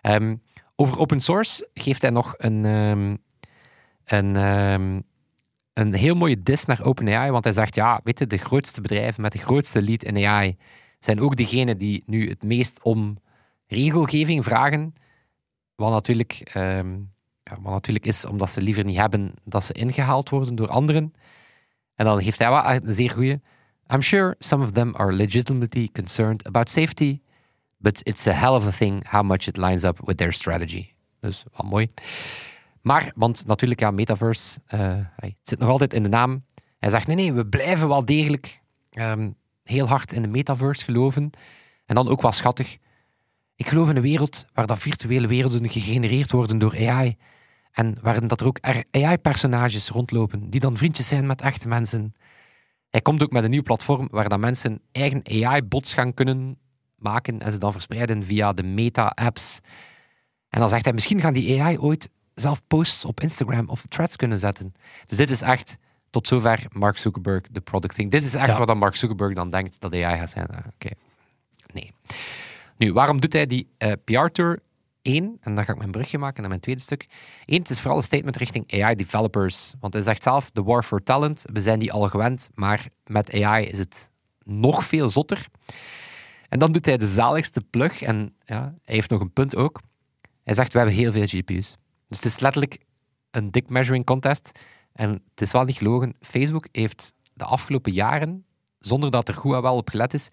Ehm, 0.00 0.36
over 0.76 0.98
open 0.98 1.20
source 1.20 1.68
geeft 1.74 2.02
hij 2.02 2.10
nog 2.10 2.34
een, 2.38 2.64
ehm, 2.64 3.16
een, 4.04 4.36
ehm, 4.36 5.00
een 5.72 5.94
heel 5.94 6.14
mooie 6.14 6.42
dis 6.42 6.64
naar 6.64 6.84
OpenAI, 6.84 7.30
want 7.30 7.44
hij 7.44 7.52
zegt, 7.52 7.74
ja, 7.74 8.00
weet 8.04 8.18
je, 8.18 8.26
de 8.26 8.36
grootste 8.36 8.80
bedrijven 8.80 9.22
met 9.22 9.32
de 9.32 9.38
grootste 9.38 9.82
lead 9.82 10.04
in 10.04 10.26
AI 10.26 10.56
zijn 10.98 11.20
ook 11.20 11.36
degenen 11.36 11.78
die 11.78 12.02
nu 12.06 12.28
het 12.28 12.42
meest 12.42 12.82
om 12.82 13.18
regelgeving 13.66 14.44
vragen, 14.44 14.94
wat 15.74 15.90
natuurlijk, 15.90 16.50
ja, 17.42 17.60
wat 17.60 17.72
natuurlijk 17.72 18.06
is 18.06 18.24
omdat 18.24 18.50
ze 18.50 18.62
liever 18.62 18.84
niet 18.84 18.96
hebben 18.96 19.34
dat 19.44 19.64
ze 19.64 19.72
ingehaald 19.72 20.28
worden 20.28 20.54
door 20.54 20.68
anderen. 20.68 21.14
En 21.94 22.04
dan 22.04 22.18
heeft 22.18 22.38
hij 22.38 22.50
wel 22.50 22.64
een 22.64 22.92
zeer 22.92 23.10
goede. 23.10 23.40
I'm 23.92 24.00
sure 24.00 24.34
some 24.38 24.64
of 24.64 24.72
them 24.72 24.94
are 24.96 25.12
legitimately 25.12 25.88
concerned 25.92 26.46
about 26.46 26.68
safety, 26.70 27.20
but 27.76 28.00
it's 28.04 28.26
a 28.26 28.32
hell 28.32 28.54
of 28.54 28.66
a 28.66 28.70
thing 28.70 29.04
how 29.06 29.22
much 29.22 29.48
it 29.48 29.56
lines 29.56 29.84
up 29.84 30.00
with 30.06 30.16
their 30.16 30.32
strategy. 30.32 30.94
Dus 31.20 31.44
wel 31.56 31.70
mooi. 31.70 31.88
Maar, 32.80 33.12
want 33.14 33.46
natuurlijk, 33.46 33.80
ja, 33.80 33.90
metaverse, 33.90 34.60
eh, 34.66 34.96
het 35.16 35.34
zit 35.42 35.58
nog 35.58 35.68
altijd 35.68 35.92
in 35.92 36.02
de 36.02 36.08
naam. 36.08 36.44
Hij 36.78 36.90
zegt, 36.90 37.06
nee, 37.06 37.16
nee, 37.16 37.32
we 37.32 37.46
blijven 37.46 37.88
wel 37.88 38.04
degelijk 38.04 38.60
ehm, 38.90 39.30
heel 39.62 39.86
hard 39.86 40.12
in 40.12 40.22
de 40.22 40.28
metaverse 40.28 40.84
geloven. 40.84 41.30
En 41.86 41.94
dan 41.94 42.08
ook 42.08 42.22
wel 42.22 42.32
schattig. 42.32 42.78
Ik 43.56 43.68
geloof 43.68 43.88
in 43.88 43.96
een 43.96 44.02
wereld 44.02 44.46
waar 44.54 44.66
dat 44.66 44.78
virtuele 44.78 45.26
werelden 45.26 45.70
gegenereerd 45.70 46.30
worden 46.30 46.58
door 46.58 46.88
AI. 46.88 47.16
En 47.72 47.96
waarin 48.00 48.26
dat 48.26 48.40
er 48.40 48.46
ook 48.46 48.58
AI-personages 48.90 49.88
rondlopen, 49.88 50.50
die 50.50 50.60
dan 50.60 50.76
vriendjes 50.76 51.08
zijn 51.08 51.26
met 51.26 51.40
echte 51.40 51.68
mensen. 51.68 52.14
Hij 52.92 53.00
komt 53.00 53.22
ook 53.22 53.30
met 53.32 53.44
een 53.44 53.50
nieuw 53.50 53.62
platform 53.62 54.08
waar 54.10 54.28
dat 54.28 54.38
mensen 54.38 54.80
eigen 54.92 55.22
AI-bots 55.44 55.94
gaan 55.94 56.14
kunnen 56.14 56.58
maken 56.96 57.40
en 57.40 57.52
ze 57.52 57.58
dan 57.58 57.72
verspreiden 57.72 58.22
via 58.22 58.52
de 58.52 58.62
meta-apps. 58.62 59.60
En 60.48 60.60
dan 60.60 60.68
zegt 60.68 60.84
hij, 60.84 60.92
misschien 60.94 61.20
gaan 61.20 61.32
die 61.32 61.62
AI 61.62 61.78
ooit 61.78 62.10
zelf 62.34 62.66
posts 62.66 63.04
op 63.04 63.20
Instagram 63.20 63.68
of 63.68 63.84
threads 63.88 64.16
kunnen 64.16 64.38
zetten. 64.38 64.74
Dus 65.06 65.18
dit 65.18 65.30
is 65.30 65.40
echt, 65.42 65.76
tot 66.10 66.26
zover 66.26 66.64
Mark 66.72 66.96
Zuckerberg, 66.98 67.42
de 67.50 67.60
product 67.60 67.94
thing. 67.94 68.10
Dit 68.10 68.24
is 68.24 68.34
echt 68.34 68.52
Ja. 68.52 68.58
wat 68.58 68.66
dan 68.66 68.78
Mark 68.78 68.96
Zuckerberg 68.96 69.34
dan 69.34 69.50
denkt 69.50 69.80
dat 69.80 69.92
AI 69.94 70.18
gaat 70.18 70.30
zijn. 70.30 70.46
Ah, 70.46 70.66
Oké. 70.74 70.90
Nee. 71.72 71.92
Nu, 72.76 72.92
waarom 72.92 73.20
doet 73.20 73.32
hij 73.32 73.46
die 73.46 73.68
eh, 73.78 73.92
PR-tour? 74.04 74.58
Eén, 75.02 75.36
en 75.40 75.54
dan 75.54 75.64
ga 75.64 75.72
ik 75.72 75.78
mijn 75.78 75.90
brugje 75.90 76.18
maken 76.18 76.40
naar 76.40 76.48
mijn 76.48 76.60
tweede 76.60 76.80
stuk. 76.80 77.06
Eén, 77.44 77.58
het 77.58 77.70
is 77.70 77.80
vooral 77.80 77.96
een 77.96 78.02
statement 78.02 78.36
richting 78.36 78.72
AI-developers. 78.72 79.74
Want 79.80 79.92
hij 79.92 80.02
zegt 80.02 80.22
zelf, 80.22 80.50
de 80.50 80.62
war 80.62 80.82
for 80.82 81.02
talent, 81.02 81.44
we 81.52 81.60
zijn 81.60 81.78
die 81.78 81.92
al 81.92 82.08
gewend, 82.08 82.48
maar 82.54 82.88
met 83.06 83.42
AI 83.42 83.66
is 83.66 83.78
het 83.78 84.10
nog 84.44 84.84
veel 84.84 85.08
zotter. 85.08 85.46
En 86.48 86.58
dan 86.58 86.72
doet 86.72 86.86
hij 86.86 86.96
de 86.96 87.06
zaligste 87.06 87.60
plug, 87.60 88.02
en 88.02 88.34
ja, 88.44 88.74
hij 88.84 88.94
heeft 88.94 89.10
nog 89.10 89.20
een 89.20 89.32
punt 89.32 89.56
ook. 89.56 89.80
Hij 90.44 90.54
zegt, 90.54 90.72
we 90.72 90.78
hebben 90.78 90.96
heel 90.96 91.12
veel 91.12 91.26
GPU's. 91.26 91.76
Dus 92.08 92.16
het 92.16 92.24
is 92.24 92.38
letterlijk 92.38 92.78
een 93.30 93.50
dick 93.50 93.68
measuring 93.68 94.04
contest. 94.04 94.50
En 94.92 95.10
het 95.10 95.40
is 95.40 95.52
wel 95.52 95.64
niet 95.64 95.76
gelogen, 95.76 96.14
Facebook 96.20 96.68
heeft 96.72 97.12
de 97.34 97.44
afgelopen 97.44 97.92
jaren, 97.92 98.44
zonder 98.78 99.10
dat 99.10 99.28
er 99.28 99.34
goed 99.34 99.60
wel 99.60 99.76
op 99.76 99.88
gelet 99.88 100.14
is, 100.14 100.28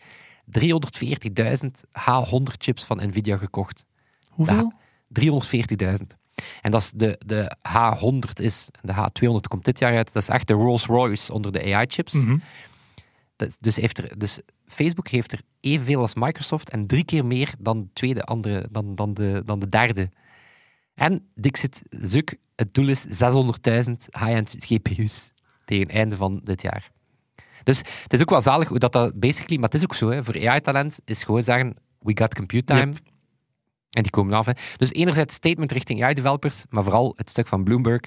340.000 0.60 1.68
H100-chips 2.00 2.84
van 2.86 3.08
Nvidia 3.08 3.38
gekocht. 3.38 3.86
Hoeveel? 4.40 4.74
340.000. 5.22 6.06
En 6.62 6.72
dat 6.72 6.82
is 6.82 6.92
de, 6.92 7.20
de 7.26 7.56
H100 7.68 8.42
is, 8.42 8.70
de 8.82 8.94
H200 8.94 9.48
komt 9.48 9.66
dit 9.66 9.80
jaar 9.80 9.96
uit, 9.96 10.14
dat 10.14 10.22
is 10.22 10.30
echt 10.30 10.48
de 10.48 10.54
Rolls-Royce 10.54 11.34
onder 11.34 11.52
de 11.52 11.76
AI-chips. 11.76 12.14
Mhm. 12.14 12.38
Dus, 13.60 13.76
heeft 13.76 13.98
er, 13.98 14.18
dus 14.18 14.42
Facebook 14.66 15.08
heeft 15.08 15.32
er 15.32 15.42
evenveel 15.60 16.00
als 16.00 16.16
Microsoft 16.16 16.70
en 16.70 16.88
drie 16.88 17.04
keer 17.04 17.26
meer 17.26 17.54
dan 17.60 17.80
de 17.80 17.90
tweede 17.94 18.24
andere, 18.24 18.68
dan, 18.72 18.96
dan, 18.96 19.14
de, 19.14 19.42
dan 19.46 19.60
de 19.60 19.70
derde. 19.70 20.10
En 20.96 21.30
Dixit 21.36 21.82
Zuk, 21.90 22.38
het 22.56 22.74
doel 22.74 22.88
is 22.88 23.06
600.000 23.06 23.12
high-end 24.20 24.56
GPU's 24.60 25.32
tegen 25.66 25.88
het 25.88 25.96
einde 25.96 26.16
van 26.16 26.42
dit 26.44 26.62
jaar. 26.62 26.92
Dus 27.64 27.78
het 27.78 28.14
is 28.14 28.22
ook 28.22 28.30
wel 28.30 28.42
zalig 28.42 28.68
hoe 28.68 28.80
dat, 28.80 28.92
dat 28.92 29.20
basically, 29.20 29.60
maar 29.60 29.70
het 29.70 29.78
is 29.78 29.84
ook 29.84 29.96
zo, 29.96 30.10
hè, 30.10 30.24
voor 30.24 30.48
AI-talent 30.48 31.00
is 31.06 31.24
gewoon 31.24 31.42
zeggen, 31.42 31.76
we 32.00 32.12
got 32.18 32.36
compute 32.36 32.64
time. 32.64 32.86
Yep. 32.86 33.00
En 33.90 34.02
die 34.02 34.12
komen 34.12 34.34
af. 34.34 34.46
Dus 34.78 34.94
enerzijds 34.94 35.36
statement 35.36 35.72
richting 35.72 36.04
AI-developers, 36.04 36.66
maar 36.70 36.84
vooral 36.84 37.14
het 37.16 37.30
stuk 37.30 37.48
van 37.48 37.64
Bloomberg. 37.64 38.02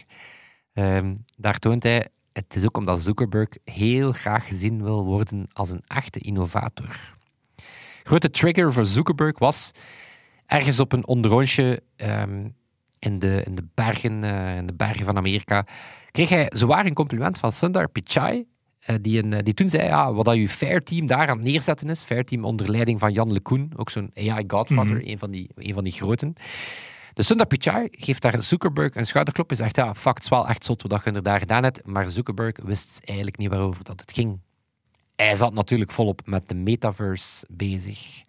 Ehm, 0.72 1.14
daar 1.36 1.58
toont 1.58 1.82
hij, 1.82 2.08
het 2.32 2.54
is 2.54 2.64
ook 2.64 2.76
omdat 2.76 3.02
Zuckerberg 3.02 3.48
heel 3.64 4.12
graag 4.12 4.46
gezien 4.46 4.82
wil 4.82 5.04
worden 5.04 5.46
als 5.52 5.70
een 5.70 5.82
echte 5.86 6.18
innovator. 6.18 7.14
Grote 8.02 8.30
trigger 8.30 8.72
voor 8.72 8.84
Zuckerberg 8.84 9.38
was 9.38 9.70
ergens 10.46 10.80
op 10.80 10.92
een 10.92 11.06
onderrondje 11.06 11.82
ehm, 11.96 12.48
in, 12.98 13.18
de, 13.18 13.42
in, 13.44 13.54
de 13.54 13.64
bergen, 13.74 14.24
eh, 14.24 14.56
in 14.56 14.66
de 14.66 14.74
bergen 14.74 15.04
van 15.04 15.16
Amerika. 15.16 15.66
Kreeg 16.10 16.28
hij 16.28 16.50
zowaar 16.54 16.86
een 16.86 16.94
compliment 16.94 17.38
van 17.38 17.52
Sundar 17.52 17.88
Pichai, 17.88 18.46
die, 19.00 19.22
een, 19.22 19.32
eh, 19.32 19.42
die 19.42 19.54
toen 19.54 19.70
zei 19.70 19.84
ja, 19.84 20.12
wat 20.12 20.24
dat 20.24 20.36
je 20.36 20.48
Fair 20.48 20.82
Team 20.82 21.06
daar 21.06 21.28
aan 21.28 21.36
het 21.36 21.46
neerzetten 21.46 21.90
is. 21.90 22.02
Fair 22.02 22.24
Team 22.24 22.44
onder 22.44 22.70
leiding 22.70 22.98
van 23.00 23.12
Jan 23.12 23.32
LeCun, 23.32 23.72
ook 23.76 23.90
zo'n 23.90 24.10
AI 24.14 24.44
Godfather, 24.46 24.96
Mhm. 24.96 25.08
een, 25.08 25.18
van 25.18 25.30
die, 25.30 25.50
een 25.54 25.74
van 25.74 25.84
die 25.84 25.92
groten. 25.92 26.34
De 27.14 27.22
Sundar 27.22 27.46
Pichai 27.46 27.88
geeft 27.90 28.22
daar 28.22 28.42
Zuckerberg 28.42 28.94
een 28.94 29.06
schouderklop 29.06 29.50
en 29.50 29.56
zegt, 29.56 29.76
ja, 29.76 29.94
fuck, 29.94 30.14
het 30.14 30.22
is 30.22 30.28
wel 30.28 30.48
echt 30.48 30.64
zot 30.64 30.82
wat 30.82 31.04
je 31.04 31.10
er 31.10 31.22
daar 31.22 31.38
gedaan 31.38 31.62
hebt, 31.62 31.86
maar 31.86 32.08
Zuckerberg 32.08 32.56
wist 32.62 33.00
eigenlijk 33.04 33.38
niet 33.38 33.48
waarover 33.48 33.84
dat 33.84 34.00
het 34.00 34.12
ging. 34.12 34.38
Hij 35.16 35.36
zat 35.36 35.54
natuurlijk 35.54 35.90
volop 35.90 36.20
met 36.24 36.48
de 36.48 36.54
metaverse 36.54 37.46
bezig. 37.50 38.22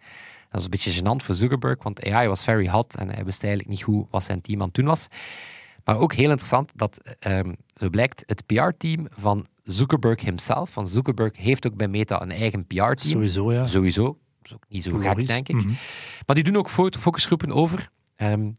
Dat 0.50 0.58
is 0.60 0.64
een 0.64 0.70
beetje 0.70 1.00
gênant 1.02 1.24
voor 1.24 1.34
Zuckerberg, 1.34 1.82
want 1.82 2.04
AI 2.04 2.28
was 2.28 2.44
very 2.44 2.68
hot 2.68 2.96
en 2.96 3.10
hij 3.10 3.24
wist 3.24 3.42
eigenlijk 3.42 3.72
niet 3.72 3.82
goed 3.82 4.06
wat 4.10 4.22
zijn 4.24 4.40
team 4.40 4.60
aan 4.60 4.66
het 4.66 4.74
doen 4.74 4.84
was. 4.86 5.08
Maar 5.84 5.98
ook 5.98 6.12
heel 6.14 6.28
interessant 6.28 6.70
dat, 6.74 7.16
ehm, 7.18 7.52
zo 7.74 7.90
blijkt, 7.90 8.22
het 8.26 8.46
PR-team 8.46 9.06
van 9.10 9.46
Zuckerberg 9.62 10.20
himself, 10.20 10.70
van 10.70 10.88
Zuckerberg 10.88 11.36
heeft 11.36 11.66
ook 11.66 11.74
bij 11.76 11.88
Meta 11.88 12.22
een 12.22 12.30
eigen 12.30 12.66
PR-team. 12.66 12.96
Sowieso, 12.96 13.52
ja. 13.52 13.66
Sowieso. 13.66 14.04
Dat 14.04 14.16
is 14.42 14.54
ook 14.54 14.64
niet 14.68 14.82
zo 14.82 14.90
gek, 15.16 15.26
denk 15.26 15.48
ik. 15.48 15.54
Mhm. 15.54 15.68
Maar 16.26 16.34
die 16.34 16.44
doen 16.44 16.56
ook 16.56 16.70
fo- 16.70 16.88
focusgroepen 16.98 17.52
over. 17.52 17.88
ehm, 18.16 18.50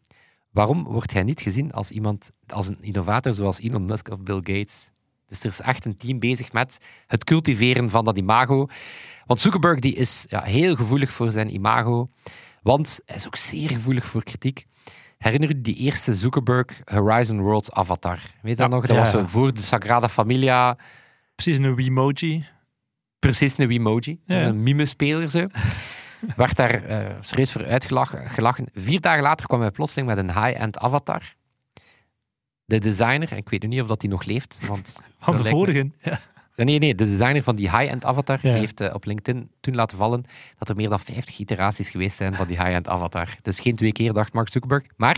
waarom 0.52 0.84
wordt 0.84 1.14
hij 1.14 1.24
niet 1.24 1.42
gezien 1.42 1.72
als 1.72 1.92
iemand, 1.92 2.32
als 2.48 2.68
een 2.68 2.78
innovator 2.82 3.34
zoals 3.34 3.60
Elon 3.60 3.86
Musk 3.86 4.10
of 4.10 4.20
Bill 4.20 4.36
Gates? 4.36 4.90
Dus 5.28 5.40
er 5.40 5.46
is 5.50 5.60
echt 5.62 5.86
een 5.86 5.98
team 5.98 6.20
bezig 6.20 6.52
met 6.54 6.78
het 7.08 7.24
cultiveren 7.24 7.90
van 7.90 8.06
dat 8.06 8.18
imago. 8.18 8.68
Want 9.26 9.40
Zuckerberg 9.40 9.80
die 9.80 9.94
is 9.96 10.26
ja, 10.30 10.42
heel 10.44 10.76
gevoelig 10.76 11.12
voor 11.12 11.32
zijn 11.32 11.54
imago, 11.54 12.10
want 12.62 13.00
hij 13.06 13.16
is 13.16 13.26
ook 13.26 13.36
zeer 13.36 13.70
gevoelig 13.70 14.06
voor 14.06 14.24
kritiek. 14.24 14.66
Herinner 15.26 15.50
je 15.50 15.62
die 15.62 15.76
eerste 15.76 16.16
Zuckerberg 16.16 16.82
Horizon 16.84 17.42
Worlds 17.42 17.72
avatar? 17.72 18.20
Weet 18.42 18.52
je 18.52 18.56
dat 18.56 18.70
nog? 18.70 18.86
Dat 18.86 18.96
ja, 18.96 19.02
was 19.02 19.10
zo 19.10 19.28
voor 19.28 19.54
de 19.54 19.62
Sagrada 19.62 20.10
Familia 20.10 20.78
Precies 21.36 21.58
een 21.58 21.76
Wiimoji. 21.76 22.46
precies 23.20 23.58
een 23.58 23.68
Wiimoji, 23.68 24.20
een 24.26 24.64
mime-speler 24.64 25.30
zo. 25.30 25.48
Werd 26.36 26.56
daar 26.56 26.84
eh 26.84 27.16
serieus 27.20 27.52
voor 27.52 27.66
uitgelachen. 27.66 28.30
gelachen. 28.30 28.66
Vier 28.74 29.02
dagen 29.02 29.24
later 29.24 29.48
kwam 29.48 29.62
hij 29.62 29.72
plotseling 29.72 30.08
met 30.08 30.18
een 30.18 30.44
high-end 30.44 30.78
avatar. 30.78 31.36
De 32.66 32.80
designer, 32.80 33.32
en 33.32 33.38
ik 33.38 33.50
weet 33.50 33.62
nu 33.62 33.68
niet 33.68 33.82
of 33.82 33.88
dat 33.88 34.02
hij 34.02 34.12
nog 34.12 34.24
leeft, 34.24 34.68
want... 34.68 35.06
Van 35.20 35.38
de 35.38 35.50
vorige. 35.50 35.92
Ja. 36.02 36.20
Nee, 36.56 36.80
nee, 36.80 36.96
de 36.96 37.06
designer 37.06 37.44
van 37.44 37.56
die 37.56 37.70
high-end 37.78 38.06
avatar 38.06 38.40
Ja. 38.42 38.54
heeft 38.54 38.82
eh, 38.82 38.94
op 38.94 39.06
LinkedIn 39.06 39.50
toen 39.60 39.76
laten 39.76 39.98
vallen 39.98 40.24
dat 40.58 40.70
er 40.70 40.76
meer 40.76 40.90
dan 40.90 41.00
50 41.00 41.38
iteraties 41.38 41.90
geweest 41.90 42.18
zijn 42.18 42.36
van 42.36 42.48
die 42.48 42.58
high-end 42.58 42.88
avatar. 42.88 43.36
Dus 43.42 43.60
geen 43.60 43.76
twee 43.76 43.92
keer, 43.92 44.14
dacht 44.14 44.34
Mark 44.34 44.50
Zuckerberg. 44.50 44.84
Maar 44.98 45.16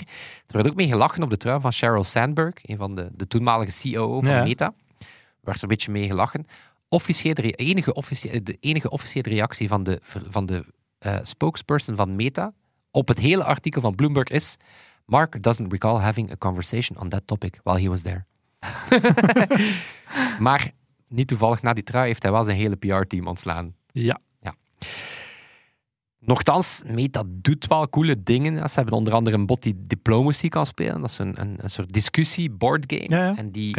er 0.48 0.54
werd 0.56 0.68
ook 0.68 0.76
mee 0.76 0.88
gelachen 0.88 1.24
op 1.24 1.30
de 1.30 1.38
trui 1.38 1.62
van 1.62 1.72
Sheryl 1.74 2.04
Sandberg, 2.04 2.54
een 2.62 2.78
van 2.78 2.96
de, 2.96 3.10
de 3.14 3.28
toenmalige 3.28 3.72
CEO 3.72 4.22
van 4.22 4.34
Ja. 4.34 4.44
Meta. 4.44 4.74
Er 5.00 5.06
werd 5.42 5.58
er 5.58 5.64
een 5.64 5.70
beetje 5.70 5.92
mee 5.92 6.08
gelachen. 6.08 6.48
Officiële, 6.90 7.52
enige, 7.52 7.94
officie- 7.94 8.44
de 8.44 8.58
enige 8.60 8.90
officiële 8.90 9.30
reactie 9.30 9.68
van 9.68 9.84
de, 9.84 10.00
van 10.04 10.46
de 10.46 10.66
eh, 11.00 11.18
spokesperson 11.22 11.96
van 11.96 12.16
Meta 12.16 12.54
op 12.92 13.08
het 13.08 13.20
hele 13.20 13.44
artikel 13.44 13.82
van 13.82 13.96
Bloomberg 13.96 14.28
is 14.30 14.58
Mark 15.06 15.44
doesn't 15.44 15.72
recall 15.72 16.00
having 16.02 16.32
a 16.32 16.36
conversation 16.38 17.00
on 17.00 17.10
that 17.10 17.22
topic 17.26 17.60
while 17.64 17.82
he 17.82 17.88
was 17.90 18.02
there. 18.02 18.26
maar 20.40 20.72
niet 21.08 21.28
toevallig 21.28 21.62
na 21.62 21.74
die 21.74 21.84
trui 21.84 22.08
heeft 22.08 22.24
hij 22.24 22.32
wel 22.32 22.44
zijn 22.44 22.58
hele 22.58 22.76
PR-team 22.76 23.28
ontslaan. 23.28 23.74
ja. 23.92 24.20
Nochtans, 26.20 26.84
Meta 26.88 27.24
doet 27.28 27.68
wel 27.68 27.90
coole 27.90 28.24
dingen. 28.24 28.70
Ze 28.70 28.76
hebben 28.76 28.94
onder 28.98 29.14
andere 29.14 29.36
een 29.36 29.46
bot 29.46 29.64
die 29.64 29.76
diplomacy 29.88 30.48
kan 30.50 30.66
spelen. 30.66 31.02
Dat 31.02 31.10
is 31.10 31.18
een, 31.18 31.42
een, 31.42 31.58
een 31.62 31.70
soort 31.70 31.94
discussie 31.94 32.50
boardgame. 32.50 33.06
Ja, 33.08 33.26
ja. 33.26 33.36
En 33.38 33.52
die 33.52 33.72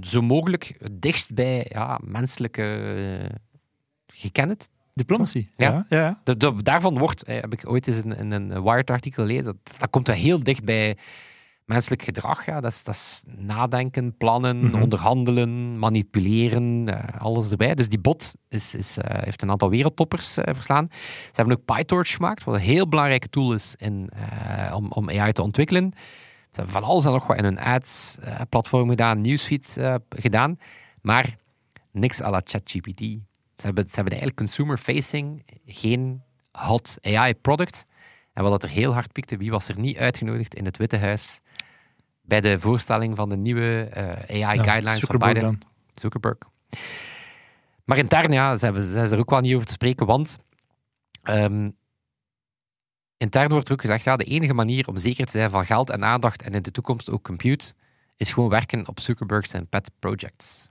zo 0.00 0.22
mogelijk 0.22 0.74
het 0.78 1.02
dichtst 1.02 1.34
bij 1.34 1.66
ja, 1.68 1.98
menselijke... 2.02 2.62
je 4.06 4.30
kent 4.30 4.50
het? 4.50 4.68
Diplomacy. 4.94 5.46
Ja. 5.56 5.70
Ja. 5.70 5.86
Ja. 5.88 5.98
ja. 5.98 6.20
De- 6.24 6.36
de- 6.36 6.62
daarvan 6.62 6.98
wordt, 6.98 7.22
eh, 7.22 7.40
heb 7.40 7.52
ik 7.52 7.68
ooit 7.70 7.88
eens 7.88 8.02
in, 8.02 8.16
in 8.16 8.30
een 8.30 8.62
Wired-artikel 8.62 9.22
gelezen, 9.24 9.44
dat, 9.44 9.56
dat 9.78 9.90
komt 9.90 10.06
wel 10.06 10.16
heel 10.16 10.42
dicht 10.42 10.64
bij 10.64 10.96
menselijk 11.64 12.02
gedrag. 12.02 12.46
Ja. 12.46 12.60
Dat, 12.60 12.72
is, 12.72 12.84
dat 12.84 12.94
is 12.94 13.22
nadenken, 13.36 14.16
plannen, 14.16 14.64
Mhm. 14.64 14.82
onderhandelen, 14.82 15.78
manipuleren, 15.78 16.88
eh, 16.88 17.20
alles 17.20 17.50
erbij. 17.50 17.74
Dus 17.74 17.88
die 17.88 17.98
bot 17.98 18.34
is, 18.48 18.74
is, 18.74 18.98
eh, 18.98 19.22
heeft 19.22 19.42
een 19.42 19.50
aantal 19.50 19.70
wereldtoppers 19.70 20.36
eh, 20.36 20.54
verslaan. 20.54 20.86
Ze 20.90 21.30
hebben 21.32 21.56
ook 21.56 21.64
PyTorch 21.76 22.10
gemaakt, 22.10 22.44
wat 22.44 22.54
een 22.54 22.60
heel 22.60 22.88
belangrijke 22.88 23.28
tool 23.28 23.52
is 23.54 23.74
in, 23.76 24.10
om, 24.74 24.90
om 24.90 25.10
AI 25.10 25.32
te 25.32 25.42
ontwikkelen. 25.42 25.92
Ze 26.50 26.60
hebben 26.60 26.72
van 26.72 26.82
alles 26.84 27.04
en 27.04 27.12
nog 27.12 27.26
wat 27.26 27.36
in 27.36 27.44
hun 27.44 27.58
ads-platform 27.58 28.88
gedaan, 28.88 29.20
newsfeed 29.20 29.76
gedaan, 30.08 30.58
maar 31.02 31.36
niks 31.92 32.22
à 32.22 32.30
la 32.30 32.40
ChatGPT. 32.44 33.00
Ze 33.56 33.64
hebben, 33.66 33.84
ze 33.84 33.94
hebben 33.94 34.12
eigenlijk 34.12 34.36
consumer-facing, 34.36 35.42
geen 35.66 36.22
hot 36.52 36.96
AI-product. 37.00 37.84
En 38.32 38.42
wat 38.42 38.52
dat 38.52 38.62
er 38.62 38.68
heel 38.68 38.92
hard 38.92 39.12
pikte, 39.12 39.36
wie 39.36 39.50
was 39.50 39.68
er 39.68 39.78
niet 39.78 39.96
uitgenodigd 39.96 40.54
in 40.54 40.64
het 40.64 40.76
Witte 40.76 40.96
Huis 40.96 41.40
bij 42.26 42.40
de 42.40 42.58
voorstelling 42.58 43.16
van 43.16 43.28
de 43.28 43.36
nieuwe 43.36 43.88
eh, 43.90 44.44
AI-guidelines 44.44 45.04
van 45.04 45.18
Biden? 45.18 45.42
dan. 45.42 45.60
Zuckerberg. 45.94 46.38
Maar 47.84 47.98
intern, 47.98 48.32
ja, 48.32 48.56
ze, 48.56 48.64
hebben, 48.64 48.82
ze 48.82 48.90
zijn 48.90 49.10
er 49.10 49.18
ook 49.18 49.30
wel 49.30 49.40
niet 49.40 49.54
over 49.54 49.66
te 49.66 49.72
spreken, 49.72 50.06
want 50.06 50.38
ehm, 51.22 51.70
intern 53.16 53.48
wordt 53.48 53.68
er 53.68 53.74
ook 53.74 53.80
gezegd, 53.80 54.04
ja, 54.04 54.16
de 54.16 54.24
enige 54.24 54.54
manier 54.54 54.88
om 54.88 54.98
zeker 54.98 55.24
te 55.24 55.30
zijn 55.30 55.50
van 55.50 55.66
geld 55.66 55.90
en 55.90 56.04
aandacht 56.04 56.42
en 56.42 56.52
in 56.52 56.62
de 56.62 56.70
toekomst 56.70 57.10
ook 57.10 57.22
compute, 57.22 57.74
is 58.16 58.32
gewoon 58.32 58.48
werken 58.48 58.88
op 58.88 59.00
Zuckerberg 59.00 59.46
zijn 59.46 59.66
pet 59.66 59.90
projects. 59.98 60.68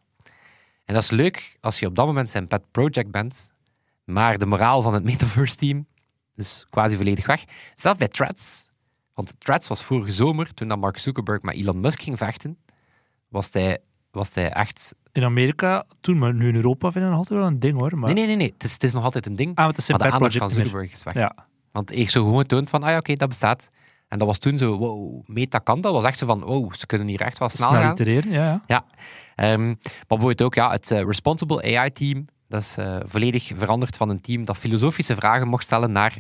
En 0.85 0.93
dat 0.93 1.03
is 1.03 1.11
leuk 1.11 1.57
als 1.61 1.79
je 1.79 1.85
op 1.85 1.95
dat 1.95 2.05
moment 2.05 2.29
zijn 2.29 2.47
pet 2.47 2.71
project 2.71 3.11
bent, 3.11 3.51
maar 4.03 4.37
de 4.37 4.45
moraal 4.45 4.81
van 4.81 4.93
het 4.93 5.03
metaverse-team 5.03 5.87
is 6.35 6.67
quasi 6.69 6.95
volledig 6.95 7.25
weg. 7.25 7.43
Zelfs 7.75 7.97
bij 7.99 8.07
Threads, 8.07 8.69
want 9.13 9.35
Threads 9.37 9.67
was 9.67 9.83
vorige 9.83 10.11
zomer, 10.11 10.53
toen 10.53 10.67
dat 10.67 10.79
Mark 10.79 10.97
Zuckerberg 10.97 11.41
met 11.41 11.55
Elon 11.55 11.79
Musk 11.79 12.01
ging 12.01 12.17
vechten, 12.17 12.57
was 13.27 13.49
hij, 13.51 13.79
was 14.11 14.33
hij 14.33 14.51
echt 14.51 14.95
In 15.11 15.23
Amerika 15.23 15.85
toen, 16.01 16.17
maar 16.17 16.33
nu 16.33 16.47
in 16.47 16.55
Europa 16.55 16.91
vinden 16.91 17.09
we 17.09 17.15
nog 17.15 17.17
altijd 17.17 17.39
wel 17.39 17.47
een 17.47 17.59
ding 17.59 17.79
hoor. 17.79 17.97
Maar... 17.97 18.13
Nee, 18.13 18.13
nee, 18.13 18.25
nee, 18.25 18.35
nee. 18.35 18.53
Het, 18.53 18.63
is, 18.63 18.73
het 18.73 18.83
is 18.83 18.93
nog 18.93 19.03
altijd 19.03 19.25
een 19.25 19.35
ding. 19.35 19.55
Ah, 19.55 19.67
het 19.67 19.77
is 19.77 19.87
een 19.87 19.95
maar 19.97 20.07
de 20.07 20.13
aandacht 20.13 20.37
van 20.37 20.47
meer. 20.47 20.55
Zuckerberg 20.55 20.91
is 20.91 21.03
weg. 21.03 21.13
Ja. 21.13 21.35
Want 21.71 21.95
ik 21.95 22.09
zo 22.09 22.23
gewoon 22.23 22.45
toont 22.45 22.69
van, 22.69 22.83
ah 22.83 22.89
ja, 22.89 22.97
oké, 22.97 23.15
dat 23.15 23.29
bestaat. 23.29 23.69
En 24.07 24.19
dat 24.19 24.27
was 24.27 24.37
toen 24.37 24.57
zo, 24.57 24.77
wow, 24.77 25.21
meta 25.25 25.57
kan 25.57 25.81
dat. 25.81 25.93
was 25.93 26.03
echt 26.03 26.17
zo 26.17 26.25
van, 26.25 26.39
wow, 26.39 26.73
ze 26.73 26.85
kunnen 26.85 27.07
hier 27.07 27.21
echt 27.21 27.39
wel 27.39 27.49
snel 27.49 27.67
Snel 27.67 27.81
gaan. 27.81 27.91
itereren, 27.91 28.31
ja. 28.31 28.63
ja. 28.67 28.85
Ehm, 29.35 29.65
maar 29.67 29.77
bijvoorbeeld 30.07 30.41
ook 30.41 30.53
ja, 30.55 30.71
het 30.71 30.91
eh, 30.91 31.03
Responsible 31.03 31.77
AI-team, 31.77 32.25
dat 32.47 32.61
is 32.61 32.77
eh, 32.77 32.97
volledig 33.05 33.51
veranderd 33.55 33.97
van 33.97 34.09
een 34.09 34.21
team 34.21 34.45
dat 34.45 34.57
filosofische 34.57 35.15
vragen 35.15 35.47
mocht 35.47 35.63
stellen 35.63 35.91
naar 35.91 36.17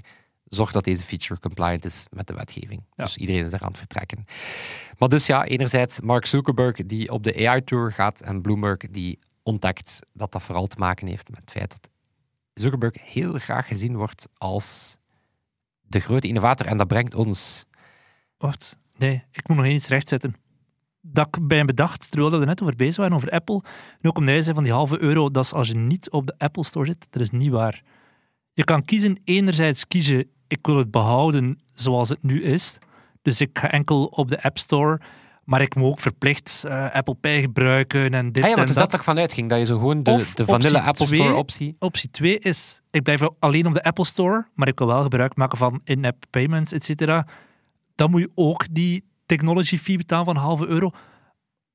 zorg 0.53 0.71
dat 0.71 0.83
deze 0.83 1.03
feature 1.03 1.39
compliant 1.39 1.85
is 1.85 2.05
met 2.11 2.27
de 2.27 2.33
wetgeving. 2.33 2.83
Ja. 2.95 3.03
Dus 3.03 3.17
iedereen 3.17 3.43
is 3.43 3.51
daar 3.51 3.61
aan 3.61 3.67
het 3.67 3.77
vertrekken. 3.77 4.25
Maar 4.97 5.09
dus 5.09 5.25
ja, 5.25 5.45
enerzijds 5.45 6.01
Mark 6.01 6.25
Zuckerberg 6.25 6.85
die 6.85 7.11
op 7.11 7.23
de 7.23 7.47
AI-tour 7.47 7.91
gaat 7.91 8.21
en 8.21 8.41
Bloomberg 8.41 8.77
die 8.77 9.19
ontdekt 9.43 9.99
dat 10.13 10.31
dat 10.31 10.43
vooral 10.43 10.67
te 10.67 10.79
maken 10.79 11.07
heeft 11.07 11.29
met 11.29 11.39
het 11.39 11.51
feit 11.51 11.69
dat 11.69 11.89
Zuckerberg 12.53 13.11
heel 13.11 13.33
graag 13.33 13.67
gezien 13.67 13.95
wordt 13.95 14.27
als 14.37 14.97
de 15.81 15.99
grote 15.99 16.27
innovator. 16.27 16.65
En 16.65 16.77
dat 16.77 16.87
brengt 16.87 17.15
ons... 17.15 17.65
Wacht, 18.37 18.79
nee, 18.97 19.23
ik 19.31 19.47
moet 19.47 19.57
nog 19.57 19.65
eens 19.65 19.87
rechtzetten. 19.87 20.35
Dat 21.01 21.27
ik 21.27 21.47
bij 21.47 21.57
hem 21.57 21.65
bedacht, 21.65 22.11
terwijl 22.11 22.31
we 22.31 22.39
er 22.39 22.45
net 22.45 22.61
over 22.61 22.75
bezig 22.75 22.97
waren, 22.97 23.15
over 23.15 23.29
Apple. 23.29 23.61
En 24.01 24.09
ook 24.09 24.19
hij 24.19 24.41
zei 24.41 24.55
van 24.55 24.63
die 24.63 24.73
halve 24.73 25.01
euro, 25.01 25.31
dat 25.31 25.43
is 25.43 25.53
als 25.53 25.67
je 25.67 25.75
niet 25.75 26.09
op 26.09 26.27
de 26.27 26.35
Apple 26.37 26.63
Store 26.63 26.85
zit. 26.85 27.07
Dat 27.09 27.21
is 27.21 27.29
niet 27.29 27.51
waar. 27.51 27.83
Je 28.53 28.63
kan 28.63 28.85
kiezen, 28.85 29.21
enerzijds 29.23 29.87
kiezen, 29.87 30.29
ik 30.53 30.65
wil 30.65 30.77
het 30.77 30.91
behouden 30.91 31.59
zoals 31.73 32.09
het 32.09 32.23
nu 32.23 32.43
is. 32.43 32.77
Dus 33.21 33.41
ik 33.41 33.59
ga 33.59 33.71
enkel 33.71 34.05
op 34.05 34.29
de 34.29 34.43
App 34.43 34.57
Store, 34.57 34.99
maar 35.43 35.61
ik 35.61 35.75
moet 35.75 35.87
ook 35.87 35.99
verplicht 35.99 36.63
eh, 36.67 36.91
Apple 36.91 37.15
Pay 37.15 37.41
gebruiken 37.41 38.13
en 38.13 38.31
dit 38.31 38.43
Ah 38.43 38.49
ja, 38.49 38.49
en 38.49 38.57
want 38.57 38.69
is 38.69 38.75
dat. 38.75 38.83
dat 38.83 38.93
toch 38.93 39.03
vanuit 39.03 39.33
ging, 39.33 39.49
dat 39.49 39.59
je 39.59 39.65
zo 39.65 39.77
gewoon 39.77 40.03
de, 40.03 40.11
Of 40.11 40.33
de 40.33 40.45
vanille 40.45 40.81
Apple 40.81 41.07
Store 41.07 41.33
optie... 41.33 41.75
Optie 41.79 42.11
2 42.11 42.39
is, 42.39 42.81
ik 42.91 43.03
blijf 43.03 43.21
alleen 43.39 43.65
op 43.65 43.73
de 43.73 43.83
Apple 43.83 44.05
Store, 44.05 44.47
maar 44.53 44.67
ik 44.67 44.77
wil 44.77 44.87
wel 44.87 45.01
gebruik 45.01 45.35
maken 45.35 45.57
van 45.57 45.81
in-app 45.83 46.23
payments, 46.29 46.71
et 46.71 46.83
cetera. 46.83 47.27
Dan 47.95 48.09
moet 48.11 48.21
je 48.21 48.31
ook 48.35 48.65
die 48.71 49.03
technology 49.25 49.77
fee 49.77 49.97
betalen 49.97 50.25
van 50.25 50.35
een 50.35 50.41
halve 50.41 50.67
euro. 50.67 50.91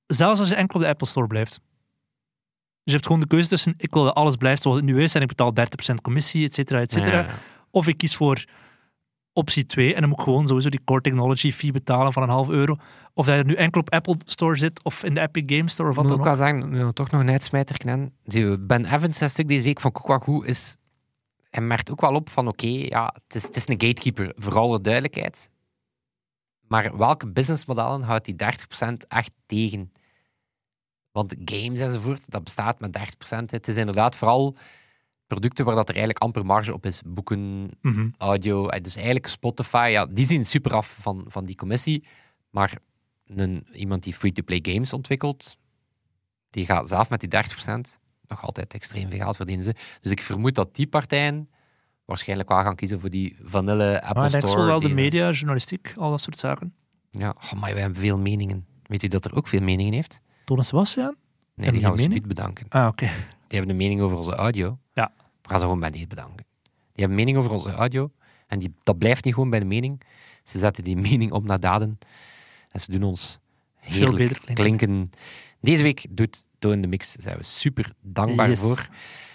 Zelfs 0.06 0.40
als 0.40 0.48
je 0.48 0.54
enkel 0.54 0.74
op 0.74 0.84
de 0.84 0.90
Apple 0.90 1.06
Store 1.06 1.26
blijft. 1.26 1.50
Dus 1.50 1.60
je 2.84 2.92
hebt 2.92 3.06
gewoon 3.06 3.20
de 3.20 3.26
keuze 3.26 3.48
tussen, 3.48 3.74
ik 3.76 3.94
wil 3.94 4.04
dat 4.04 4.14
alles 4.14 4.36
blijft 4.36 4.62
zoals 4.62 4.76
het 4.76 4.86
nu 4.86 5.02
is 5.02 5.14
en 5.14 5.22
ik 5.22 5.28
betaal 5.28 5.52
30% 5.90 5.94
commissie, 6.02 6.44
et 6.44 6.54
cetera, 6.54 6.80
et 6.80 6.92
cetera. 6.92 7.18
Ja, 7.18 7.26
ja. 7.26 7.38
Of 7.70 7.86
ik 7.86 7.96
kies 7.96 8.16
voor 8.16 8.44
optie 9.38 9.66
2 9.66 9.94
en 9.94 10.00
dan 10.00 10.08
moet 10.08 10.18
ik 10.18 10.24
gewoon 10.24 10.46
sowieso 10.46 10.68
die 10.68 10.84
core 10.84 11.00
technology 11.00 11.52
fee 11.52 11.72
betalen 11.72 12.12
van 12.12 12.22
een 12.22 12.28
half 12.28 12.48
euro. 12.48 12.76
Of 13.14 13.26
dat 13.26 13.36
je 13.36 13.44
nu 13.44 13.54
enkel 13.54 13.80
op 13.80 13.90
Apple 13.90 14.16
Store 14.24 14.56
zit 14.56 14.82
of 14.84 15.04
in 15.04 15.14
de 15.14 15.20
Epic 15.20 15.56
Game 15.56 15.68
Store 15.68 15.88
of 15.88 15.94
Ik 15.96 16.00
wat 16.00 16.10
dan 16.10 16.18
ook 16.18 16.26
ook. 16.26 16.36
wel 16.36 16.46
zeggen, 16.46 16.70
nou, 16.70 16.92
toch 16.92 17.10
nog 17.10 17.20
een 17.20 17.30
uitsmijter 17.30 17.78
kennen. 17.78 18.12
Ben 18.66 18.84
Evans, 18.94 19.18
zijn 19.18 19.30
stuk 19.30 19.48
deze 19.48 19.64
week 19.64 19.80
van 19.80 19.90
Goed, 19.94 20.44
is... 20.44 20.76
Hij 21.50 21.62
merkt 21.62 21.90
ook 21.90 22.00
wel 22.00 22.14
op 22.14 22.30
van, 22.30 22.48
oké, 22.48 22.66
ja, 22.66 23.14
het 23.24 23.34
is, 23.34 23.42
het 23.42 23.56
is 23.56 23.68
een 23.68 23.80
gatekeeper, 23.80 24.32
voor 24.36 24.58
alle 24.58 24.80
duidelijkheid. 24.80 25.50
Maar 26.66 26.96
welke 26.96 27.28
businessmodellen 27.28 28.02
houdt 28.02 28.24
die 28.24 28.34
30% 28.34 28.92
echt 29.08 29.30
tegen? 29.46 29.92
Want 31.12 31.34
games 31.44 31.80
enzovoort, 31.80 32.30
dat 32.30 32.44
bestaat 32.44 32.80
met 32.80 32.98
30%. 32.98 33.44
Het 33.44 33.68
is 33.68 33.76
inderdaad 33.76 34.16
vooral 34.16 34.56
producten 35.28 35.64
waar 35.64 35.74
dat 35.74 35.88
er 35.88 35.94
eigenlijk 35.94 36.24
amper 36.24 36.46
marge 36.46 36.72
op 36.72 36.86
is. 36.86 37.02
Boeken, 37.06 37.70
Mhm. 37.80 38.08
audio. 38.18 38.68
eh, 38.68 38.82
Dus 38.82 38.94
eigenlijk 38.96 39.26
Spotify, 39.26 39.88
ja, 39.92 40.06
die 40.06 40.26
zien 40.26 40.44
super 40.44 40.74
af 40.74 40.96
van, 41.00 41.24
van 41.28 41.44
die 41.44 41.54
commissie. 41.56 42.06
Maar 42.50 42.78
een, 43.26 43.66
iemand 43.72 44.02
die 44.02 44.14
free-to-play 44.14 44.58
games 44.62 44.92
ontwikkelt, 44.92 45.56
die 46.50 46.64
gaat 46.66 46.88
zelf 46.88 47.10
met 47.10 47.20
die 47.20 47.28
30% 47.28 47.98
nog 48.26 48.42
altijd 48.42 48.74
extreem 48.74 49.10
veel 49.10 49.18
geld 49.18 49.36
verdienen. 49.36 49.64
Ze. 49.64 49.74
Dus 50.00 50.10
ik 50.12 50.22
vermoed 50.22 50.54
dat 50.54 50.74
die 50.74 50.86
partijen 50.86 51.48
waarschijnlijk 52.04 52.48
wel 52.48 52.62
gaan 52.62 52.76
kiezen 52.76 53.00
voor 53.00 53.10
die 53.10 53.36
vanille 53.42 54.02
Apple 54.02 54.20
Maar 54.20 54.30
Store. 54.30 54.48
zo 54.48 54.64
wel 54.66 54.80
de 54.80 54.86
die- 54.86 54.94
media, 54.94 55.30
journalistiek, 55.30 55.94
al 55.96 56.10
dat 56.10 56.20
soort 56.20 56.38
zaken. 56.38 56.74
Ja, 57.10 57.34
oh, 57.36 57.52
maar 57.52 57.72
wij 57.72 57.80
hebben 57.82 57.98
veel 58.00 58.18
meningen. 58.18 58.66
Weet 58.82 59.02
u 59.02 59.08
dat 59.08 59.24
er 59.24 59.34
ook 59.34 59.48
veel 59.48 59.60
meningen 59.62 59.92
heeft? 59.92 60.20
Toon 60.44 60.64
Sebastian? 60.64 61.14
Nee, 61.54 61.72
die 61.72 61.80
gaan 61.80 61.96
we 61.96 62.02
niet 62.06 62.26
bedanken. 62.26 62.66
Ah, 62.68 62.86
oké. 62.86 63.04
Die 63.06 63.58
hebben 63.58 63.70
een 63.70 63.76
mening 63.76 64.00
over 64.00 64.16
onze 64.16 64.34
audio. 64.34 64.78
Ja. 64.92 65.12
Gaan 65.48 65.58
ze 65.58 65.64
gewoon 65.64 65.80
bij 65.80 65.90
niet 65.90 66.08
bedanken. 66.08 66.46
Die 66.62 67.06
hebben 67.06 67.16
mening 67.16 67.36
over 67.38 67.50
onze 67.50 67.72
audio. 67.72 68.10
En 68.46 68.58
die, 68.58 68.74
dat 68.82 68.98
blijft 68.98 69.24
niet 69.24 69.34
gewoon 69.34 69.50
bij 69.50 69.58
de 69.58 69.64
mening. 69.64 70.02
Ze 70.42 70.58
zetten 70.58 70.84
die 70.84 70.96
mening 71.10 71.32
om 71.32 71.46
naar 71.46 71.60
daden. 71.60 71.98
En 72.70 72.80
ze 72.80 72.90
doen 72.90 73.02
ons 73.02 73.38
heerlijk 73.74 74.16
beter 74.16 74.54
klinken. 74.54 75.10
Deze 75.60 75.82
week 75.82 76.06
doet 76.10 76.44
Toon 76.58 76.80
de 76.80 76.86
Mix. 76.86 77.12
Daar 77.14 77.22
zijn 77.22 77.36
we 77.36 77.44
super 77.44 77.92
dankbaar 78.02 78.48
Yes. 78.48 78.60
voor. 78.60 78.88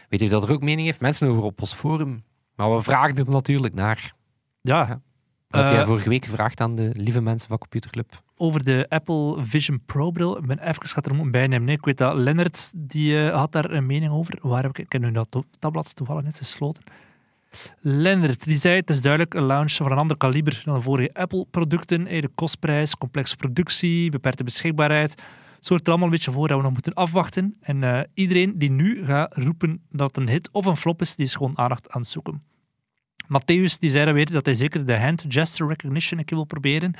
Weet 0.09 0.21
u 0.21 0.27
dat 0.27 0.43
er 0.43 0.51
ook 0.51 0.61
mening 0.61 0.85
heeft? 0.87 1.01
Mensen 1.01 1.27
over 1.27 1.43
op 1.43 1.61
ons 1.61 1.73
forum. 1.73 2.23
Maar 2.55 2.75
we 2.75 2.81
vragen 2.81 3.15
er 3.17 3.29
natuurlijk 3.29 3.73
naar. 3.73 4.13
Ja, 4.61 4.79
Ja. 4.87 5.01
Heb 5.47 5.71
jij 5.71 5.79
Eh, 5.79 5.85
vorige 5.85 6.09
week 6.09 6.25
gevraagd 6.25 6.61
aan 6.61 6.75
de 6.75 6.89
lieve 6.93 7.21
mensen 7.21 7.47
van 7.49 7.57
Computerclub. 7.57 8.22
Over 8.37 8.63
de 8.63 8.85
Apple 8.89 9.35
Vision 9.45 9.81
Pro 9.85 10.11
bril. 10.11 10.37
Ik 10.37 10.45
ben 10.45 10.67
even 10.67 10.87
gaat 10.87 11.05
er 11.05 11.13
moeten 11.13 11.31
bijnemen. 11.31 11.69
Ik 11.69 11.85
weet 11.85 11.97
dat 11.97 12.15
Lennart 12.15 12.71
die, 12.75 13.27
eh, 13.27 13.35
had 13.35 13.51
daar 13.51 13.71
een 13.71 13.85
mening 13.85 14.11
over. 14.11 14.39
Waar 14.41 14.61
heb 14.61 14.71
ik, 14.71 14.85
ik 14.85 14.91
heb 14.91 15.01
nu 15.01 15.11
dat 15.11 15.43
tabblad 15.59 15.95
toevallig 15.95 16.23
net 16.23 16.37
gesloten. 16.37 16.83
Lennart 17.79 18.43
die 18.43 18.57
zei: 18.57 18.75
Het 18.75 18.89
is 18.89 19.01
duidelijk 19.01 19.33
een 19.33 19.43
launch 19.43 19.71
van 19.71 19.91
een 19.91 19.97
ander 19.97 20.17
kaliber 20.17 20.61
dan 20.65 20.75
de 20.75 20.81
vorige 20.81 21.13
Apple-producten. 21.13 22.07
Eh, 22.07 22.21
De 22.21 22.29
kostprijs, 22.35 22.97
complexe 22.97 23.35
productie, 23.35 24.09
beperkte 24.09 24.43
beschikbaarheid. 24.43 25.11
Het 25.55 25.65
zorgt 25.65 25.83
er 25.83 25.89
allemaal 25.89 26.07
een 26.07 26.13
beetje 26.13 26.31
voor 26.31 26.47
dat 26.47 26.57
we 26.57 26.63
nog 26.63 26.73
moeten 26.73 26.93
afwachten. 26.93 27.57
En 27.61 27.83
eh, 27.83 27.99
iedereen 28.13 28.57
die 28.57 28.71
nu 28.71 29.05
gaat 29.05 29.37
roepen 29.37 29.81
dat 29.89 30.07
het 30.07 30.17
een 30.17 30.29
hit 30.29 30.49
of 30.51 30.65
een 30.65 30.77
flop 30.77 31.01
is, 31.01 31.15
die 31.15 31.25
is 31.25 31.35
gewoon 31.35 31.57
aandacht 31.57 31.89
aan 31.91 32.01
het 32.01 32.09
zoeken. 32.09 32.43
Matthäus 33.23 33.77
die 33.79 33.89
zei 33.89 34.05
dan 34.05 34.13
weer 34.13 34.31
dat 34.31 34.45
hij 34.45 34.55
zeker 34.55 34.85
de 34.85 34.99
hand 34.99 35.25
gesture 35.27 35.69
recognition 35.69 36.19
een 36.19 36.25
keer 36.25 36.37
wil 36.37 36.45
proberen. 36.45 36.93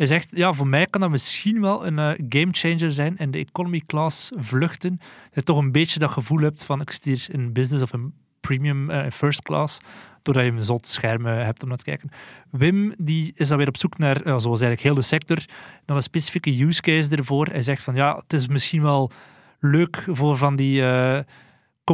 Hij 0.00 0.08
zegt, 0.08 0.30
ja, 0.34 0.52
voor 0.52 0.66
mij 0.66 0.86
kan 0.86 1.00
dat 1.00 1.10
misschien 1.10 1.60
wel 1.60 1.86
een 1.86 1.98
eh, 1.98 2.12
gamechanger 2.28 2.92
zijn 2.92 3.16
in 3.16 3.30
de 3.30 3.38
economy 3.38 3.82
class 3.86 4.30
vluchten. 4.36 4.96
Dat 4.98 5.34
je 5.34 5.42
toch 5.42 5.58
een 5.58 5.72
beetje 5.72 5.98
dat 5.98 6.10
gevoel 6.10 6.40
hebt 6.40 6.64
van 6.64 6.80
ik 6.80 6.90
zit 6.90 7.04
hier 7.04 7.26
in 7.28 7.52
business 7.52 7.82
of 7.82 7.92
in 7.92 8.12
premium 8.40 8.90
eh, 8.90 9.10
first 9.10 9.42
class, 9.42 9.78
doordat 10.22 10.44
je 10.44 10.50
een 10.50 10.64
zot 10.64 10.86
scherm 10.86 11.24
hebt 11.26 11.62
om 11.62 11.68
naar 11.68 11.76
te 11.78 11.84
kijken. 11.84 12.10
Wim 12.50 12.94
die 12.98 13.32
is 13.34 13.48
dan 13.48 13.58
weer 13.58 13.68
op 13.68 13.76
zoek 13.76 13.98
naar, 13.98 14.16
zoals 14.24 14.44
eigenlijk 14.46 14.80
heel 14.80 14.94
de 14.94 15.02
sector, 15.02 15.44
naar 15.86 15.96
een 15.96 16.02
specifieke 16.02 16.64
use 16.64 16.80
case 16.80 17.16
ervoor. 17.16 17.46
Hij 17.46 17.62
zegt 17.62 17.82
van 17.82 17.94
ja, 17.94 18.16
het 18.16 18.32
is 18.32 18.48
misschien 18.48 18.82
wel 18.82 19.10
leuk 19.58 20.04
voor 20.06 20.36
van 20.36 20.56
die 20.56 20.82
eh, 20.82 21.18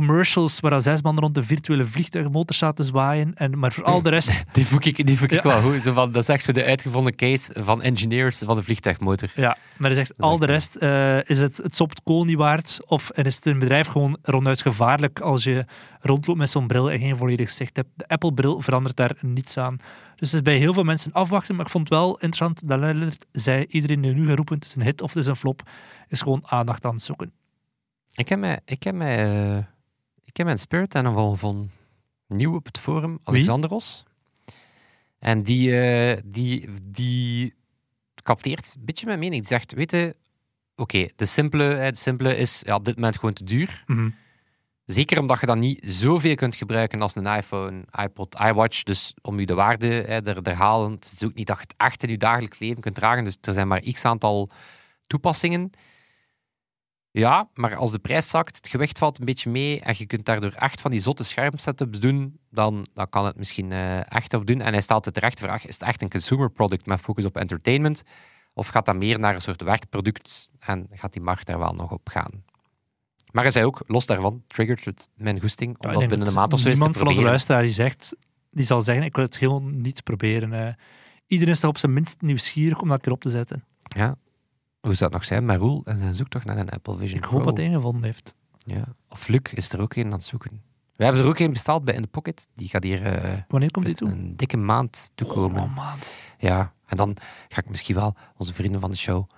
commercials 0.00 0.60
waar 0.60 0.80
zes 0.80 1.02
man 1.02 1.18
rond 1.18 1.34
de 1.34 1.42
virtuele 1.42 1.84
vliegtuigmotor 1.84 2.54
staat 2.56 2.76
te 2.76 2.82
zwaaien. 2.82 3.34
En, 3.34 3.58
maar 3.58 3.72
voor 3.72 3.84
al 3.84 4.02
de 4.02 4.10
rest 4.10 4.44
Die 4.52 4.66
voel 4.66 4.78
ik, 4.82 5.06
die 5.06 5.16
voel 5.18 5.28
ik 5.28 5.42
Ja. 5.42 5.42
wel 5.42 5.60
goed. 5.62 5.82
Zo 5.82 5.92
van, 5.92 6.12
dat 6.12 6.22
is 6.22 6.28
echt 6.28 6.44
zo 6.44 6.52
de 6.52 6.64
uitgevonden 6.64 7.14
case 7.14 7.52
van 7.62 7.82
engineers 7.82 8.38
van 8.38 8.56
de 8.56 8.62
vliegtuigmotor. 8.62 9.30
Ja, 9.34 9.56
maar 9.76 9.90
hij 9.90 9.94
zegt, 9.94 10.18
al 10.18 10.38
de 10.38 10.46
rest 10.46 10.74
eh, 10.74 11.28
is 11.28 11.38
het, 11.38 11.56
het 11.56 11.76
sopt 11.76 12.02
kool 12.02 12.24
niet 12.24 12.36
waard. 12.36 12.78
Of 12.86 13.10
en 13.10 13.24
is 13.24 13.36
het 13.36 13.46
een 13.46 13.58
bedrijf 13.58 13.86
gewoon 13.86 14.16
ronduit 14.22 14.62
gevaarlijk 14.62 15.20
als 15.20 15.44
je 15.44 15.64
rondloopt 16.00 16.38
met 16.38 16.50
zo'n 16.50 16.66
bril 16.66 16.90
en 16.90 16.98
geen 16.98 17.16
volledig 17.16 17.50
zicht 17.50 17.76
hebt. 17.76 17.88
De 17.94 18.08
Apple-bril 18.08 18.60
verandert 18.60 18.96
daar 18.96 19.16
niets 19.20 19.56
aan. 19.58 19.76
Dus 20.16 20.30
het 20.30 20.40
is 20.40 20.42
bij 20.42 20.56
heel 20.56 20.72
veel 20.74 20.82
mensen 20.84 21.12
afwachten. 21.12 21.56
Maar 21.56 21.64
ik 21.64 21.70
vond 21.70 21.88
het 21.88 21.98
wel 21.98 22.10
interessant 22.12 22.68
dat 22.68 22.78
Lennart 22.78 23.26
zei, 23.32 23.64
iedereen 23.68 24.00
die 24.00 24.12
nu 24.14 24.26
gaat 24.26 24.36
roepen, 24.36 24.54
het 24.56 24.64
is 24.64 24.74
een 24.74 24.82
hit 24.82 25.02
of 25.02 25.08
het 25.14 25.22
is 25.22 25.26
een 25.28 25.36
flop, 25.36 25.62
is 26.08 26.20
gewoon 26.20 26.42
aandacht 26.46 26.84
aan 26.84 26.94
het 26.94 27.02
zoeken. 27.02 27.32
Ik 28.14 28.28
heb 28.28 28.38
mij, 28.38 28.60
ik 28.64 28.82
heb 28.82 28.94
mij, 28.94 29.24
eh, 29.56 29.64
ik 30.36 30.42
heb 30.42 30.50
mijn 30.50 30.66
spirit 30.66 30.94
en 30.94 31.12
van, 31.12 31.38
van 31.38 31.70
nieuw 32.26 32.54
op 32.54 32.66
het 32.66 32.78
forum, 32.78 33.18
Alexandros. 33.22 34.04
En 35.18 35.42
die, 35.42 35.80
eh, 35.80 36.22
die, 36.24 36.68
die 36.82 37.54
capteert 38.22 38.74
een 38.74 38.84
beetje 38.84 39.06
mijn 39.06 39.18
mening. 39.18 39.40
Die 39.40 39.50
zegt, 39.50 39.72
weet 39.72 39.90
je, 39.90 40.16
oké, 40.74 41.08
de, 41.16 41.26
simpele, 41.26 41.90
de 41.90 41.96
simpele 41.96 42.36
is 42.36 42.62
ja, 42.64 42.74
op 42.74 42.84
dit 42.84 42.94
moment 42.94 43.18
gewoon 43.18 43.34
te 43.34 43.44
duur. 43.44 43.84
Zeker 44.84 45.18
omdat 45.18 45.40
je 45.40 45.46
dat 45.46 45.56
niet 45.56 45.84
zoveel 45.84 46.34
kunt 46.34 46.54
gebruiken 46.54 47.02
als 47.02 47.14
een 47.14 47.26
iPhone, 47.26 47.84
iPod, 48.02 48.36
iWatch. 48.40 48.82
Dus 48.82 49.14
om 49.22 49.40
je 49.40 49.46
de 49.46 49.54
waarde 49.54 49.86
hè, 49.86 50.26
er, 50.26 50.42
er 50.42 50.54
halen. 50.54 50.92
Het 50.92 51.12
is 51.12 51.24
ook 51.24 51.34
niet 51.34 51.46
dat 51.46 51.56
je 51.56 51.62
het 51.62 51.74
echt 51.76 52.02
in 52.02 52.10
je 52.10 52.18
dagelijks 52.18 52.58
leven 52.58 52.80
kunt 52.80 52.94
dragen. 52.94 53.24
Dus 53.24 53.38
er 53.40 53.52
zijn 53.52 53.68
maar 53.68 53.80
x 53.80 54.04
aantal 54.04 54.50
toepassingen. 55.06 55.70
Ja, 57.18 57.48
maar 57.54 57.76
als 57.76 57.90
de 57.90 57.98
prijs 57.98 58.28
zakt, 58.28 58.56
het 58.56 58.68
gewicht 58.68 58.98
valt 58.98 59.18
een 59.18 59.24
beetje 59.24 59.50
mee 59.50 59.80
en 59.80 59.94
je 59.98 60.06
kunt 60.06 60.24
daardoor 60.24 60.52
echt 60.52 60.80
van 60.80 60.90
die 60.90 61.00
zotte 61.00 61.24
schermsetups 61.24 62.00
doen, 62.00 62.38
dan, 62.50 62.86
dan 62.94 63.08
kan 63.08 63.26
het 63.26 63.36
misschien 63.36 63.72
eh, 63.72 64.12
echt 64.12 64.34
op 64.34 64.46
doen. 64.46 64.60
En 64.60 64.72
hij 64.72 64.80
stelt 64.82 65.04
de 65.04 65.10
terechte 65.12 65.42
vraag, 65.42 65.66
is 65.66 65.74
het 65.74 65.82
echt 65.82 66.02
een 66.02 66.10
consumer 66.10 66.50
product 66.50 66.86
met 66.86 67.00
focus 67.00 67.24
op 67.24 67.36
entertainment? 67.36 68.02
Of 68.54 68.68
gaat 68.68 68.86
dat 68.86 68.96
meer 68.96 69.18
naar 69.18 69.34
een 69.34 69.40
soort 69.40 69.62
werkproduct 69.62 70.50
en 70.58 70.86
gaat 70.92 71.12
die 71.12 71.22
markt 71.22 71.46
daar 71.46 71.58
wel 71.58 71.72
nog 71.74 71.92
op 71.92 72.08
gaan? 72.08 72.44
Maar 73.32 73.42
hij 73.42 73.52
zei 73.52 73.64
ook, 73.64 73.82
los 73.86 74.06
daarvan, 74.06 74.42
triggert 74.46 74.84
het 74.84 75.08
mijn 75.14 75.40
goesting 75.40 75.78
om 75.78 75.90
Ja, 75.90 75.98
dat 75.98 76.08
binnen 76.08 76.26
een 76.28 76.34
maand 76.34 76.52
of 76.52 76.58
zo 76.60 76.68
eens 76.68 76.78
te 76.78 76.84
Niemand 76.84 76.96
van 76.96 77.06
onze 77.06 77.20
proberen. 77.20 77.30
luisteraars 77.30 77.64
die 77.64 77.74
zegt, 77.74 78.16
die 78.50 78.64
zal 78.66 78.80
zeggen, 78.80 79.04
ik 79.04 79.14
wil 79.14 79.24
het 79.24 79.36
gewoon 79.36 79.80
niet 79.80 80.02
proberen. 80.02 80.52
eh. 80.52 80.74
iedereen 81.26 81.54
is 81.54 81.60
toch 81.60 81.70
op 81.70 81.78
zijn 81.78 81.92
minst 81.92 82.20
nieuwsgierig 82.20 82.80
om 82.80 82.88
dat 82.88 83.00
keer 83.00 83.12
op 83.12 83.20
te 83.20 83.30
zetten. 83.30 83.64
Ja. 83.82 84.16
Hoe 84.80 84.94
zou 84.94 85.04
het 85.04 85.12
nog 85.12 85.24
zijn 85.24 85.44
met 85.44 85.58
Roel 85.60 85.82
en 85.84 85.98
zijn 85.98 86.14
zoektocht 86.14 86.44
naar 86.44 86.56
een 86.58 86.70
Apple 86.70 86.96
Vision 86.96 87.18
Ik 87.18 87.24
hoop 87.24 87.44
dat 87.44 87.56
hij 87.56 87.66
een 87.66 87.72
gevonden 87.72 88.04
heeft. 88.04 88.34
Ja. 88.58 88.84
Of 89.08 89.28
Luc 89.28 89.40
is 89.54 89.72
er 89.72 89.80
ook 89.80 89.94
een 89.94 90.04
aan 90.06 90.12
het 90.12 90.24
zoeken. 90.24 90.62
We 90.94 91.04
hebben 91.04 91.22
er 91.22 91.28
ook 91.28 91.38
een 91.38 91.52
besteld 91.52 91.84
bij 91.84 91.94
In 91.94 92.02
The 92.02 92.08
Pocket. 92.08 92.48
Die 92.54 92.68
gaat 92.68 92.82
hier 92.82 93.02
eh, 93.02 93.38
Wanneer 93.48 93.70
komt 93.70 93.86
die 93.86 93.94
toe? 93.94 94.10
een 94.10 94.36
dikke 94.36 94.56
maand 94.56 95.10
toekomen. 95.14 95.62
Oh, 95.62 95.76
maand. 95.76 96.14
Ja, 96.38 96.72
en 96.86 96.96
dan 96.96 97.16
ga 97.48 97.60
ik 97.60 97.68
misschien 97.68 97.94
wel 97.94 98.14
onze 98.36 98.54
vrienden 98.54 98.80
van 98.80 98.90
de 98.90 98.96
show 98.96 99.28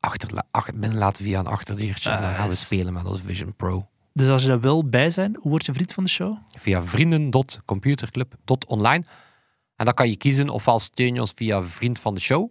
achter, 0.00 0.42
achter, 0.50 0.78
binnen 0.78 0.98
laten 0.98 1.24
via 1.24 1.38
een 1.38 1.46
achterdeurtje. 1.46 2.10
en 2.10 2.22
dan 2.22 2.34
gaan 2.34 2.48
we 2.48 2.54
spelen 2.54 2.92
met 2.92 3.04
onze 3.04 3.22
Vision 3.22 3.54
Pro. 3.54 3.88
Dus 4.12 4.28
als 4.28 4.42
je 4.42 4.48
daar 4.48 4.60
wil 4.60 4.88
bij 4.88 5.10
zijn, 5.10 5.36
hoe 5.40 5.50
word 5.50 5.66
je 5.66 5.72
vriend 5.72 5.92
van 5.92 6.04
de 6.04 6.10
show? 6.10 6.36
Via 6.58 6.82
vrienden.computerclub.online. 6.82 9.04
En 9.76 9.84
dan 9.84 9.94
kan 9.94 10.08
je 10.08 10.16
kiezen 10.16 10.48
ofwel 10.48 10.78
steun 10.78 11.14
je 11.14 11.20
ons 11.20 11.32
via 11.34 11.62
vriend 11.62 11.98
van 11.98 12.14
de 12.14 12.20
show. 12.20 12.50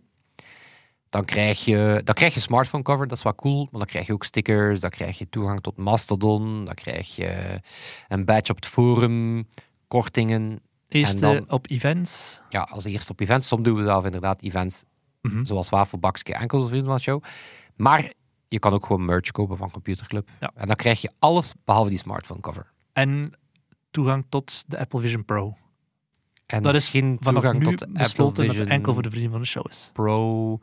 Dan 1.16 1.26
krijg 1.26 1.66
je, 1.66 2.02
dan 2.04 2.16
krijg 2.16 2.34
je 2.34 2.40
smartphone 2.40 2.84
cover, 2.84 3.08
dat 3.08 3.18
is 3.18 3.24
wel 3.24 3.36
cool. 3.36 3.62
Maar 3.72 3.80
dan 3.80 3.86
krijg 3.90 4.08
je 4.08 4.14
ook 4.14 4.24
stickers, 4.24 4.80
dan 4.80 4.90
krijg 4.90 5.18
je 5.18 5.30
toegang 5.30 5.62
tot 5.62 5.78
Mastodon, 5.78 6.66
dan 6.66 6.74
krijg 6.74 7.16
je 7.16 7.60
een 8.08 8.26
badge 8.26 8.52
op 8.52 8.56
het 8.56 8.66
forum, 8.66 9.48
kortingen. 9.88 10.60
Eerste 10.88 11.20
dan- 11.20 11.52
op 11.52 11.70
events. 11.70 12.42
Ja, 12.50 12.62
als 12.62 12.84
eerste 12.86 13.12
op 13.12 13.20
events. 13.20 13.48
Soms 13.48 13.64
doen 13.64 13.76
we 13.78 13.84
zelf 13.84 14.06
inderdaad 14.06 14.42
events 14.42 14.84
Mhm. 15.22 15.46
zoals 15.46 15.70
Wafelbakske 15.70 16.34
enkel 16.34 16.58
als 16.60 16.68
vrienden 16.68 16.88
van 16.88 16.98
de 16.98 17.02
show. 17.04 17.24
Maar 17.76 18.12
je 18.48 18.60
kan 18.60 18.74
ook 18.74 18.86
gewoon 18.86 19.06
merch 19.06 19.32
kopen 19.32 19.58
van 19.58 19.72
Computerclub. 19.72 20.30
Ja. 20.40 20.52
En 20.56 20.68
dan 20.68 20.76
krijg 20.76 21.02
je 21.02 21.12
alles 21.20 21.54
behalve 21.66 21.90
die 21.90 21.98
smartphone 22.00 22.40
cover. 22.40 22.72
En 22.94 23.32
toegang 23.92 24.26
tot 24.30 24.64
de 24.68 24.80
Apple 24.80 25.00
Vision 25.00 25.26
Pro. 25.26 25.56
En 26.46 26.62
Dat 26.64 26.76
is 26.76 26.90
Vanaf 26.90 27.18
toegang 27.20 27.60
nu 27.60 27.66
tot 27.66 27.80
de 27.80 27.86
Apple 28.04 28.26
dat 28.34 28.46
Vision 28.46 28.68
enkel 28.68 28.94
voor 28.94 29.02
de 29.04 29.10
vrienden 29.10 29.32
van 29.32 29.42
de 29.42 29.48
show 29.48 29.66
is. 29.70 29.90
Pro. 29.94 30.60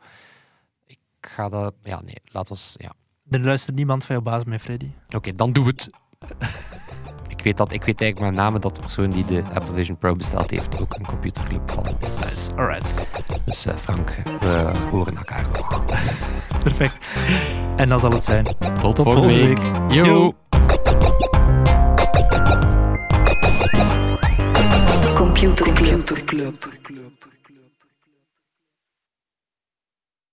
Ga 1.27 1.49
dat... 1.49 1.73
Ja, 1.83 2.01
nee, 2.01 2.17
laat 2.25 2.49
ons... 2.49 2.75
Ja. 2.77 2.93
Er 3.29 3.39
luistert 3.39 3.75
niemand 3.75 4.05
van 4.05 4.15
jouw 4.15 4.23
baas 4.23 4.43
mee, 4.43 4.59
Freddy. 4.59 4.91
Oké, 5.15 5.35
dan 5.35 5.51
doe 5.51 5.67
het. 5.67 5.89
ik, 7.35 7.43
weet 7.43 7.57
dat, 7.57 7.71
ik 7.71 7.83
weet 7.83 8.01
eigenlijk 8.01 8.31
met 8.31 8.43
name 8.43 8.59
dat 8.59 8.75
de 8.75 8.81
persoon 8.81 9.09
die 9.09 9.25
de 9.25 9.43
Apple 9.53 9.73
Vision 9.73 9.97
Pro 9.97 10.15
besteld 10.15 10.51
heeft 10.51 10.81
ook 10.81 10.93
een 10.93 11.05
Computerclub 11.05 11.71
van 11.71 11.85
is. 11.99 12.47
Alright. 12.55 13.07
Dus 13.45 13.65
eh, 13.65 13.75
Frank, 13.75 14.15
we 14.39 14.71
horen 14.91 15.17
elkaar 15.17 15.45
nog. 15.53 15.85
Perfect. 16.63 16.97
En 17.75 17.89
dan 17.89 17.99
zal 17.99 18.11
het 18.11 18.23
zijn. 18.23 18.45
Tot, 18.79 18.95
volgende 18.95 19.27
week. 19.27 19.59
Yo. 19.89 20.05
Yo. 20.05 20.33
Computer 25.15 25.73
Club. 26.25 26.71